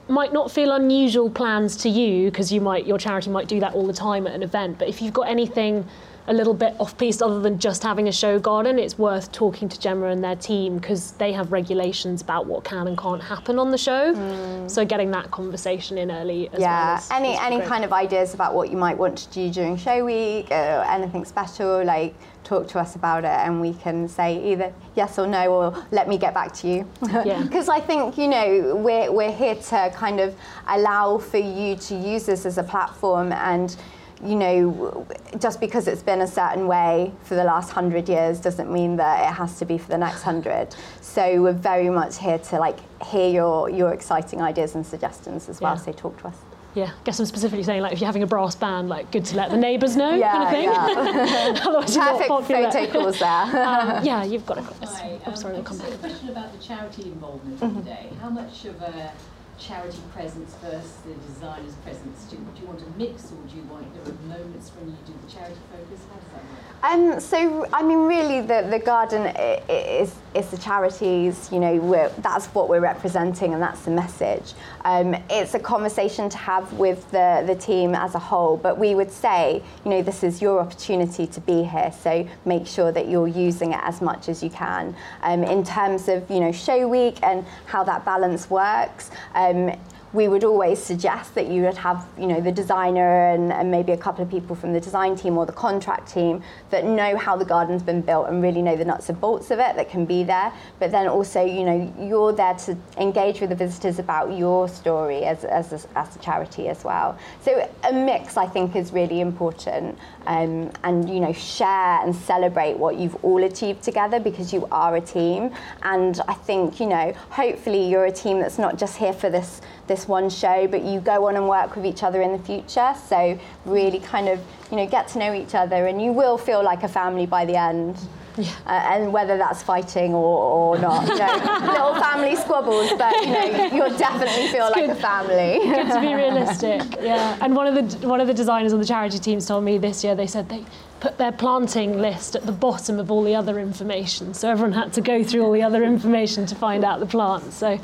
might 0.08 0.34
not 0.34 0.52
feel 0.52 0.74
unusual 0.74 1.30
plans 1.30 1.78
to 1.78 1.90
you 1.90 2.30
because 2.30 2.52
you 2.52 2.60
might 2.60 2.86
your 2.86 2.98
charity 2.98 3.30
might 3.30 3.48
do 3.48 3.62
that 3.62 3.74
all 3.74 3.88
the 3.88 3.94
time 3.94 4.28
at 4.28 4.34
an 4.34 4.44
event 4.44 4.78
but 4.78 4.90
if 4.90 5.02
you've 5.02 5.14
got 5.14 5.30
anything 5.30 5.88
a 6.28 6.34
little 6.34 6.54
bit 6.54 6.74
off 6.80 6.98
piece 6.98 7.22
other 7.22 7.42
than 7.42 7.60
just 7.60 7.84
having 7.84 8.08
a 8.08 8.12
show 8.12 8.40
garden, 8.40 8.80
it's 8.80 8.98
worth 8.98 9.32
talking 9.32 9.68
to 9.68 9.80
Gemma 9.80 10.08
and 10.08 10.24
their 10.24 10.36
team 10.36 10.78
because 10.78 11.12
they 11.14 11.34
have 11.34 11.52
regulations 11.52 12.22
about 12.22 12.46
what 12.46 12.64
can 12.64 12.88
and 12.88 12.98
can't 12.98 13.22
happen 13.22 13.60
on 13.60 13.72
the 13.72 13.78
show. 13.78 14.14
Mm. 14.14 14.72
So 14.72 14.86
getting 14.86 15.12
that 15.12 15.32
conversation 15.32 15.98
in 15.98 16.12
early 16.12 16.48
as 16.48 16.54
well. 16.54 16.62
yeah, 16.62 16.98
is- 16.98 17.12
any 17.12 17.38
any 17.38 17.58
great. 17.58 17.68
kind 17.68 17.84
of 17.84 17.92
ideas 17.92 18.34
about 18.34 18.54
what 18.54 18.70
you 18.70 18.78
might 18.78 18.98
want 18.98 19.18
to 19.18 19.30
do 19.30 19.50
during 19.52 19.76
show 19.76 20.06
week 20.06 20.50
or 20.52 20.84
anything 20.88 21.26
special, 21.26 21.84
like 21.84 22.16
talk 22.44 22.68
to 22.68 22.80
us 22.80 22.96
about 22.96 23.24
it 23.24 23.30
and 23.30 23.62
we 23.62 23.74
can 23.74 24.08
say 24.08 24.52
either 24.52 24.74
yes 24.96 25.18
or 25.18 25.26
no 25.26 25.54
or 25.54 25.86
let 25.92 26.08
me 26.10 26.18
get 26.18 26.34
back 26.34 26.54
to 26.54 26.68
you. 26.68 26.88
Yeah. 27.24 27.42
Because 27.44 27.70
I 27.70 27.80
think, 27.80 28.18
you 28.18 28.28
know, 28.28 28.76
we're, 28.76 29.10
we're 29.12 29.32
here 29.32 29.56
to 29.56 29.92
kind 29.96 30.20
of 30.20 30.36
allow 30.68 31.18
for 31.20 31.38
you 31.38 31.76
to 31.78 31.96
use 31.96 32.26
this 32.26 32.46
as 32.46 32.58
a 32.58 32.64
platform 32.64 33.32
and 33.32 33.76
you 34.24 34.36
know, 34.36 35.06
just 35.40 35.60
because 35.60 35.88
it's 35.88 36.04
been 36.04 36.22
a 36.22 36.28
certain 36.28 36.68
way 36.68 37.12
for 37.24 37.36
the 37.36 37.44
last 37.44 37.72
hundred 37.72 38.08
years 38.08 38.40
doesn't 38.40 38.72
mean 38.72 38.96
that 38.98 39.30
it 39.30 39.34
has 39.34 39.58
to 39.60 39.66
be 39.66 39.78
for 39.78 39.90
the 39.90 39.98
next 39.98 40.24
hundred. 40.24 40.76
So 41.02 41.42
we're 41.42 41.52
very 41.54 41.90
much 41.90 42.20
here 42.20 42.40
to 42.40 42.58
like 42.60 42.78
hear 43.04 43.30
your, 43.30 43.70
your 43.70 43.92
exciting 43.94 44.42
ideas 44.42 44.76
and 44.76 44.86
suggestions 44.86 45.50
as 45.50 45.60
well. 45.62 45.76
Yeah. 45.76 45.82
So 45.82 45.92
talk 45.92 46.18
to 46.22 46.28
us. 46.30 46.38
Yeah, 46.76 46.86
I 46.86 47.04
guess 47.04 47.20
I'm 47.20 47.28
specifically 47.28 47.62
saying 47.64 47.82
like 47.84 47.94
if 47.94 48.00
you're 48.00 48.08
having 48.08 48.24
a 48.24 48.28
brass 48.28 48.56
band, 48.56 48.90
like 48.90 49.12
good 49.12 49.26
to 49.26 49.36
let 49.36 49.52
the 49.52 49.58
neighbours 49.58 49.96
know 49.96 50.16
Yeah, 50.16 50.32
kind 50.32 50.44
of 50.44 50.50
thing. 50.52 50.64
yeah. 50.64 51.62
Otherwise 51.68 51.96
you're 51.96 52.04
not 52.06 52.28
popular. 52.28 52.72
photo 52.72 52.92
calls 52.92 53.20
there. 53.20 53.30
Um, 54.00 54.04
yeah, 54.06 54.24
you've 54.24 54.46
got 54.46 54.58
a 54.58 54.62
question. 54.64 54.88
Hi, 54.88 55.20
I'm 55.26 55.30
um, 55.34 55.36
sorry, 55.36 55.56
I'll 55.58 55.64
come 55.64 55.78
back. 55.78 55.92
a 55.92 55.98
question 55.98 56.30
about 56.30 56.52
the 56.52 56.58
charity 56.60 57.04
involvement 57.04 57.60
Mm-hmm. 57.60 57.78
of 57.78 57.84
the 57.86 57.90
day. 57.92 58.10
How 58.22 58.30
much 58.30 58.66
of 58.66 58.82
a 58.82 59.12
charity 59.60 60.00
presence 60.13 60.56
versus 60.62 60.92
the 61.06 61.13
designer's 61.32 61.76
presence? 61.76 62.26
Do, 62.26 62.38
do 62.38 62.62
you 62.62 62.68
want 62.68 62.82
a 62.82 62.98
mix 62.98 63.32
or 63.32 63.48
do 63.48 63.56
you 63.56 63.63
want, 63.63 63.94
there 63.94 64.13
are 64.13 64.38
moments 64.38 64.72
when 64.78 64.89
you 64.89 64.98
do 65.06 65.13
the 65.26 65.32
charity 65.32 65.60
focus? 65.72 66.02
How 66.10 66.20
does 66.20 66.30
that 66.34 66.44
work? 66.44 67.16
Um, 67.16 67.20
so, 67.20 67.66
I 67.72 67.82
mean, 67.84 68.00
really, 68.00 68.42
the, 68.42 68.68
the 68.70 68.80
garden 68.80 69.34
is, 69.70 70.13
is 70.36 70.50
the 70.50 70.58
charities, 70.58 71.50
you 71.52 71.60
know, 71.60 72.12
that's 72.20 72.48
what 72.48 72.68
we're 72.68 72.82
representing 72.82 73.54
and 73.54 73.62
that's 73.62 73.82
the 73.82 73.92
message. 73.92 74.54
Um, 74.84 75.16
it's 75.30 75.54
a 75.54 75.60
conversation 75.60 76.28
to 76.30 76.38
have 76.38 76.74
with 76.74 77.10
the, 77.12 77.44
the 77.48 77.56
team 77.56 77.96
as 77.96 78.16
a 78.16 78.20
whole, 78.20 78.58
but 78.58 78.78
we 78.78 78.96
would 78.96 79.12
say, 79.12 79.63
you 79.86 79.92
know, 79.92 80.02
this 80.02 80.24
is 80.24 80.42
your 80.42 80.60
opportunity 80.60 81.26
to 81.28 81.42
be 81.42 81.63
here, 81.63 81.94
so 81.98 82.28
make 82.46 82.68
sure 82.68 82.92
that 82.92 83.08
you're 83.08 83.28
using 83.28 83.72
it 83.72 83.80
as 83.84 84.02
much 84.02 84.28
as 84.28 84.44
you 84.44 84.50
can. 84.50 84.96
Um, 85.22 85.44
in 85.44 85.63
terms 85.63 86.10
of, 86.10 86.30
you 86.30 86.39
know, 86.39 86.52
show 86.52 86.88
week 86.88 87.20
and 87.24 87.46
how 87.66 87.84
that 87.86 88.04
balance 88.04 88.50
works, 88.50 89.12
um, 89.44 89.72
we 90.13 90.28
would 90.28 90.43
always 90.43 90.82
suggest 90.82 91.34
that 91.34 91.47
you 91.47 91.63
would 91.63 91.78
have, 91.78 92.08
you 92.19 92.28
know, 92.28 92.39
the 92.39 92.52
designer 92.52 93.30
and, 93.30 93.52
and 93.52 93.71
maybe 93.71 93.91
a 93.91 93.97
couple 93.97 94.23
of 94.23 94.30
people 94.30 94.56
from 94.56 94.71
the 94.71 94.80
design 94.80 95.15
team 95.15 95.38
or 95.38 95.45
the 95.47 95.52
contract 95.52 96.12
team 96.12 96.43
that 96.69 96.86
know 96.86 97.17
how 97.17 97.36
the 97.36 97.43
garden's 97.45 97.82
been 97.82 98.02
built 98.02 98.30
and 98.30 98.41
really 98.41 98.62
know 98.62 98.76
the 98.76 98.86
nuts 98.86 99.10
and 99.10 99.19
bolts 99.19 99.49
of 99.49 99.58
it 99.58 99.76
that 99.76 99.89
can 99.89 100.06
be 100.06 100.23
there. 100.23 100.54
But 100.80 100.91
then 100.91 101.08
also, 101.08 101.43
you 101.43 101.63
know, 101.63 101.93
you're 101.99 102.32
there 102.32 102.54
to 102.54 102.78
engage 102.97 103.41
with 103.41 103.49
the 103.49 103.56
visitors 103.56 103.97
about 103.97 104.38
your 104.38 104.69
story 104.69 105.23
as, 105.23 105.43
as, 105.45 105.73
a, 105.73 105.97
as 105.97 106.15
a 106.15 106.19
charity 106.19 106.67
as 106.69 106.84
well. 106.84 107.17
So 107.41 107.67
a 107.84 107.91
mix, 107.91 108.38
I 108.38 108.45
think, 108.45 108.76
is 108.76 108.93
really 108.93 109.19
important. 109.19 109.97
Um, 110.28 110.71
and, 110.84 111.10
you 111.10 111.19
know, 111.19 111.34
share 111.34 112.02
and 112.04 112.15
celebrate 112.15 112.78
what 112.78 112.97
you've 112.97 113.15
all 113.26 113.43
achieved 113.43 113.82
together 113.82 114.19
because 114.19 114.54
you 114.54 114.67
are 114.71 114.95
a 114.95 115.02
team. 115.02 115.52
And 115.82 116.21
I 116.28 116.36
think, 116.36 116.80
you 116.80 116.86
know, 116.86 117.13
hopefully 117.30 117.89
you're 117.89 118.06
a 118.06 118.12
team 118.12 118.39
that's 118.39 118.60
not 118.60 118.78
just 118.78 118.97
here 118.97 119.12
for 119.12 119.30
this 119.30 119.62
this 119.88 120.08
one 120.08 120.30
show, 120.30 120.67
but 120.67 120.84
you 120.84 121.00
go 121.00 121.28
on 121.28 121.36
and 121.36 121.48
work 121.48 121.76
with 121.76 121.86
each 121.86 122.04
other 122.04 122.22
in 122.22 122.32
the 122.32 122.43
future. 122.43 122.93
So 123.08 123.38
really 123.65 124.00
kind 124.00 124.30
of, 124.30 124.39
you 124.72 124.78
know, 124.78 124.88
get 124.88 125.08
to 125.10 125.19
know 125.19 125.34
each 125.34 125.56
other 125.56 125.88
and 125.88 126.02
you 126.02 126.12
will 126.12 126.38
feel 126.38 126.63
like 126.63 126.84
a 126.84 126.88
family 126.88 127.26
by 127.26 127.46
the 127.46 127.56
end. 127.56 127.98
Uh, 128.38 128.43
and 128.65 129.13
whether 129.13 129.38
that's 129.38 129.62
fighting 129.62 130.13
or, 130.13 130.76
or 130.76 130.78
not, 130.80 131.08
you 131.08 131.15
know, 131.15 131.72
little 131.72 131.96
family 132.02 132.36
squabbles, 132.36 132.91
but 132.98 133.13
you 133.26 133.32
know, 133.32 133.65
you'll 133.72 133.98
definitely 133.98 134.48
feel 134.48 134.69
like 134.72 134.89
a 134.89 134.96
family. 134.96 135.60
Good 135.63 135.91
to 135.91 136.02
be 136.02 136.13
realistic. 136.13 136.82
Yeah, 137.02 137.38
and 137.41 137.56
one 137.56 137.67
of 137.67 137.76
the 137.76 138.08
one 138.08 138.22
of 138.22 138.28
the 138.28 138.34
designers 138.34 138.74
on 138.74 138.80
the 138.80 138.86
charity 138.86 139.19
teams 139.19 139.46
told 139.46 139.63
me 139.63 139.78
this 139.78 140.04
year 140.04 140.15
they 140.15 140.28
said 140.28 140.50
they 140.50 140.65
put 141.00 141.17
their 141.17 141.32
planting 141.34 142.00
list 142.02 142.36
at 142.36 142.46
the 142.46 142.52
bottom 142.52 142.98
of 143.00 143.12
all 143.12 143.24
the 143.24 143.36
other 143.36 143.60
information, 143.60 144.34
so 144.34 144.50
everyone 144.50 144.72
had 144.72 144.93
to 144.93 145.02
go 145.02 145.24
through 145.24 145.43
all 145.43 145.52
the 145.52 145.62
other 145.62 145.84
information 145.84 146.46
to 146.46 146.56
find 146.56 146.84
out 146.84 147.00
the 147.02 147.06
plants. 147.06 147.56
So, 147.58 147.78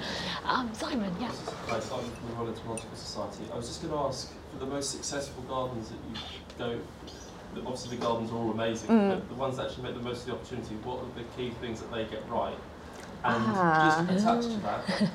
um, 0.45 0.73
Simon, 0.73 1.13
yeah. 1.19 1.31
Hi, 1.67 1.79
Simon 1.79 2.09
from 2.11 2.27
the 2.29 2.33
Royal 2.35 2.47
Entomological 2.47 2.95
Society. 2.95 3.43
I 3.53 3.57
was 3.57 3.67
just 3.67 3.81
going 3.81 3.93
to 3.93 3.99
ask, 3.99 4.31
for 4.53 4.59
the 4.59 4.65
most 4.71 4.91
successful 4.91 5.43
gardens 5.49 5.89
that 5.89 5.97
you 6.09 6.15
go, 6.57 6.79
the- 7.05 7.18
obviously 7.57 7.97
the 7.97 8.01
gardens 8.03 8.31
are 8.31 8.35
all 8.37 8.51
amazing, 8.51 8.89
Mm. 8.89 9.09
but 9.09 9.29
the 9.29 9.35
ones 9.35 9.57
that 9.57 9.67
actually 9.67 9.83
make 9.83 9.95
the 9.95 10.01
most 10.03 10.21
of 10.21 10.25
the 10.27 10.33
opportunity, 10.33 10.75
what 10.83 10.97
are 10.99 11.05
the 11.15 11.23
key 11.35 11.51
things 11.61 11.79
that 11.81 11.91
they 11.91 12.05
get 12.05 12.23
right? 12.29 12.55
And 13.21 13.43
Ah. 13.49 14.05
just 14.07 14.23
attached 14.25 14.49
to 14.51 14.57
that, 14.61 15.09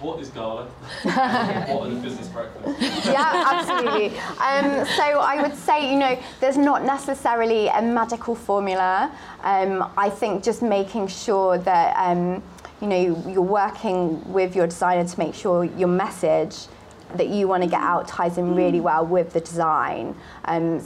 what 0.00 0.20
is 0.20 0.28
Gala? 0.28 0.66
And 1.04 1.10
what 1.74 1.86
are 1.86 1.88
the 1.90 1.96
business 1.96 2.28
breakfasts? 2.28 3.04
yeah, 3.06 3.44
absolutely. 3.52 4.16
Um, 4.38 4.86
so 4.86 5.02
I 5.02 5.42
would 5.42 5.56
say, 5.56 5.90
you 5.92 5.98
know, 5.98 6.16
there's 6.40 6.56
not 6.56 6.84
necessarily 6.84 7.66
a 7.66 7.82
magical 7.82 8.36
formula. 8.36 9.10
Um, 9.42 9.90
I 9.96 10.08
think 10.08 10.44
just 10.44 10.62
making 10.62 11.08
sure 11.08 11.58
that, 11.58 11.96
um, 11.98 12.42
you 12.80 12.86
know, 12.86 13.22
you're 13.26 13.42
working 13.42 14.22
with 14.32 14.54
your 14.54 14.68
designer 14.68 15.04
to 15.04 15.18
make 15.18 15.34
sure 15.34 15.64
your 15.64 15.88
message 15.88 16.56
that 17.16 17.28
you 17.28 17.48
want 17.48 17.64
to 17.64 17.68
get 17.68 17.80
out 17.80 18.06
ties 18.06 18.38
in 18.38 18.54
really 18.54 18.80
well 18.80 19.04
with 19.04 19.32
the 19.32 19.40
design. 19.40 20.14
Um, 20.44 20.80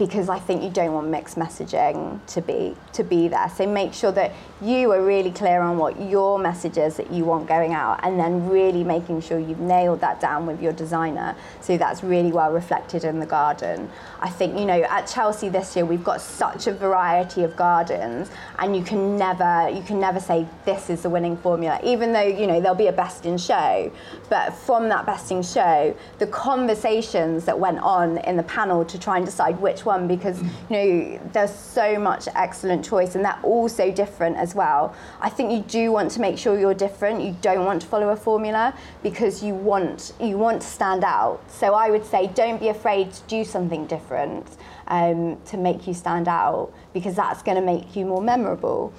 because 0.00 0.30
I 0.30 0.38
think 0.38 0.62
you 0.62 0.70
don't 0.70 0.94
want 0.94 1.08
mixed 1.08 1.36
messaging 1.36 2.24
to 2.28 2.40
be 2.40 2.74
to 2.94 3.04
be 3.04 3.28
there. 3.28 3.50
So 3.54 3.66
make 3.66 3.92
sure 3.92 4.10
that 4.12 4.32
you 4.62 4.90
are 4.92 5.04
really 5.04 5.30
clear 5.30 5.60
on 5.60 5.76
what 5.76 6.00
your 6.00 6.38
message 6.38 6.78
is 6.78 6.96
that 6.96 7.10
you 7.12 7.26
want 7.26 7.46
going 7.46 7.74
out, 7.74 8.00
and 8.02 8.18
then 8.18 8.48
really 8.48 8.82
making 8.82 9.20
sure 9.20 9.38
you've 9.38 9.60
nailed 9.60 10.00
that 10.00 10.18
down 10.18 10.46
with 10.46 10.62
your 10.62 10.72
designer, 10.72 11.36
so 11.60 11.76
that's 11.76 12.02
really 12.02 12.32
well 12.32 12.50
reflected 12.50 13.04
in 13.04 13.20
the 13.20 13.26
garden. 13.26 13.90
I 14.20 14.30
think 14.30 14.58
you 14.58 14.64
know 14.64 14.82
at 14.84 15.06
Chelsea 15.06 15.50
this 15.50 15.76
year 15.76 15.84
we've 15.84 16.02
got 16.02 16.22
such 16.22 16.66
a 16.66 16.72
variety 16.72 17.44
of 17.44 17.54
gardens, 17.54 18.30
and 18.58 18.74
you 18.74 18.82
can 18.82 19.18
never 19.18 19.68
you 19.68 19.82
can 19.82 20.00
never 20.00 20.18
say 20.18 20.46
this 20.64 20.88
is 20.88 21.02
the 21.02 21.10
winning 21.10 21.36
formula, 21.36 21.78
even 21.84 22.14
though 22.14 22.22
you 22.22 22.46
know 22.46 22.58
there'll 22.58 22.74
be 22.74 22.86
a 22.86 22.92
best 22.92 23.26
in 23.26 23.36
show, 23.36 23.92
but 24.30 24.54
from 24.54 24.88
that 24.88 25.04
best 25.04 25.30
in 25.30 25.42
show, 25.42 25.94
the 26.18 26.26
conversations 26.28 27.44
that 27.44 27.58
went 27.58 27.80
on 27.80 28.16
in 28.18 28.38
the 28.38 28.44
panel 28.44 28.82
to 28.86 28.98
try 28.98 29.18
and 29.18 29.26
decide 29.26 29.60
which 29.60 29.84
one 29.84 29.89
because 30.08 30.42
you 30.42 30.76
know 30.76 31.20
there's 31.32 31.54
so 31.54 31.98
much 31.98 32.28
excellent 32.34 32.84
choice 32.84 33.14
and 33.14 33.24
they're 33.24 33.38
all 33.42 33.68
so 33.68 33.90
different 33.90 34.36
as 34.36 34.54
well. 34.54 34.94
I 35.20 35.28
think 35.28 35.52
you 35.52 35.60
do 35.60 35.92
want 35.92 36.10
to 36.12 36.20
make 36.20 36.38
sure 36.38 36.58
you're 36.58 36.74
different. 36.74 37.22
You 37.22 37.36
don't 37.40 37.64
want 37.64 37.82
to 37.82 37.88
follow 37.88 38.10
a 38.10 38.16
formula 38.16 38.74
because 39.02 39.42
you 39.42 39.54
want 39.54 40.12
you 40.20 40.38
want 40.38 40.62
to 40.62 40.66
stand 40.66 41.04
out. 41.04 41.40
So 41.50 41.74
i 41.74 41.90
would 41.90 42.04
say 42.04 42.28
don't 42.28 42.60
be 42.60 42.68
afraid 42.68 43.12
to 43.12 43.22
do 43.28 43.44
something 43.44 43.86
different 43.86 44.46
um, 44.88 45.38
to 45.46 45.56
make 45.56 45.86
you 45.86 45.94
stand 45.94 46.28
out 46.28 46.72
because 46.92 47.14
that's 47.14 47.42
going 47.42 47.56
to 47.56 47.62
make 47.62 47.96
you 47.96 48.04
more 48.04 48.22
memorable. 48.22 48.92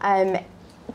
Um, 0.00 0.38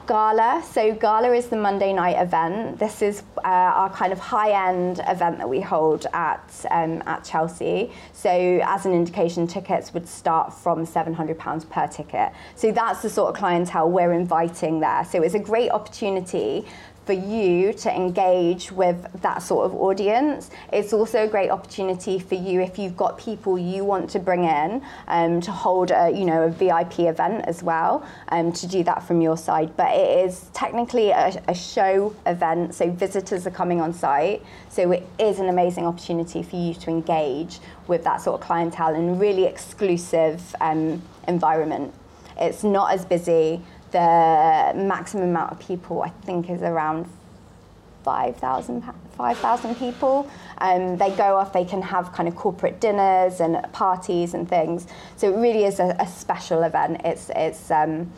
Gala. 0.07 0.63
So 0.71 0.93
Gala 0.93 1.33
is 1.33 1.47
the 1.47 1.57
Monday 1.57 1.91
night 1.91 2.21
event. 2.21 2.79
This 2.79 3.01
is 3.01 3.23
uh, 3.37 3.47
our 3.47 3.89
kind 3.89 4.13
of 4.13 4.19
high-end 4.19 5.01
event 5.07 5.37
that 5.37 5.49
we 5.49 5.59
hold 5.59 6.05
at 6.13 6.65
um, 6.71 7.03
at 7.05 7.23
Chelsea. 7.23 7.91
So 8.13 8.29
as 8.63 8.85
an 8.85 8.93
indication, 8.93 9.47
tickets 9.47 9.93
would 9.93 10.07
start 10.07 10.53
from 10.53 10.85
£700 10.85 11.69
per 11.69 11.87
ticket. 11.87 12.31
So 12.55 12.71
that's 12.71 13.01
the 13.01 13.09
sort 13.09 13.29
of 13.29 13.35
clientele 13.35 13.89
we're 13.89 14.13
inviting 14.13 14.79
there. 14.79 15.05
So 15.05 15.21
it's 15.21 15.35
a 15.35 15.39
great 15.39 15.71
opportunity 15.71 16.65
for 17.07 17.13
you 17.13 17.71
to 17.71 17.95
engage 17.95 18.69
with 18.69 19.09
that 19.21 19.41
sort 19.41 19.65
of 19.65 19.73
audience. 19.73 20.51
It's 20.73 20.91
also 20.91 21.23
a 21.23 21.27
great 21.27 21.49
opportunity 21.49 22.19
for 22.19 22.35
you 22.35 22.59
if 22.59 22.77
you've 22.77 22.97
got 22.97 23.17
people 23.17 23.57
you 23.57 23.85
want 23.85 24.09
to 24.09 24.19
bring 24.19 24.43
in 24.43 24.83
um, 25.07 25.39
to 25.41 25.51
hold 25.51 25.91
a 25.91 26.11
you 26.11 26.25
know 26.25 26.43
a 26.43 26.49
VIP 26.49 26.99
event 26.99 27.45
as 27.47 27.63
well 27.63 28.05
um, 28.27 28.51
to 28.51 28.67
do 28.67 28.83
that 28.83 29.07
from 29.07 29.21
your 29.21 29.37
side. 29.37 29.75
But 29.77 29.95
it 29.95 30.25
is 30.25 30.49
technically 30.53 31.11
a, 31.11 31.41
a 31.47 31.55
show 31.55 32.13
event, 32.25 32.75
so 32.75 32.91
visitors 32.91 33.47
are 33.47 33.51
coming 33.51 33.79
on 33.79 33.93
site. 33.93 34.43
So 34.67 34.91
it 34.91 35.07
is 35.17 35.39
an 35.39 35.47
amazing 35.47 35.85
opportunity 35.85 36.43
for 36.43 36.57
you 36.57 36.73
to 36.73 36.89
engage 36.89 37.59
with 37.87 38.03
that 38.03 38.21
sort 38.21 38.41
of 38.41 38.45
clientele 38.45 38.95
in 38.95 39.09
a 39.09 39.13
really 39.13 39.45
exclusive 39.45 40.53
um, 40.59 41.01
environment. 41.25 41.93
It's 42.39 42.63
not 42.63 42.91
as 42.91 43.05
busy. 43.05 43.61
The 43.91 44.73
maximum 44.75 45.29
amount 45.29 45.53
of 45.53 45.59
people, 45.59 46.01
I 46.01 46.09
think, 46.09 46.49
is 46.49 46.61
around 46.61 47.07
5,000 48.03 48.81
pa- 48.81 48.93
5,000 49.17 49.75
people. 49.75 50.29
Um, 50.59 50.97
they 50.97 51.11
go 51.11 51.35
off, 51.35 51.51
they 51.51 51.65
can 51.65 51.81
have 51.81 52.13
kind 52.13 52.29
of 52.29 52.35
corporate 52.35 52.79
dinners 52.79 53.41
and 53.41 53.61
parties 53.73 54.33
and 54.33 54.47
things. 54.47 54.87
So 55.17 55.33
it 55.33 55.37
really 55.37 55.65
is 55.65 55.79
a, 55.79 55.95
a 55.99 56.07
special 56.07 56.63
event. 56.63 57.01
It's, 57.03 57.29
it's, 57.35 57.69
um, 57.69 58.11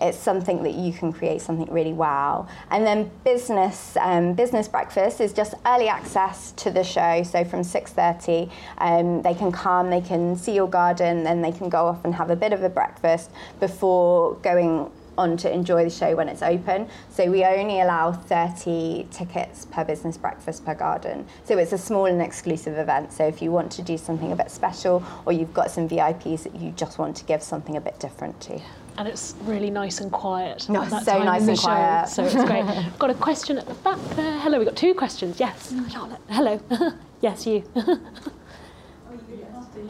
it's 0.00 0.18
something 0.18 0.62
that 0.62 0.74
you 0.74 0.92
can 0.92 1.12
create 1.12 1.40
something 1.40 1.72
really 1.72 1.92
wow. 1.92 2.48
And 2.70 2.86
then 2.86 3.10
business 3.24 3.96
um, 4.00 4.34
business 4.34 4.68
breakfast 4.68 5.20
is 5.20 5.32
just 5.32 5.54
early 5.64 5.88
access 5.88 6.52
to 6.52 6.70
the 6.70 6.84
show. 6.84 7.22
So 7.22 7.44
from 7.44 7.60
6:30, 7.62 8.50
um, 8.78 9.22
they 9.22 9.34
can 9.34 9.52
come, 9.52 9.90
they 9.90 10.02
can 10.02 10.36
see 10.36 10.54
your 10.54 10.68
garden, 10.68 11.24
then 11.24 11.40
they 11.40 11.52
can 11.52 11.68
go 11.68 11.86
off 11.86 12.04
and 12.04 12.14
have 12.14 12.30
a 12.30 12.36
bit 12.36 12.52
of 12.52 12.62
a 12.62 12.68
breakfast 12.68 13.30
before 13.58 14.34
going 14.42 14.90
on 15.18 15.36
to 15.38 15.52
enjoy 15.52 15.84
the 15.84 15.90
show 15.90 16.14
when 16.14 16.28
it's 16.28 16.42
open. 16.42 16.88
So 17.10 17.30
we 17.30 17.44
only 17.44 17.80
allow 17.80 18.12
30 18.12 19.08
tickets 19.10 19.66
per 19.66 19.84
business 19.84 20.16
breakfast 20.16 20.64
per 20.64 20.74
garden. 20.74 21.26
So 21.44 21.58
it's 21.58 21.72
a 21.72 21.78
small 21.78 22.06
and 22.06 22.20
exclusive 22.20 22.78
event. 22.78 23.12
So 23.12 23.26
if 23.26 23.42
you 23.42 23.50
want 23.50 23.72
to 23.72 23.82
do 23.82 23.98
something 23.98 24.32
a 24.32 24.36
bit 24.36 24.50
special 24.50 25.02
or 25.24 25.32
you've 25.32 25.54
got 25.54 25.70
some 25.70 25.88
VIPs 25.88 26.44
that 26.44 26.54
you 26.56 26.72
just 26.72 26.98
want 26.98 27.16
to 27.16 27.24
give 27.24 27.42
something 27.42 27.76
a 27.76 27.80
bit 27.80 27.98
different 27.98 28.40
to. 28.42 28.60
And 28.98 29.06
it's 29.06 29.34
really 29.42 29.70
nice 29.70 30.00
and 30.00 30.10
quiet. 30.10 30.68
No, 30.70 30.82
at 30.82 30.90
that 30.90 31.04
so 31.04 31.22
nice 31.22 31.46
and 31.46 31.58
show, 31.58 31.64
quiet. 31.64 32.08
So 32.08 32.24
it's 32.24 32.34
great. 32.34 32.64
got 32.98 33.10
a 33.10 33.14
question 33.14 33.58
at 33.58 33.66
the 33.66 33.74
back 33.74 33.98
there. 34.16 34.38
Hello, 34.40 34.58
we've 34.58 34.66
got 34.66 34.76
two 34.76 34.94
questions. 34.94 35.38
Yes, 35.38 35.74
Charlotte. 35.90 36.20
Hello. 36.30 36.60
yes, 37.20 37.46
you. 37.46 37.62
oh, 37.76 38.00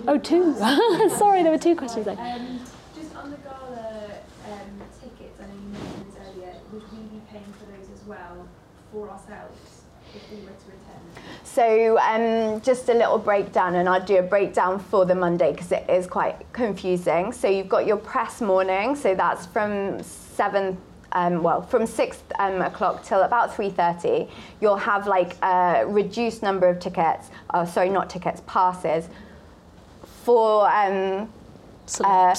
oh 0.08 0.18
two. 0.18 0.54
Sorry, 1.16 1.44
there 1.44 1.52
were 1.52 1.58
two 1.58 1.76
questions 1.76 2.06
there. 2.06 2.16
For 8.96 9.10
ourselves 9.10 9.82
if 10.14 10.30
we 10.30 10.38
were 10.38 10.46
to 10.46 10.68
attend? 10.68 11.26
So 11.44 11.98
um, 11.98 12.62
just 12.62 12.88
a 12.88 12.94
little 12.94 13.18
breakdown, 13.18 13.74
and 13.74 13.88
I'll 13.88 14.04
do 14.04 14.16
a 14.16 14.22
breakdown 14.22 14.78
for 14.78 15.04
the 15.04 15.14
Monday 15.14 15.52
because 15.52 15.70
it 15.70 15.84
is 15.88 16.06
quite 16.06 16.50
confusing. 16.54 17.32
So 17.32 17.46
you've 17.48 17.68
got 17.68 17.86
your 17.86 17.98
press 17.98 18.40
morning, 18.40 18.96
so 18.96 19.14
that's 19.14 19.44
from 19.46 20.02
seven. 20.02 20.78
Um, 21.12 21.42
well, 21.42 21.62
from 21.62 21.86
six 21.86 22.22
um, 22.38 22.60
o'clock 22.60 23.02
till 23.02 23.22
about 23.22 23.54
three 23.54 23.70
thirty, 23.70 24.28
you'll 24.60 24.76
have 24.76 25.06
like 25.06 25.36
a 25.42 25.84
reduced 25.86 26.42
number 26.42 26.68
of 26.68 26.78
tickets. 26.80 27.30
Oh, 27.52 27.64
sorry, 27.64 27.90
not 27.90 28.10
tickets, 28.10 28.42
passes. 28.46 29.08
For 30.24 30.68
um, 30.70 31.28
uh, 32.04 32.34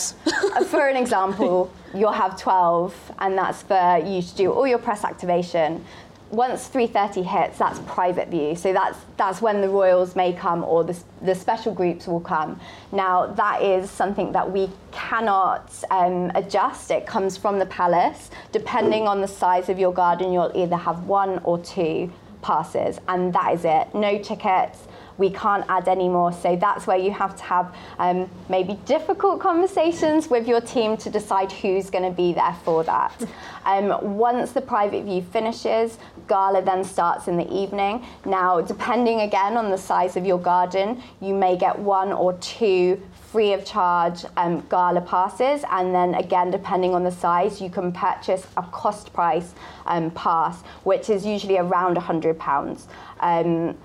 for 0.65 0.87
an 0.87 0.97
example, 0.97 1.71
you'll 1.95 2.11
have 2.11 2.39
12, 2.39 3.13
and 3.19 3.37
that's 3.37 3.63
for 3.63 3.97
you 4.05 4.21
to 4.21 4.35
do 4.35 4.51
all 4.51 4.67
your 4.67 4.77
press 4.77 5.03
activation. 5.03 5.83
Once 6.29 6.69
3:30 6.69 7.23
hits, 7.23 7.57
that's 7.57 7.79
private 7.79 8.27
view. 8.27 8.55
So 8.55 8.73
that's 8.73 8.97
that's 9.15 9.41
when 9.41 9.61
the 9.61 9.69
royals 9.69 10.15
may 10.15 10.33
come, 10.33 10.63
or 10.63 10.83
the, 10.83 10.97
the 11.21 11.33
special 11.33 11.73
groups 11.73 12.07
will 12.07 12.19
come. 12.19 12.59
Now 12.91 13.27
that 13.27 13.61
is 13.61 13.89
something 13.89 14.31
that 14.33 14.51
we 14.51 14.69
cannot 14.91 15.71
um, 15.89 16.31
adjust. 16.35 16.91
It 16.91 17.05
comes 17.05 17.37
from 17.37 17.59
the 17.59 17.65
palace. 17.67 18.29
Depending 18.51 19.07
on 19.07 19.21
the 19.21 19.27
size 19.27 19.69
of 19.69 19.79
your 19.79 19.93
garden, 19.93 20.33
you'll 20.33 20.51
either 20.55 20.75
have 20.75 21.03
one 21.05 21.39
or 21.43 21.59
two 21.59 22.11
passes, 22.41 22.99
and 23.07 23.33
that 23.33 23.53
is 23.53 23.65
it. 23.65 23.93
No 23.93 24.17
tickets 24.17 24.87
we 25.17 25.29
can't 25.29 25.65
add 25.69 25.87
any 25.87 26.07
more. 26.07 26.31
So 26.31 26.55
that's 26.55 26.87
where 26.87 26.97
you 26.97 27.11
have 27.11 27.35
to 27.37 27.43
have 27.43 27.75
um, 27.99 28.29
maybe 28.49 28.73
difficult 28.85 29.39
conversations 29.39 30.29
with 30.29 30.47
your 30.47 30.61
team 30.61 30.97
to 30.97 31.09
decide 31.09 31.51
who's 31.51 31.89
going 31.89 32.03
to 32.03 32.15
be 32.15 32.33
there 32.33 32.55
for 32.63 32.83
that. 32.83 33.13
Um, 33.67 34.17
once 34.17 34.53
the 34.53 34.61
private 34.61 35.03
view 35.03 35.21
finishes, 35.21 35.97
gala 36.29 36.61
then 36.61 36.85
starts 36.85 37.27
in 37.27 37.35
the 37.35 37.53
evening. 37.53 38.05
Now, 38.23 38.61
depending 38.61 39.19
again 39.19 39.57
on 39.57 39.69
the 39.69 39.77
size 39.77 40.15
of 40.15 40.25
your 40.25 40.39
garden, 40.39 41.03
you 41.19 41.33
may 41.33 41.57
get 41.57 41.77
one 41.77 42.13
or 42.13 42.31
two 42.37 43.01
free 43.31 43.51
of 43.51 43.65
charge 43.65 44.23
um, 44.37 44.65
gala 44.69 45.01
passes, 45.01 45.65
and 45.69 45.93
then 45.93 46.15
again, 46.15 46.49
depending 46.49 46.95
on 46.95 47.03
the 47.03 47.11
size, 47.11 47.61
you 47.61 47.69
can 47.69 47.91
purchase 47.91 48.47
a 48.55 48.63
cost 48.63 49.11
price 49.11 49.53
um, 49.85 50.11
pass, 50.11 50.61
which 50.83 51.09
is 51.09 51.25
usually 51.25 51.57
around 51.57 51.97
£100. 51.97 52.87
Um, 53.19 53.77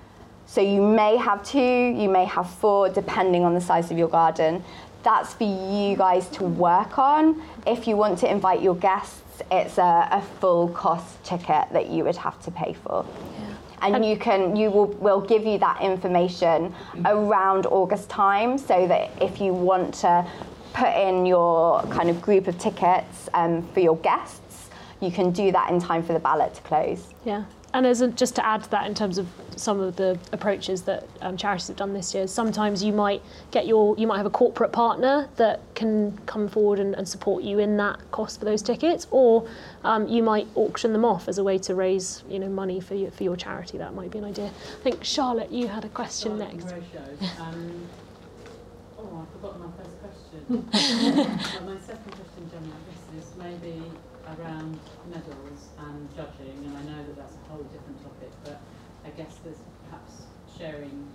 so 0.52 0.60
you 0.60 0.82
may 0.82 1.16
have 1.16 1.42
two, 1.42 1.58
you 1.58 2.10
may 2.10 2.26
have 2.26 2.46
four, 2.46 2.90
depending 2.90 3.42
on 3.42 3.54
the 3.54 3.60
size 3.62 3.90
of 3.90 3.96
your 3.96 4.08
garden. 4.08 4.62
That's 5.02 5.32
for 5.32 5.44
you 5.44 5.96
guys 5.96 6.28
to 6.36 6.44
work 6.44 6.98
on. 6.98 7.42
If 7.66 7.88
you 7.88 7.96
want 7.96 8.18
to 8.18 8.30
invite 8.30 8.60
your 8.60 8.76
guests, 8.76 9.42
it's 9.50 9.78
a, 9.78 10.08
a 10.12 10.20
full 10.40 10.68
cost 10.68 11.24
ticket 11.24 11.72
that 11.72 11.88
you 11.88 12.04
would 12.04 12.16
have 12.16 12.38
to 12.42 12.50
pay 12.50 12.74
for. 12.74 13.06
And 13.80 14.04
you 14.04 14.18
can, 14.18 14.54
you 14.54 14.70
will, 14.70 14.88
will 14.88 15.22
give 15.22 15.46
you 15.46 15.56
that 15.56 15.80
information 15.80 16.74
around 17.06 17.64
August 17.64 18.10
time 18.10 18.58
so 18.58 18.86
that 18.86 19.10
if 19.22 19.40
you 19.40 19.54
want 19.54 19.94
to 19.94 20.30
put 20.74 20.94
in 20.94 21.24
your 21.24 21.82
kind 21.84 22.10
of 22.10 22.20
group 22.20 22.46
of 22.46 22.58
tickets 22.58 23.30
um, 23.32 23.66
for 23.72 23.80
your 23.80 23.96
guests, 23.96 24.68
you 25.00 25.10
can 25.10 25.30
do 25.30 25.50
that 25.50 25.70
in 25.70 25.80
time 25.80 26.02
for 26.02 26.12
the 26.12 26.20
ballot 26.20 26.52
to 26.56 26.60
close. 26.60 27.08
Yeah. 27.24 27.44
And 27.72 27.86
as 27.86 28.02
a, 28.02 28.08
just 28.08 28.36
to 28.36 28.46
add 28.46 28.64
to 28.64 28.70
that, 28.72 28.86
in 28.86 28.94
terms 28.94 29.16
of 29.16 29.26
some 29.58 29.80
of 29.80 29.96
the 29.96 30.18
approaches 30.32 30.82
that 30.82 31.06
um, 31.20 31.36
charities 31.36 31.68
have 31.68 31.76
done 31.76 31.92
this 31.92 32.14
year, 32.14 32.26
sometimes 32.26 32.82
you 32.82 32.92
might 32.92 33.22
get 33.50 33.66
your, 33.66 33.96
you 33.98 34.06
might 34.06 34.16
have 34.16 34.26
a 34.26 34.30
corporate 34.30 34.72
partner 34.72 35.28
that 35.36 35.60
can 35.74 36.16
come 36.26 36.48
forward 36.48 36.78
and, 36.78 36.94
and 36.94 37.08
support 37.08 37.42
you 37.42 37.58
in 37.58 37.76
that 37.76 37.98
cost 38.10 38.38
for 38.38 38.44
those 38.44 38.62
tickets, 38.62 39.06
or 39.10 39.48
um, 39.84 40.06
you 40.08 40.22
might 40.22 40.46
auction 40.54 40.92
them 40.92 41.04
off 41.04 41.28
as 41.28 41.38
a 41.38 41.44
way 41.44 41.58
to 41.58 41.74
raise, 41.74 42.22
you 42.28 42.38
know, 42.38 42.48
money 42.48 42.80
for 42.80 42.94
your, 42.94 43.10
for 43.10 43.24
your 43.24 43.36
charity. 43.36 43.78
That 43.78 43.94
might 43.94 44.10
be 44.10 44.18
an 44.18 44.24
idea. 44.24 44.46
I 44.46 44.82
think 44.82 45.04
Charlotte, 45.04 45.50
you 45.50 45.68
had 45.68 45.84
a 45.84 45.88
question 45.88 46.38
Charlotte 46.38 46.54
next. 46.54 46.72
Um, 47.40 47.88
oh, 48.98 49.26
I 49.26 49.32
forgot 49.32 49.60
my 49.60 49.66
first 49.76 49.98
question. 50.00 50.68
my 51.66 51.80
second 51.80 52.12
question, 52.12 52.50
Gemma, 52.50 52.66
I 52.66 52.80
guess 52.90 53.24
is 53.24 53.36
maybe 53.36 53.82
around 54.38 54.78
medals 55.10 55.68
and 55.78 56.08
judging, 56.14 56.56
and 56.64 56.76
I 56.76 56.82
know 56.82 57.04
that 57.06 57.16
that's 57.16 57.34
a 57.34 57.50
whole 57.50 57.62
different 57.64 58.02
topic, 58.02 58.30
but 58.44 58.60
I 59.01 59.01
guess 59.16 59.36
there's 59.44 59.60
perhaps 59.88 60.22
sharing 60.58 61.08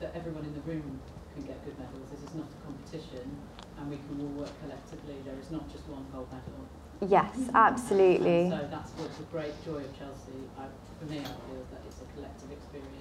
that 0.00 0.14
everyone 0.14 0.44
in 0.44 0.54
the 0.54 0.60
room 0.62 1.00
can 1.34 1.44
get 1.44 1.64
good 1.64 1.78
medals. 1.78 2.10
This 2.10 2.22
is 2.28 2.34
not 2.34 2.46
a 2.46 2.58
competition, 2.66 3.36
and 3.78 3.90
we 3.90 3.96
can 3.96 4.20
all 4.20 4.42
work 4.42 4.52
collectively. 4.62 5.16
There 5.24 5.38
is 5.40 5.50
not 5.50 5.70
just 5.70 5.88
one 5.88 6.04
gold 6.12 6.28
medal. 6.30 6.66
Yes, 7.08 7.34
absolutely. 7.54 8.42
And 8.42 8.52
so 8.52 8.68
that's 8.70 8.90
what's 8.92 9.16
the 9.16 9.24
great 9.24 9.54
joy 9.64 9.78
of 9.78 9.98
Chelsea. 9.98 10.38
I, 10.58 10.66
for 10.98 11.10
me, 11.10 11.18
I 11.20 11.24
feel 11.24 11.64
that 11.72 11.82
it's 11.86 12.00
a 12.00 12.08
collective 12.14 12.52
experience. 12.52 12.92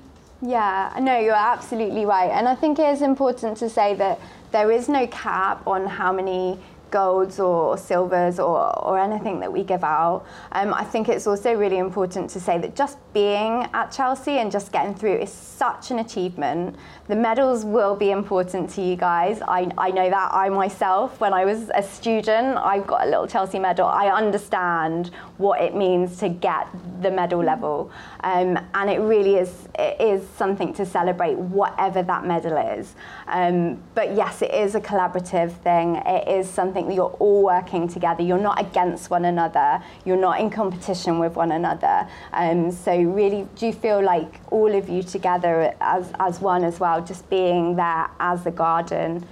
Yeah, 0.41 0.97
no, 0.99 1.19
you're 1.19 1.35
absolutely 1.35 2.05
right. 2.05 2.31
And 2.31 2.47
I 2.47 2.55
think 2.55 2.79
it 2.79 2.89
is 2.89 3.01
important 3.03 3.57
to 3.57 3.69
say 3.69 3.93
that 3.95 4.19
there 4.51 4.71
is 4.71 4.89
no 4.89 5.05
cap 5.07 5.65
on 5.67 5.85
how 5.85 6.11
many 6.11 6.59
golds 6.91 7.39
or 7.39 7.77
silvers 7.77 8.39
or, 8.39 8.77
or 8.85 8.99
anything 8.99 9.39
that 9.39 9.51
we 9.51 9.63
give 9.63 9.83
out. 9.83 10.25
Um, 10.51 10.73
I 10.73 10.83
think 10.83 11.09
it's 11.09 11.25
also 11.25 11.53
really 11.53 11.77
important 11.77 12.29
to 12.31 12.39
say 12.39 12.57
that 12.59 12.75
just 12.75 12.97
being 13.13 13.67
at 13.73 13.91
Chelsea 13.91 14.37
and 14.37 14.51
just 14.51 14.71
getting 14.71 14.93
through 14.93 15.15
is 15.15 15.31
such 15.31 15.91
an 15.91 15.99
achievement. 15.99 16.75
The 17.07 17.15
medals 17.15 17.65
will 17.65 17.95
be 17.95 18.11
important 18.11 18.69
to 18.71 18.81
you 18.81 18.95
guys. 18.95 19.41
I, 19.41 19.71
I 19.77 19.91
know 19.91 20.09
that 20.09 20.33
I 20.33 20.49
myself, 20.49 21.19
when 21.19 21.33
I 21.33 21.45
was 21.45 21.71
a 21.73 21.83
student, 21.83 22.57
I 22.57 22.79
got 22.79 23.07
a 23.07 23.09
little 23.09 23.27
Chelsea 23.27 23.59
medal. 23.59 23.87
I 23.87 24.07
understand 24.07 25.11
what 25.37 25.61
it 25.61 25.75
means 25.75 26.17
to 26.17 26.29
get 26.29 26.67
the 27.01 27.11
medal 27.11 27.43
level. 27.43 27.91
Um, 28.23 28.59
and 28.73 28.89
it 28.89 28.99
really 28.99 29.35
is, 29.35 29.67
it 29.77 29.99
is 29.99 30.27
something 30.37 30.73
to 30.75 30.85
celebrate, 30.85 31.37
whatever 31.37 32.03
that 32.03 32.25
medal 32.25 32.57
is. 32.57 32.95
Um, 33.27 33.81
but 33.95 34.15
yes, 34.15 34.41
it 34.41 34.53
is 34.53 34.75
a 34.75 34.81
collaborative 34.81 35.51
thing. 35.63 35.95
It 36.05 36.27
is 36.27 36.49
something 36.49 36.87
that 36.87 36.93
you're 36.93 37.17
all 37.19 37.43
working 37.43 37.87
together. 37.87 38.23
You're 38.23 38.37
not 38.37 38.59
against 38.61 39.09
one 39.09 39.25
another. 39.25 39.81
You're 40.05 40.17
not 40.17 40.39
in 40.39 40.49
competition 40.49 41.19
with 41.19 41.35
one 41.35 41.51
another. 41.51 42.07
Um, 42.33 42.71
so 42.71 42.95
really, 42.95 43.47
do 43.55 43.67
you 43.67 43.73
feel 43.73 44.01
like 44.03 44.39
all 44.51 44.73
of 44.73 44.89
you 44.89 45.03
together 45.03 45.73
as, 45.81 46.11
as 46.19 46.39
one 46.39 46.63
as 46.63 46.79
well, 46.79 47.03
just 47.03 47.29
being 47.29 47.75
there 47.75 48.09
as 48.19 48.43
the 48.43 48.51
garden, 48.51 49.25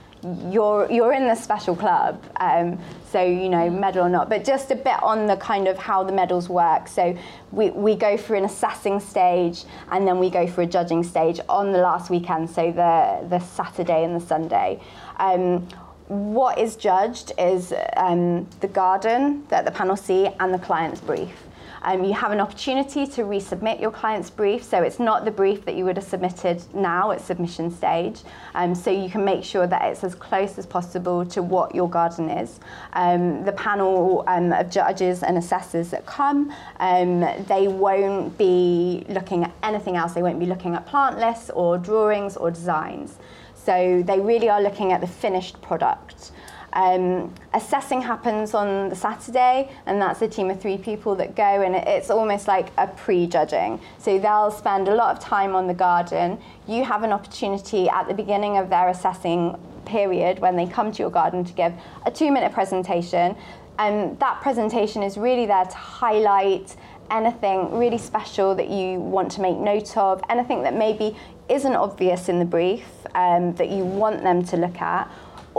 you're 0.50 0.92
you're 0.92 1.14
in 1.14 1.28
the 1.28 1.36
special 1.36 1.76
club, 1.76 2.22
um, 2.38 2.78
so 3.12 3.24
you 3.24 3.50
know 3.50 3.70
medal 3.70 4.06
or 4.06 4.10
not. 4.10 4.30
But 4.30 4.44
just 4.44 4.72
a 4.72 4.76
bit 4.76 5.02
on 5.02 5.28
the 5.28 5.38
kind 5.38 5.68
of 5.68 5.78
how 5.78 6.04
the 6.04 6.12
medals 6.12 6.50
work. 6.50 6.88
So 6.88 7.18
we, 7.52 7.70
we 7.70 7.96
go 7.96 8.18
through 8.18 8.40
an 8.40 8.46
assessing 8.46 9.00
stage, 9.00 9.64
and 9.92 10.08
then 10.08 10.20
we 10.20 10.30
go 10.30 10.46
through 10.46 10.66
a 10.66 10.68
judging 10.68 11.04
stage 11.04 11.40
on 11.48 11.72
the 11.72 11.80
last 11.80 12.10
weekend. 12.10 12.50
So 12.50 12.72
the 12.72 13.26
the 13.30 13.40
Saturday 13.40 14.04
and 14.04 14.20
the 14.20 14.26
Sunday. 14.26 14.82
Um, 15.18 15.68
what 16.10 16.58
is 16.58 16.76
judged 16.76 17.34
is 17.38 17.72
um, 17.96 18.48
the 18.62 18.68
garden 18.68 19.46
that 19.50 19.64
the 19.64 19.72
panel 19.72 19.96
see 19.96 20.28
and 20.40 20.52
the 20.52 20.58
client's 20.58 21.00
brief. 21.00 21.32
Um, 21.82 22.04
you 22.04 22.14
have 22.14 22.32
an 22.32 22.40
opportunity 22.40 23.08
to 23.08 23.24
resubmit 23.24 23.80
your 23.80 23.92
client's 23.92 24.30
brief, 24.30 24.64
so 24.64 24.82
it's 24.82 25.00
not 25.00 25.26
the 25.26 25.32
brief 25.32 25.66
that 25.66 25.76
you 25.76 25.86
would 25.86 25.98
have 25.98 26.06
submitted 26.06 26.62
now 26.74 27.12
at 27.12 27.22
submission 27.22 27.72
stage. 27.72 28.22
Um, 28.56 28.76
so 28.76 28.92
you 28.92 29.10
can 29.10 29.24
make 29.24 29.44
sure 29.44 29.68
that 29.68 29.82
it's 29.84 30.04
as 30.04 30.16
close 30.16 30.58
as 30.58 30.66
possible 30.66 31.26
to 31.28 31.42
what 31.42 31.74
your 31.74 31.90
garden 31.90 32.30
is. 32.30 32.60
Um, 32.94 33.44
the 33.44 33.54
panel 33.54 34.24
um, 34.28 34.52
of 34.52 34.70
judges 34.70 35.24
and 35.24 35.38
assessors 35.38 35.90
that 35.92 36.06
come, 36.06 36.54
um, 36.80 37.22
they 37.48 37.68
won't 37.68 38.38
be 38.38 39.06
looking 39.10 39.44
at 39.44 39.54
anything 39.64 39.96
else. 39.96 40.14
They 40.14 40.24
won't 40.24 40.40
be 40.40 40.46
looking 40.46 40.76
at 40.76 40.86
plant 40.86 41.18
lists 41.18 41.50
or 41.52 41.78
drawings 41.78 42.36
or 42.36 42.52
designs. 42.52 43.18
So 43.56 44.02
they 44.06 44.20
really 44.20 44.50
are 44.50 44.62
looking 44.62 44.92
at 44.92 45.02
the 45.02 45.08
finished 45.08 45.62
product. 45.62 46.32
Um, 46.74 47.34
assessing 47.54 48.02
happens 48.02 48.54
on 48.54 48.90
the 48.90 48.96
Saturday, 48.96 49.70
and 49.86 50.02
that's 50.02 50.22
a 50.22 50.28
team 50.28 50.50
of 50.50 50.62
three 50.62 50.78
people 50.78 51.16
that 51.16 51.36
go, 51.36 51.62
and 51.62 51.76
it's 51.76 52.10
almost 52.10 52.48
like 52.48 52.70
a 52.78 52.88
pre 52.88 53.28
judging. 53.28 53.80
So 53.98 54.20
they'll 54.20 54.52
spend 54.52 54.88
a 54.88 54.96
lot 54.96 55.16
of 55.16 55.24
time 55.24 55.56
on 55.56 55.68
the 55.68 55.74
garden. 55.74 56.40
You 56.68 56.84
have 56.84 57.04
an 57.04 57.12
opportunity 57.12 57.90
at 57.90 58.08
the 58.08 58.14
beginning 58.14 58.58
of 58.58 58.70
their 58.70 58.90
assessing 58.90 59.58
period 59.86 60.40
when 60.40 60.56
they 60.56 60.68
come 60.68 60.92
to 60.92 61.02
your 61.02 61.10
garden 61.10 61.44
to 61.44 61.54
give 61.54 61.74
a 62.06 62.12
two 62.12 62.32
minute 62.32 62.54
presentation. 62.54 63.36
And 63.80 64.20
that 64.20 64.42
presentation 64.42 65.04
is 65.04 65.18
really 65.18 65.46
there 65.46 65.66
to 65.66 65.76
highlight 65.76 66.76
anything 67.10 67.78
really 67.78 67.98
special 67.98 68.54
that 68.56 68.70
you 68.70 69.00
want 69.00 69.32
to 69.32 69.42
make 69.42 69.58
note 69.58 69.98
of, 69.98 70.22
anything 70.30 70.64
that 70.64 70.76
maybe 70.76 71.16
isn't 71.48 71.76
obvious 71.76 72.30
in 72.30 72.40
the 72.40 72.46
brief 72.46 72.86
um, 73.16 73.56
that 73.56 73.70
you 73.70 73.84
want 73.84 74.22
them 74.22 74.44
to 74.46 74.58
look 74.58 74.80
at, 74.82 75.10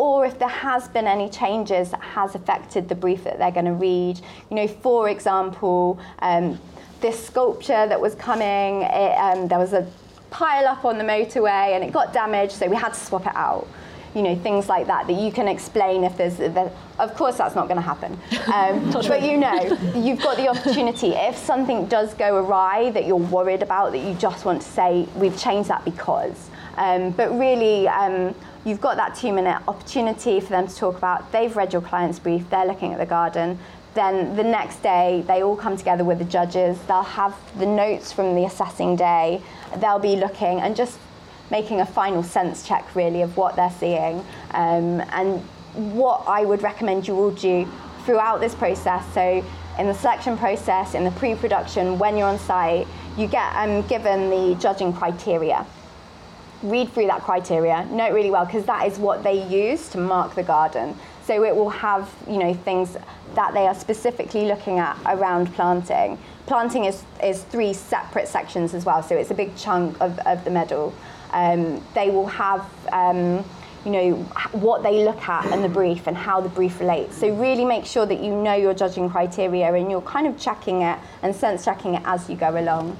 or 0.01 0.25
if 0.25 0.39
there 0.39 0.49
has 0.49 0.89
been 0.89 1.07
any 1.07 1.29
changes 1.29 1.91
that 1.91 2.01
has 2.01 2.35
affected 2.35 2.89
the 2.89 2.95
brief 2.95 3.23
that 3.23 3.39
they're 3.39 3.51
going 3.51 3.67
to 3.67 3.75
read. 3.75 4.19
You 4.49 4.57
know, 4.57 4.67
for 4.67 5.11
example, 5.11 6.01
um, 6.21 6.59
this 7.03 7.23
sculpture 7.27 7.87
that 7.87 8.01
was 8.01 8.15
coming, 8.15 8.81
it, 8.81 9.15
um, 9.19 9.47
there 9.47 9.59
was 9.59 9.75
a 9.75 9.87
pile 10.31 10.67
up 10.67 10.87
on 10.87 10.97
the 10.97 11.05
motorway 11.05 11.75
and 11.75 11.85
it 11.85 11.93
got 11.93 12.15
damaged, 12.15 12.53
so 12.53 12.67
we 12.67 12.77
had 12.77 12.95
to 12.95 12.99
swap 12.99 13.27
it 13.27 13.37
out. 13.37 13.69
You 14.15 14.23
know, 14.23 14.35
things 14.35 14.71
like 14.71 14.87
that 14.87 15.07
that 15.07 15.13
you 15.13 15.31
can 15.31 15.47
explain 15.47 16.03
if 16.03 16.17
there's. 16.17 16.39
There, 16.39 16.73
of 16.99 17.15
course, 17.15 17.37
that's 17.37 17.55
not 17.55 17.69
going 17.69 17.77
to 17.77 17.83
happen. 17.83 18.19
Um, 18.53 18.91
but 18.91 19.23
you 19.23 19.37
know, 19.37 19.79
you've 19.95 20.23
got 20.23 20.39
the 20.39 20.49
opportunity. 20.49 21.09
If 21.09 21.37
something 21.37 21.87
does 21.87 22.15
go 22.15 22.37
awry 22.43 22.91
that 22.93 23.07
you're 23.07 23.17
worried 23.17 23.63
about, 23.63 23.93
that 23.93 23.99
you 23.99 24.15
just 24.15 24.47
want 24.47 24.63
to 24.63 24.69
say, 24.69 25.07
we've 25.15 25.39
changed 25.39 25.69
that 25.69 25.85
because. 25.85 26.49
Um, 26.77 27.11
but 27.11 27.31
really, 27.39 27.87
um, 27.87 28.35
you've 28.65 28.81
got 28.81 28.97
that 28.97 29.15
two 29.15 29.33
minute 29.33 29.63
opportunity 29.67 30.41
for 30.41 30.49
them 30.49 30.67
to 30.67 30.75
talk 30.75 30.99
about. 30.99 31.31
They've 31.33 31.55
read 31.55 31.73
your 31.73 31.83
client's 31.83 32.19
brief, 32.19 32.49
they're 32.51 32.67
looking 32.67 32.93
at 32.93 32.99
the 32.99 33.07
garden. 33.07 33.59
Then 33.95 34.37
the 34.37 34.45
next 34.45 34.83
day, 34.83 35.25
they 35.27 35.43
all 35.43 35.57
come 35.57 35.77
together 35.77 36.05
with 36.05 36.19
the 36.19 36.25
judges. 36.25 36.79
They'll 36.87 37.03
have 37.03 37.37
the 37.59 37.67
notes 37.67 38.13
from 38.13 38.37
the 38.37 38.45
assessing 38.45 38.95
day. 38.95 39.43
They'll 39.79 39.99
be 39.99 40.15
looking 40.15 40.61
and 40.61 40.77
just 40.77 40.99
making 41.51 41.81
a 41.81 41.87
final 41.87 42.23
sense 42.23 42.67
check, 42.67 42.95
really, 42.95 43.23
of 43.23 43.37
what 43.37 43.57
they're 43.57 43.73
seeing. 43.73 44.25
Um, 44.53 45.01
and 45.11 45.41
what 45.75 46.23
I 46.29 46.45
would 46.45 46.63
recommend 46.63 47.09
you 47.09 47.17
all 47.17 47.33
do 47.33 47.69
throughout 48.05 48.41
this 48.41 48.55
process. 48.55 49.05
So, 49.13 49.45
in 49.77 49.87
the 49.87 49.95
selection 49.95 50.39
process, 50.39 50.95
in 50.95 51.03
the 51.03 51.11
pre 51.11 51.35
production, 51.35 51.99
when 51.99 52.17
you're 52.17 52.29
on 52.29 52.39
site, 52.39 52.87
you 53.17 53.27
get 53.27 53.53
um, 53.57 53.83
given 53.89 54.31
the 54.31 54.55
judging 54.61 54.93
criteria 54.93 55.67
read 56.63 56.93
through 56.93 57.07
that 57.07 57.23
criteria, 57.23 57.85
know 57.87 58.07
it 58.07 58.13
really 58.13 58.31
well 58.31 58.45
because 58.45 58.65
that 58.67 58.87
is 58.87 58.99
what 58.99 59.23
they 59.23 59.47
use 59.49 59.89
to 59.91 59.99
mark 59.99 60.35
the 60.35 60.43
garden. 60.43 60.95
So 61.25 61.45
it 61.45 61.55
will 61.55 61.71
have, 61.71 62.13
you 62.29 62.39
know, 62.39 62.55
things 62.55 62.97
that 63.35 63.55
they 63.55 63.67
are 63.67 63.75
specifically 63.75 64.47
looking 64.47 64.79
at 64.79 64.99
around 65.07 65.53
planting. 65.55 66.19
Planting 66.47 66.87
is, 66.87 67.05
is 67.23 67.45
three 67.45 67.73
separate 67.73 68.27
sections 68.27 68.75
as 68.75 68.85
well, 68.85 69.03
so 69.03 69.17
it's 69.17 69.31
a 69.31 69.35
big 69.35 69.57
chunk 69.57 70.01
of, 70.01 70.19
of 70.21 70.45
the 70.45 70.51
medal. 70.51 70.93
Um, 71.33 71.85
they 71.95 72.11
will 72.11 72.27
have, 72.27 72.69
um, 72.93 73.45
you 73.85 73.93
know, 73.93 74.15
what 74.53 74.83
they 74.83 75.05
look 75.05 75.29
at 75.29 75.53
in 75.53 75.63
the 75.63 75.69
brief 75.69 76.09
and 76.09 76.17
how 76.17 76.41
the 76.41 76.49
brief 76.49 76.81
relates. 76.81 77.17
So 77.17 77.33
really 77.33 77.65
make 77.65 77.85
sure 77.85 78.05
that 78.07 78.21
you 78.21 78.35
know 78.35 78.55
your 78.55 78.75
judging 78.75 79.09
criteria 79.09 79.73
and 79.73 79.91
you're 79.91 80.03
kind 80.03 80.27
of 80.27 80.37
checking 80.39 80.83
it 80.83 80.99
and 81.23 81.35
sense 81.35 81.65
checking 81.65 81.95
it 81.95 82.03
as 82.05 82.29
you 82.29 82.35
go 82.35 82.59
along. 82.59 82.97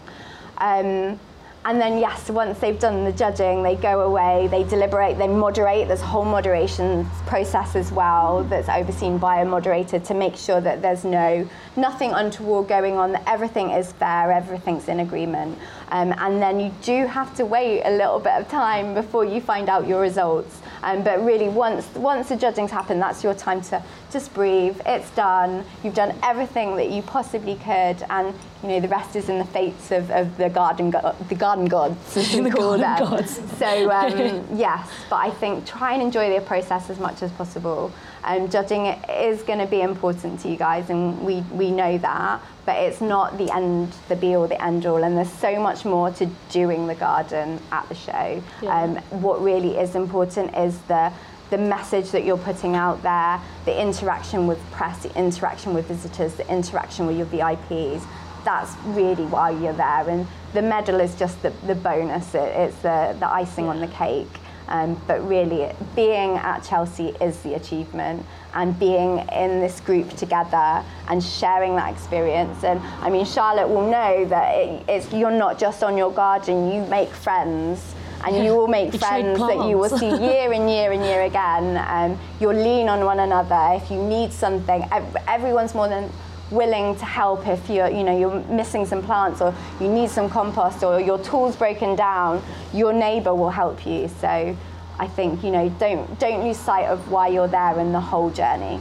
Um, 0.59 1.19
and 1.63 1.79
then, 1.79 1.99
yes, 1.99 2.31
once 2.31 2.59
they've 2.59 2.79
done 2.79 3.05
the 3.05 3.13
judging, 3.13 3.63
they 3.63 3.77
go 3.77 4.01
away, 4.01 4.49
they 4.51 4.65
deliberate, 4.65 5.19
they 5.19 5.29
moderate. 5.29 5.89
There's 5.89 6.01
a 6.01 6.07
whole 6.07 6.25
moderation 6.25 7.05
process 7.27 7.77
as 7.77 7.93
well 7.93 8.45
that's 8.45 8.71
overseen 8.71 9.19
by 9.19 9.43
a 9.43 9.45
moderator 9.45 9.99
to 9.99 10.15
make 10.15 10.37
sure 10.37 10.63
that 10.63 10.81
there's 10.81 11.05
no 11.05 11.47
nothing 11.77 12.13
untoward 12.13 12.67
going 12.67 12.97
on, 12.97 13.13
that 13.13 13.23
everything 13.27 13.71
is 13.71 13.93
fair, 13.93 14.33
everything's 14.33 14.89
in 14.89 15.01
agreement. 15.01 15.59
Um, 15.91 16.15
and 16.17 16.41
then 16.41 16.61
you 16.61 16.73
do 16.83 17.07
have 17.07 17.37
to 17.37 17.45
wait 17.45 17.83
a 17.83 17.91
little 17.91 18.21
bit 18.21 18.33
of 18.33 18.49
time 18.49 18.95
before 18.95 19.27
you 19.27 19.43
find 19.43 19.69
out 19.69 19.87
your 19.87 20.01
results. 20.01 20.63
Um, 20.83 21.03
but 21.05 21.23
really, 21.23 21.49
once 21.49 21.87
once 21.95 22.31
the 22.31 22.37
judging's 22.37 22.71
happened, 22.71 23.03
that's 23.03 23.23
your 23.23 23.35
time 23.35 23.61
to 23.63 23.83
just 24.11 24.35
breathe. 24.35 24.81
It's 24.87 25.11
done. 25.11 25.65
You've 25.83 25.95
done 25.95 26.17
everything 26.23 26.77
that 26.77 26.91
you 26.91 27.03
possibly 27.03 27.55
could, 27.57 28.03
and 28.11 28.35
you 28.63 28.69
know 28.69 28.81
the 28.81 28.89
rest 28.89 29.17
is 29.17 29.29
in 29.29 29.39
the 29.39 29.45
fates 29.45 29.91
of, 29.91 30.11
of 30.11 30.37
the 30.37 30.49
garden 30.49 30.91
go- 30.91 31.15
the 31.29 31.35
garden 31.35 31.67
gods, 31.67 32.17
as 32.17 32.35
we 32.35 32.41
The 32.49 32.51
call 32.51 32.79
garden 32.79 33.09
them. 33.09 33.17
gods. 33.19 33.41
So 33.59 33.91
um, 33.91 34.47
yes, 34.55 34.89
but 35.09 35.17
I 35.17 35.31
think 35.31 35.67
try 35.67 35.95
and 35.95 36.03
enjoy 36.03 36.35
the 36.35 36.41
process 36.45 36.91
as 36.91 36.99
much 36.99 37.23
as 37.23 37.31
possible. 37.33 37.93
Um, 38.23 38.51
judging 38.51 38.87
it 38.87 38.99
is 39.09 39.43
going 39.43 39.61
to 39.61 39.67
be 39.67 39.81
important 39.81 40.41
to 40.41 40.49
you 40.51 40.57
guys, 40.57 40.91
and 40.91 41.25
we 41.25 41.41
we 41.53 41.71
know 41.71 41.99
that. 41.99 42.41
But 42.67 42.77
it's 42.77 43.01
not 43.01 43.37
the 43.39 43.53
end, 43.53 43.93
the 44.09 44.15
be 44.17 44.35
all, 44.37 44.47
the 44.47 44.63
end 44.63 44.85
all, 44.87 45.03
and 45.03 45.17
there's 45.17 45.33
so 45.33 45.59
much 45.59 45.85
more 45.85 46.11
to 46.13 46.27
doing 46.51 46.87
the 46.87 46.95
garden 46.95 47.59
at 47.73 47.89
the 47.89 47.95
show. 47.95 48.43
Yeah. 48.63 48.83
Um, 48.83 48.97
what 49.23 49.43
really 49.43 49.79
is 49.79 49.95
important 49.95 50.55
is 50.57 50.79
the 50.83 51.11
the 51.51 51.59
message 51.59 52.11
that 52.13 52.25
you're 52.25 52.39
putting 52.39 52.77
out 52.77 53.03
there, 53.03 53.41
the 53.65 53.81
interaction 53.81 54.47
with 54.47 54.59
press, 54.71 55.03
the 55.03 55.15
interaction 55.19 55.75
with 55.75 55.87
visitors, 55.87 56.35
the 56.35 56.49
interaction 56.51 57.07
with 57.07 57.17
your 57.17 57.27
VIPs. 57.27 58.03
That's 58.45 58.75
really 58.87 59.27
why 59.27 59.51
you're 59.51 59.75
there, 59.75 60.09
and 60.09 60.27
the 60.55 60.63
medal 60.63 61.01
is 61.01 61.15
just 61.17 61.43
the, 61.43 61.51
the 61.67 61.75
bonus. 61.75 62.35
It, 62.35 62.39
it's 62.39 62.77
the, 62.77 63.15
the 63.19 63.29
icing 63.29 63.67
on 63.67 63.81
the 63.81 63.89
cake. 63.89 64.29
Um, 64.69 65.01
but 65.09 65.27
really, 65.29 65.69
being 65.97 66.37
at 66.37 66.61
Chelsea 66.61 67.09
is 67.21 67.41
the 67.41 67.55
achievement, 67.55 68.25
and 68.55 68.79
being 68.79 69.19
in 69.31 69.61
this 69.61 69.81
group 69.81 70.11
together 70.11 70.85
and 71.09 71.23
sharing 71.23 71.75
that 71.77 71.93
experience. 71.93 72.63
And 72.63 72.81
I 73.01 73.11
mean, 73.11 73.27
Charlotte 73.27 73.69
will 73.69 73.91
know 73.91 74.25
that 74.27 74.55
it, 74.55 74.85
it's, 74.89 75.13
you're 75.13 75.33
not 75.33 75.59
just 75.59 75.83
on 75.83 75.99
your 75.99 76.13
garden; 76.13 76.73
you 76.73 76.83
make 76.87 77.11
friends, 77.11 77.95
and 78.25 78.45
you 78.45 78.55
will 78.55 78.69
make 78.69 78.95
friends 78.95 79.39
that 79.39 79.69
you 79.69 79.79
will 79.79 79.89
see 79.89 80.09
year 80.09 80.53
and 80.53 80.69
year 80.71 80.93
and 80.93 81.03
year 81.05 81.23
again. 81.23 81.77
Um, 81.89 82.19
you'll 82.41 82.55
lean 82.55 82.89
on 82.89 83.05
one 83.05 83.21
another 83.21 83.83
if 83.83 83.91
you 83.91 84.03
need 84.03 84.33
something. 84.33 84.89
Everyone's 85.27 85.75
more 85.75 85.89
than 85.89 86.11
willing 86.51 86.97
to 86.97 87.05
help 87.05 87.47
if 87.47 87.71
you're, 87.71 87.89
you 87.89 88.03
know, 88.03 88.19
you're 88.19 88.41
missing 88.45 88.85
some 88.85 89.03
plants 89.03 89.41
or 89.41 89.55
you 89.81 89.89
need 89.89 90.11
some 90.11 90.29
compost 90.29 90.83
or 90.83 91.01
your 91.01 91.19
tool's 91.19 91.57
broken 91.57 91.97
down. 91.97 92.43
Your 92.75 92.93
neighbour 92.93 93.35
will 93.35 93.51
help 93.51 93.87
you. 93.87 94.09
So 94.21 94.57
I 95.01 95.07
think 95.09 95.43
you 95.43 95.51
know, 95.51 95.71
don't 95.81 96.19
don't 96.19 96.45
lose 96.45 96.59
sight 96.59 96.85
of 96.85 97.11
why 97.11 97.29
you're 97.29 97.49
there 97.49 97.79
and 97.79 97.95
the 97.95 98.01
whole 98.01 98.29
journey. 98.31 98.79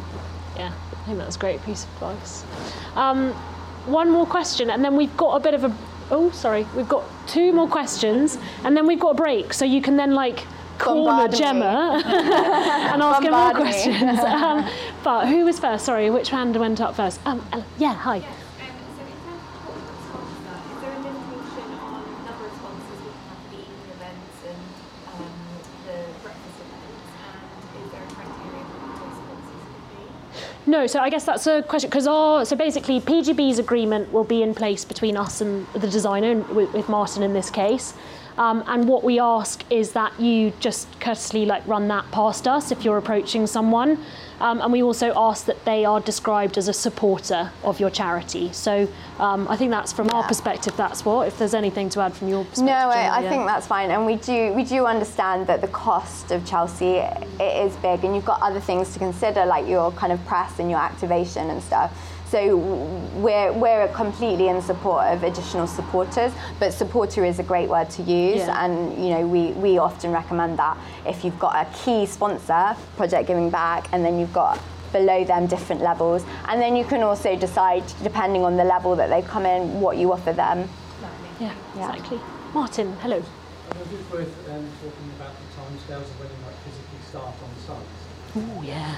Yeah, 0.58 0.74
I 0.92 1.06
think 1.06 1.18
that's 1.18 1.38
a 1.38 1.40
great 1.40 1.64
piece 1.64 1.86
of 1.86 1.94
advice. 1.94 2.44
Um, 2.96 3.32
one 3.86 4.12
more 4.12 4.26
question, 4.26 4.70
and 4.70 4.84
then 4.84 4.98
we've 4.98 5.16
got 5.16 5.36
a 5.36 5.40
bit 5.40 5.54
of 5.54 5.64
a. 5.64 5.74
Oh, 6.12 6.30
sorry, 6.32 6.68
we've 6.76 6.90
got 6.90 7.06
two 7.30 7.54
more 7.54 7.68
questions, 7.68 8.38
and 8.64 8.76
then 8.76 8.88
we've 8.88 9.00
got 9.00 9.12
a 9.12 9.16
break, 9.16 9.54
so 9.54 9.66
you 9.66 9.82
can 9.82 9.96
then 9.98 10.14
like 10.14 10.46
corner 10.80 11.28
Bombard. 11.28 11.36
Gemma 11.36 12.02
and 12.94 13.02
ask 13.04 13.24
her 13.24 13.32
more 13.32 13.52
questions. 13.54 14.20
um, 14.26 14.68
but 15.04 15.28
who 15.28 15.46
was 15.46 15.60
first? 15.60 15.86
Sorry, 15.86 16.10
which 16.10 16.30
hand 16.30 16.56
went 16.56 16.82
up 16.82 16.96
first? 16.96 17.20
Um, 17.26 17.44
yeah, 17.78 17.94
hi. 17.94 18.18
Yes, 18.18 18.26
um, 18.26 18.72
so 18.98 19.04
in 19.04 19.18
terms 19.28 19.44
of 19.44 19.60
corporate 19.62 20.02
sponsor, 20.08 20.56
is 20.74 20.82
there 20.82 20.94
a 20.94 21.00
limitation 21.06 21.70
on 21.86 22.02
number 22.26 22.46
of 22.48 22.54
sponsors 22.58 22.98
we 23.06 23.12
can 23.14 23.24
have 23.30 23.40
for 23.44 23.50
the 23.54 23.62
evening 23.62 23.90
events 23.94 24.38
and 24.50 24.62
um, 25.14 25.28
the 25.86 25.98
breakfast 26.24 26.58
events? 26.66 27.04
And 27.30 27.84
is 27.84 27.92
there 27.94 28.04
a 28.04 28.12
criteria 28.16 28.64
for 28.66 28.78
who 28.80 28.90
those 28.98 29.16
sponsors 29.22 29.64
could 29.70 29.86
be? 29.94 30.04
No, 30.70 30.86
so 30.86 31.00
I 31.00 31.10
guess 31.10 31.26
that's 31.26 31.48
a 31.48 31.64
question 31.64 31.90
because 31.90 32.06
our 32.06 32.46
so 32.46 32.56
basically 32.56 33.02
PGB's 33.02 33.58
agreement 33.58 34.14
will 34.14 34.24
be 34.24 34.44
in 34.44 34.54
place 34.54 34.86
between 34.86 35.18
us 35.18 35.42
and 35.42 35.66
the 35.74 35.88
designer, 35.88 36.42
with, 36.42 36.72
with 36.74 36.88
Martin 36.88 37.24
in 37.24 37.34
this 37.34 37.50
case. 37.50 37.96
Um, 38.38 38.64
and 38.68 38.88
what 38.88 39.04
we 39.04 39.20
ask 39.20 39.64
is 39.72 39.94
that 39.94 40.20
you 40.20 40.54
just 40.60 40.88
courteously 41.00 41.48
like 41.48 41.66
run 41.66 41.88
that 41.88 42.10
past 42.12 42.48
us 42.48 42.72
if 42.72 42.86
you're 42.86 43.00
approaching 43.00 43.48
someone. 43.48 43.98
Um, 44.42 44.62
and 44.62 44.72
we 44.72 44.82
also 44.82 45.14
ask 45.16 45.46
that 45.46 45.64
they 45.66 45.86
are 45.86 46.00
described 46.00 46.58
as 46.58 46.68
a 46.68 46.74
supporter 46.74 47.52
of 47.64 47.80
your 47.80 47.90
charity. 47.90 48.52
So 48.54 48.88
um, 49.20 49.48
I 49.48 49.56
think 49.58 49.72
that's 49.72 49.92
from 49.92 50.10
our 50.12 50.24
perspective. 50.24 50.76
That's 50.78 51.04
what. 51.04 51.28
If 51.28 51.38
there's 51.38 51.54
anything 51.54 51.90
to 51.90 52.02
add 52.02 52.14
from 52.14 52.30
your 52.30 52.46
perspective, 52.46 52.66
No, 52.68 52.90
I, 52.90 53.08
I 53.08 53.20
yeah. 53.22 53.30
think 53.30 53.46
that's 53.46 53.68
fine, 53.68 53.92
and 53.92 54.06
we 54.06 54.16
do 54.16 54.54
we 54.54 54.64
do 54.64 54.86
understand 54.86 55.48
that 55.48 55.62
the 55.62 55.68
cost 55.68 56.32
of 56.32 56.46
Chelsea 56.46 56.98
it 56.98 57.66
is 57.66 57.76
big, 57.78 58.04
and 58.04 58.16
you've 58.16 58.26
got 58.26 58.42
other 58.42 58.60
things 58.60 58.94
to 58.94 59.00
consider 59.00 59.46
like 59.46 59.68
your 59.68 59.92
kind 59.94 60.14
of 60.14 60.24
press 60.26 60.60
and 60.60 60.70
your 60.70 60.80
activation 60.80 61.50
and 61.50 61.62
stuff. 61.62 61.92
So 62.30 62.58
we're 63.16 63.52
we're 63.54 63.88
completely 63.88 64.50
in 64.50 64.62
support 64.62 65.06
of 65.08 65.24
additional 65.24 65.66
supporters, 65.66 66.32
but 66.60 66.72
supporter 66.74 67.26
is 67.26 67.40
a 67.40 67.44
great 67.44 67.68
word 67.68 67.90
to 67.92 68.04
use, 68.04 68.38
Yeah. 68.46 68.64
and 68.64 69.04
you 69.04 69.10
know 69.16 69.26
we 69.28 69.52
we 69.54 69.80
often 69.80 70.12
recommend 70.12 70.60
that 70.60 70.78
if 71.08 71.24
you've 71.26 71.40
got 71.40 71.56
a 71.56 71.66
key 71.74 72.06
sponsor, 72.06 72.76
Project 72.98 73.26
Giving 73.28 73.50
Back, 73.50 73.88
and 73.94 74.06
then 74.06 74.20
you've 74.20 74.34
got 74.34 74.60
below 74.92 75.24
them 75.24 75.48
different 75.48 75.82
levels, 75.82 76.24
and 76.48 76.62
then 76.62 76.76
you 76.76 76.86
can 76.86 77.02
also 77.02 77.36
decide 77.36 77.84
depending 78.04 78.44
on 78.44 78.58
the 78.58 78.64
level 78.64 78.96
that 78.96 79.10
they've 79.10 79.28
come 79.28 79.48
in 79.48 79.82
what 79.82 79.98
you 79.98 80.12
offer 80.14 80.32
them. 80.34 80.70
Yeah, 81.40 81.52
Yeah. 81.76 81.90
exactly. 81.94 82.20
Martin, 82.54 82.96
hello. 83.02 83.18
I 83.18 83.74
think 83.74 84.02
it's 84.02 84.12
worth 84.12 84.50
um, 84.50 84.66
talking 84.84 85.10
about 85.18 85.34
the 85.40 85.48
timescales 85.58 86.10
of 86.10 86.20
when 86.20 86.30
you 86.30 86.40
might 86.46 86.58
physically 86.66 87.02
start 87.10 87.34
on 87.46 87.52
site. 87.66 87.99
Oh 88.36 88.62
yeah. 88.64 88.96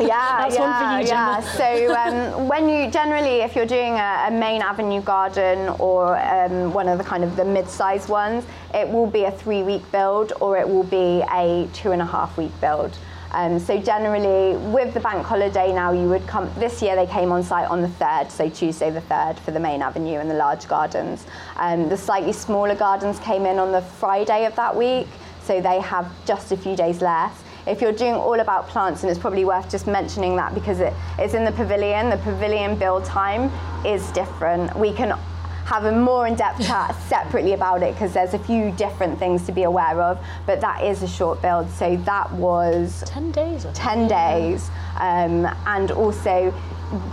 yeah, 0.00 0.48
That's 0.48 0.58
one 0.58 0.68
yeah, 0.68 0.96
for 0.96 1.02
you, 1.02 1.08
yeah. 1.08 1.40
So 1.40 1.94
um, 1.94 2.48
when 2.48 2.68
you 2.68 2.90
generally, 2.90 3.42
if 3.42 3.54
you're 3.54 3.66
doing 3.66 3.94
a, 3.94 4.26
a 4.28 4.30
main 4.30 4.62
avenue 4.62 5.02
garden 5.02 5.68
or 5.78 6.18
um, 6.18 6.72
one 6.72 6.88
of 6.88 6.98
the 6.98 7.04
kind 7.04 7.24
of 7.24 7.36
the 7.36 7.44
mid-sized 7.44 8.08
ones, 8.08 8.44
it 8.72 8.88
will 8.88 9.06
be 9.06 9.24
a 9.24 9.30
three-week 9.30 9.90
build 9.92 10.32
or 10.40 10.56
it 10.56 10.66
will 10.66 10.84
be 10.84 11.22
a 11.32 11.68
two 11.74 11.92
and 11.92 12.00
a 12.00 12.06
half 12.06 12.36
week 12.38 12.52
build. 12.60 12.96
Um, 13.32 13.58
so 13.58 13.78
generally, 13.80 14.56
with 14.70 14.94
the 14.94 15.00
bank 15.00 15.26
holiday 15.26 15.72
now, 15.72 15.90
you 15.90 16.08
would 16.08 16.24
come. 16.26 16.48
This 16.56 16.80
year 16.80 16.94
they 16.94 17.06
came 17.06 17.32
on 17.32 17.42
site 17.42 17.68
on 17.68 17.82
the 17.82 17.88
third, 17.88 18.30
so 18.30 18.48
Tuesday 18.48 18.90
the 18.90 19.00
third 19.00 19.38
for 19.40 19.50
the 19.50 19.58
main 19.58 19.82
avenue 19.82 20.20
and 20.20 20.30
the 20.30 20.34
large 20.34 20.68
gardens. 20.68 21.26
Um, 21.56 21.88
the 21.88 21.96
slightly 21.96 22.32
smaller 22.32 22.76
gardens 22.76 23.18
came 23.18 23.44
in 23.44 23.58
on 23.58 23.72
the 23.72 23.82
Friday 23.82 24.46
of 24.46 24.54
that 24.54 24.74
week, 24.76 25.08
so 25.42 25.60
they 25.60 25.80
have 25.80 26.10
just 26.24 26.52
a 26.52 26.56
few 26.56 26.76
days 26.76 27.02
less. 27.02 27.43
If 27.66 27.80
you're 27.80 27.92
doing 27.92 28.14
all 28.14 28.40
about 28.40 28.68
plants, 28.68 29.02
and 29.02 29.10
it's 29.10 29.18
probably 29.18 29.44
worth 29.44 29.70
just 29.70 29.86
mentioning 29.86 30.36
that 30.36 30.54
because 30.54 30.80
it, 30.80 30.92
it's 31.18 31.34
in 31.34 31.44
the 31.44 31.52
pavilion, 31.52 32.10
the 32.10 32.18
pavilion 32.18 32.76
build 32.76 33.04
time 33.04 33.50
is 33.86 34.10
different. 34.12 34.76
We 34.76 34.92
can 34.92 35.18
have 35.64 35.86
a 35.86 35.92
more 35.92 36.26
in-depth 36.26 36.66
chat 36.66 36.94
separately 37.08 37.54
about 37.54 37.82
it 37.82 37.94
because 37.94 38.12
there's 38.12 38.34
a 38.34 38.38
few 38.38 38.70
different 38.72 39.18
things 39.18 39.46
to 39.46 39.52
be 39.52 39.62
aware 39.62 40.00
of, 40.02 40.18
but 40.46 40.60
that 40.60 40.84
is 40.84 41.02
a 41.02 41.08
short 41.08 41.40
build. 41.40 41.70
So 41.70 41.96
that 42.04 42.30
was 42.32 43.02
Ten 43.06 43.30
days. 43.30 43.66
10 43.72 44.08
days. 44.08 44.70
Um, 45.00 45.46
and 45.66 45.90
also, 45.90 46.52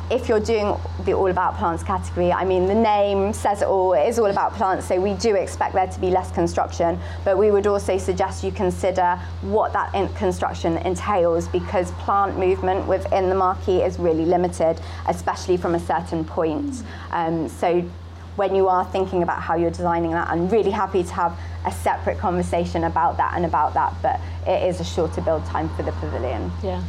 if 0.09 0.27
you're 0.27 0.39
doing 0.39 0.75
the 1.05 1.13
All 1.13 1.29
About 1.29 1.57
Plants 1.57 1.83
category, 1.83 2.31
I 2.31 2.43
mean, 2.43 2.65
the 2.67 2.75
name 2.75 3.33
says 3.33 3.61
it 3.61 3.67
all, 3.67 3.93
it 3.93 4.07
is 4.07 4.19
all 4.19 4.27
about 4.27 4.53
plants, 4.53 4.87
so 4.87 4.99
we 4.99 5.13
do 5.15 5.35
expect 5.35 5.73
there 5.73 5.87
to 5.87 5.99
be 5.99 6.09
less 6.09 6.31
construction, 6.31 6.99
but 7.23 7.37
we 7.37 7.51
would 7.51 7.67
also 7.67 7.97
suggest 7.97 8.43
you 8.43 8.51
consider 8.51 9.19
what 9.41 9.73
that 9.73 9.93
in- 9.95 10.13
construction 10.13 10.77
entails 10.79 11.47
because 11.47 11.91
plant 11.93 12.37
movement 12.37 12.87
within 12.87 13.29
the 13.29 13.35
marquee 13.35 13.81
is 13.81 13.97
really 13.99 14.25
limited, 14.25 14.79
especially 15.07 15.57
from 15.57 15.75
a 15.75 15.79
certain 15.79 16.23
point. 16.25 16.83
Um, 17.11 17.47
so 17.47 17.81
when 18.35 18.55
you 18.55 18.67
are 18.67 18.85
thinking 18.85 19.23
about 19.23 19.41
how 19.41 19.55
you're 19.55 19.71
designing 19.71 20.11
that, 20.11 20.27
I'm 20.27 20.49
really 20.49 20.71
happy 20.71 21.03
to 21.03 21.13
have 21.13 21.37
a 21.65 21.71
separate 21.71 22.17
conversation 22.17 22.85
about 22.85 23.17
that 23.17 23.33
and 23.35 23.45
about 23.45 23.73
that, 23.73 23.93
but 24.01 24.19
it 24.47 24.67
is 24.67 24.79
a 24.79 24.83
shorter 24.83 25.21
build 25.21 25.45
time 25.45 25.69
for 25.75 25.83
the 25.83 25.91
pavilion. 25.93 26.51
Yeah. 26.63 26.81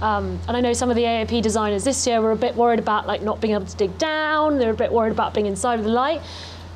Um, 0.00 0.38
and 0.46 0.56
I 0.56 0.60
know 0.60 0.72
some 0.72 0.90
of 0.90 0.96
the 0.96 1.02
AAP 1.02 1.42
designers 1.42 1.84
this 1.84 2.06
year 2.06 2.20
were 2.20 2.32
a 2.32 2.36
bit 2.36 2.54
worried 2.54 2.78
about 2.78 3.06
like 3.06 3.22
not 3.22 3.40
being 3.40 3.54
able 3.54 3.66
to 3.66 3.76
dig 3.76 3.96
down. 3.98 4.58
They 4.58 4.66
were 4.66 4.72
a 4.72 4.76
bit 4.76 4.92
worried 4.92 5.12
about 5.12 5.34
being 5.34 5.46
inside 5.46 5.78
of 5.78 5.84
the 5.84 5.90
light. 5.90 6.20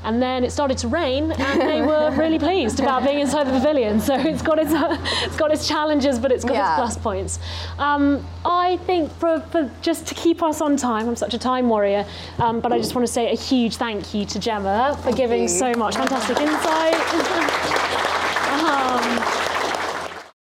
And 0.05 0.21
then 0.21 0.43
it 0.43 0.51
started 0.51 0.79
to 0.79 0.89
rain, 0.89 1.31
and 1.31 1.61
they 1.61 1.81
were 1.87 2.11
really 2.17 2.37
pleased 2.41 2.81
about 2.81 3.05
being 3.05 3.21
inside 3.21 3.45
the 3.47 3.53
pavilion. 3.53 4.01
So 4.01 4.17
it's 4.19 4.43
got 4.43 4.59
its 4.59 4.73
it's 5.25 5.37
got 5.37 5.53
its 5.53 5.69
challenges, 5.69 6.19
but 6.19 6.33
it's 6.33 6.45
got 6.45 6.55
Yeah. 6.55 6.71
its 6.73 6.77
plus 6.77 6.99
points. 6.99 7.39
Um, 7.79 8.27
I 8.45 8.79
think 8.79 9.13
for, 9.13 9.39
for 9.53 9.71
just 9.81 10.09
to 10.09 10.15
keep 10.17 10.43
us 10.43 10.61
on 10.61 10.77
time, 10.77 11.09
I'm 11.09 11.15
such 11.15 11.35
a 11.35 11.39
time 11.39 11.69
warrior. 11.69 12.05
Um, 12.41 12.59
but 12.59 12.73
I 12.73 12.79
just 12.79 12.97
want 12.97 13.07
to 13.07 13.13
say 13.13 13.31
a 13.31 13.37
huge 13.37 13.77
thank 13.77 14.13
you 14.13 14.25
to 14.27 14.41
Gemma 14.41 14.99
for 15.05 15.13
giving 15.13 15.43
you. 15.43 15.49
so 15.49 15.73
much 15.75 15.95
fantastic 15.95 16.37
insight. 16.41 16.95
um, 18.65 19.52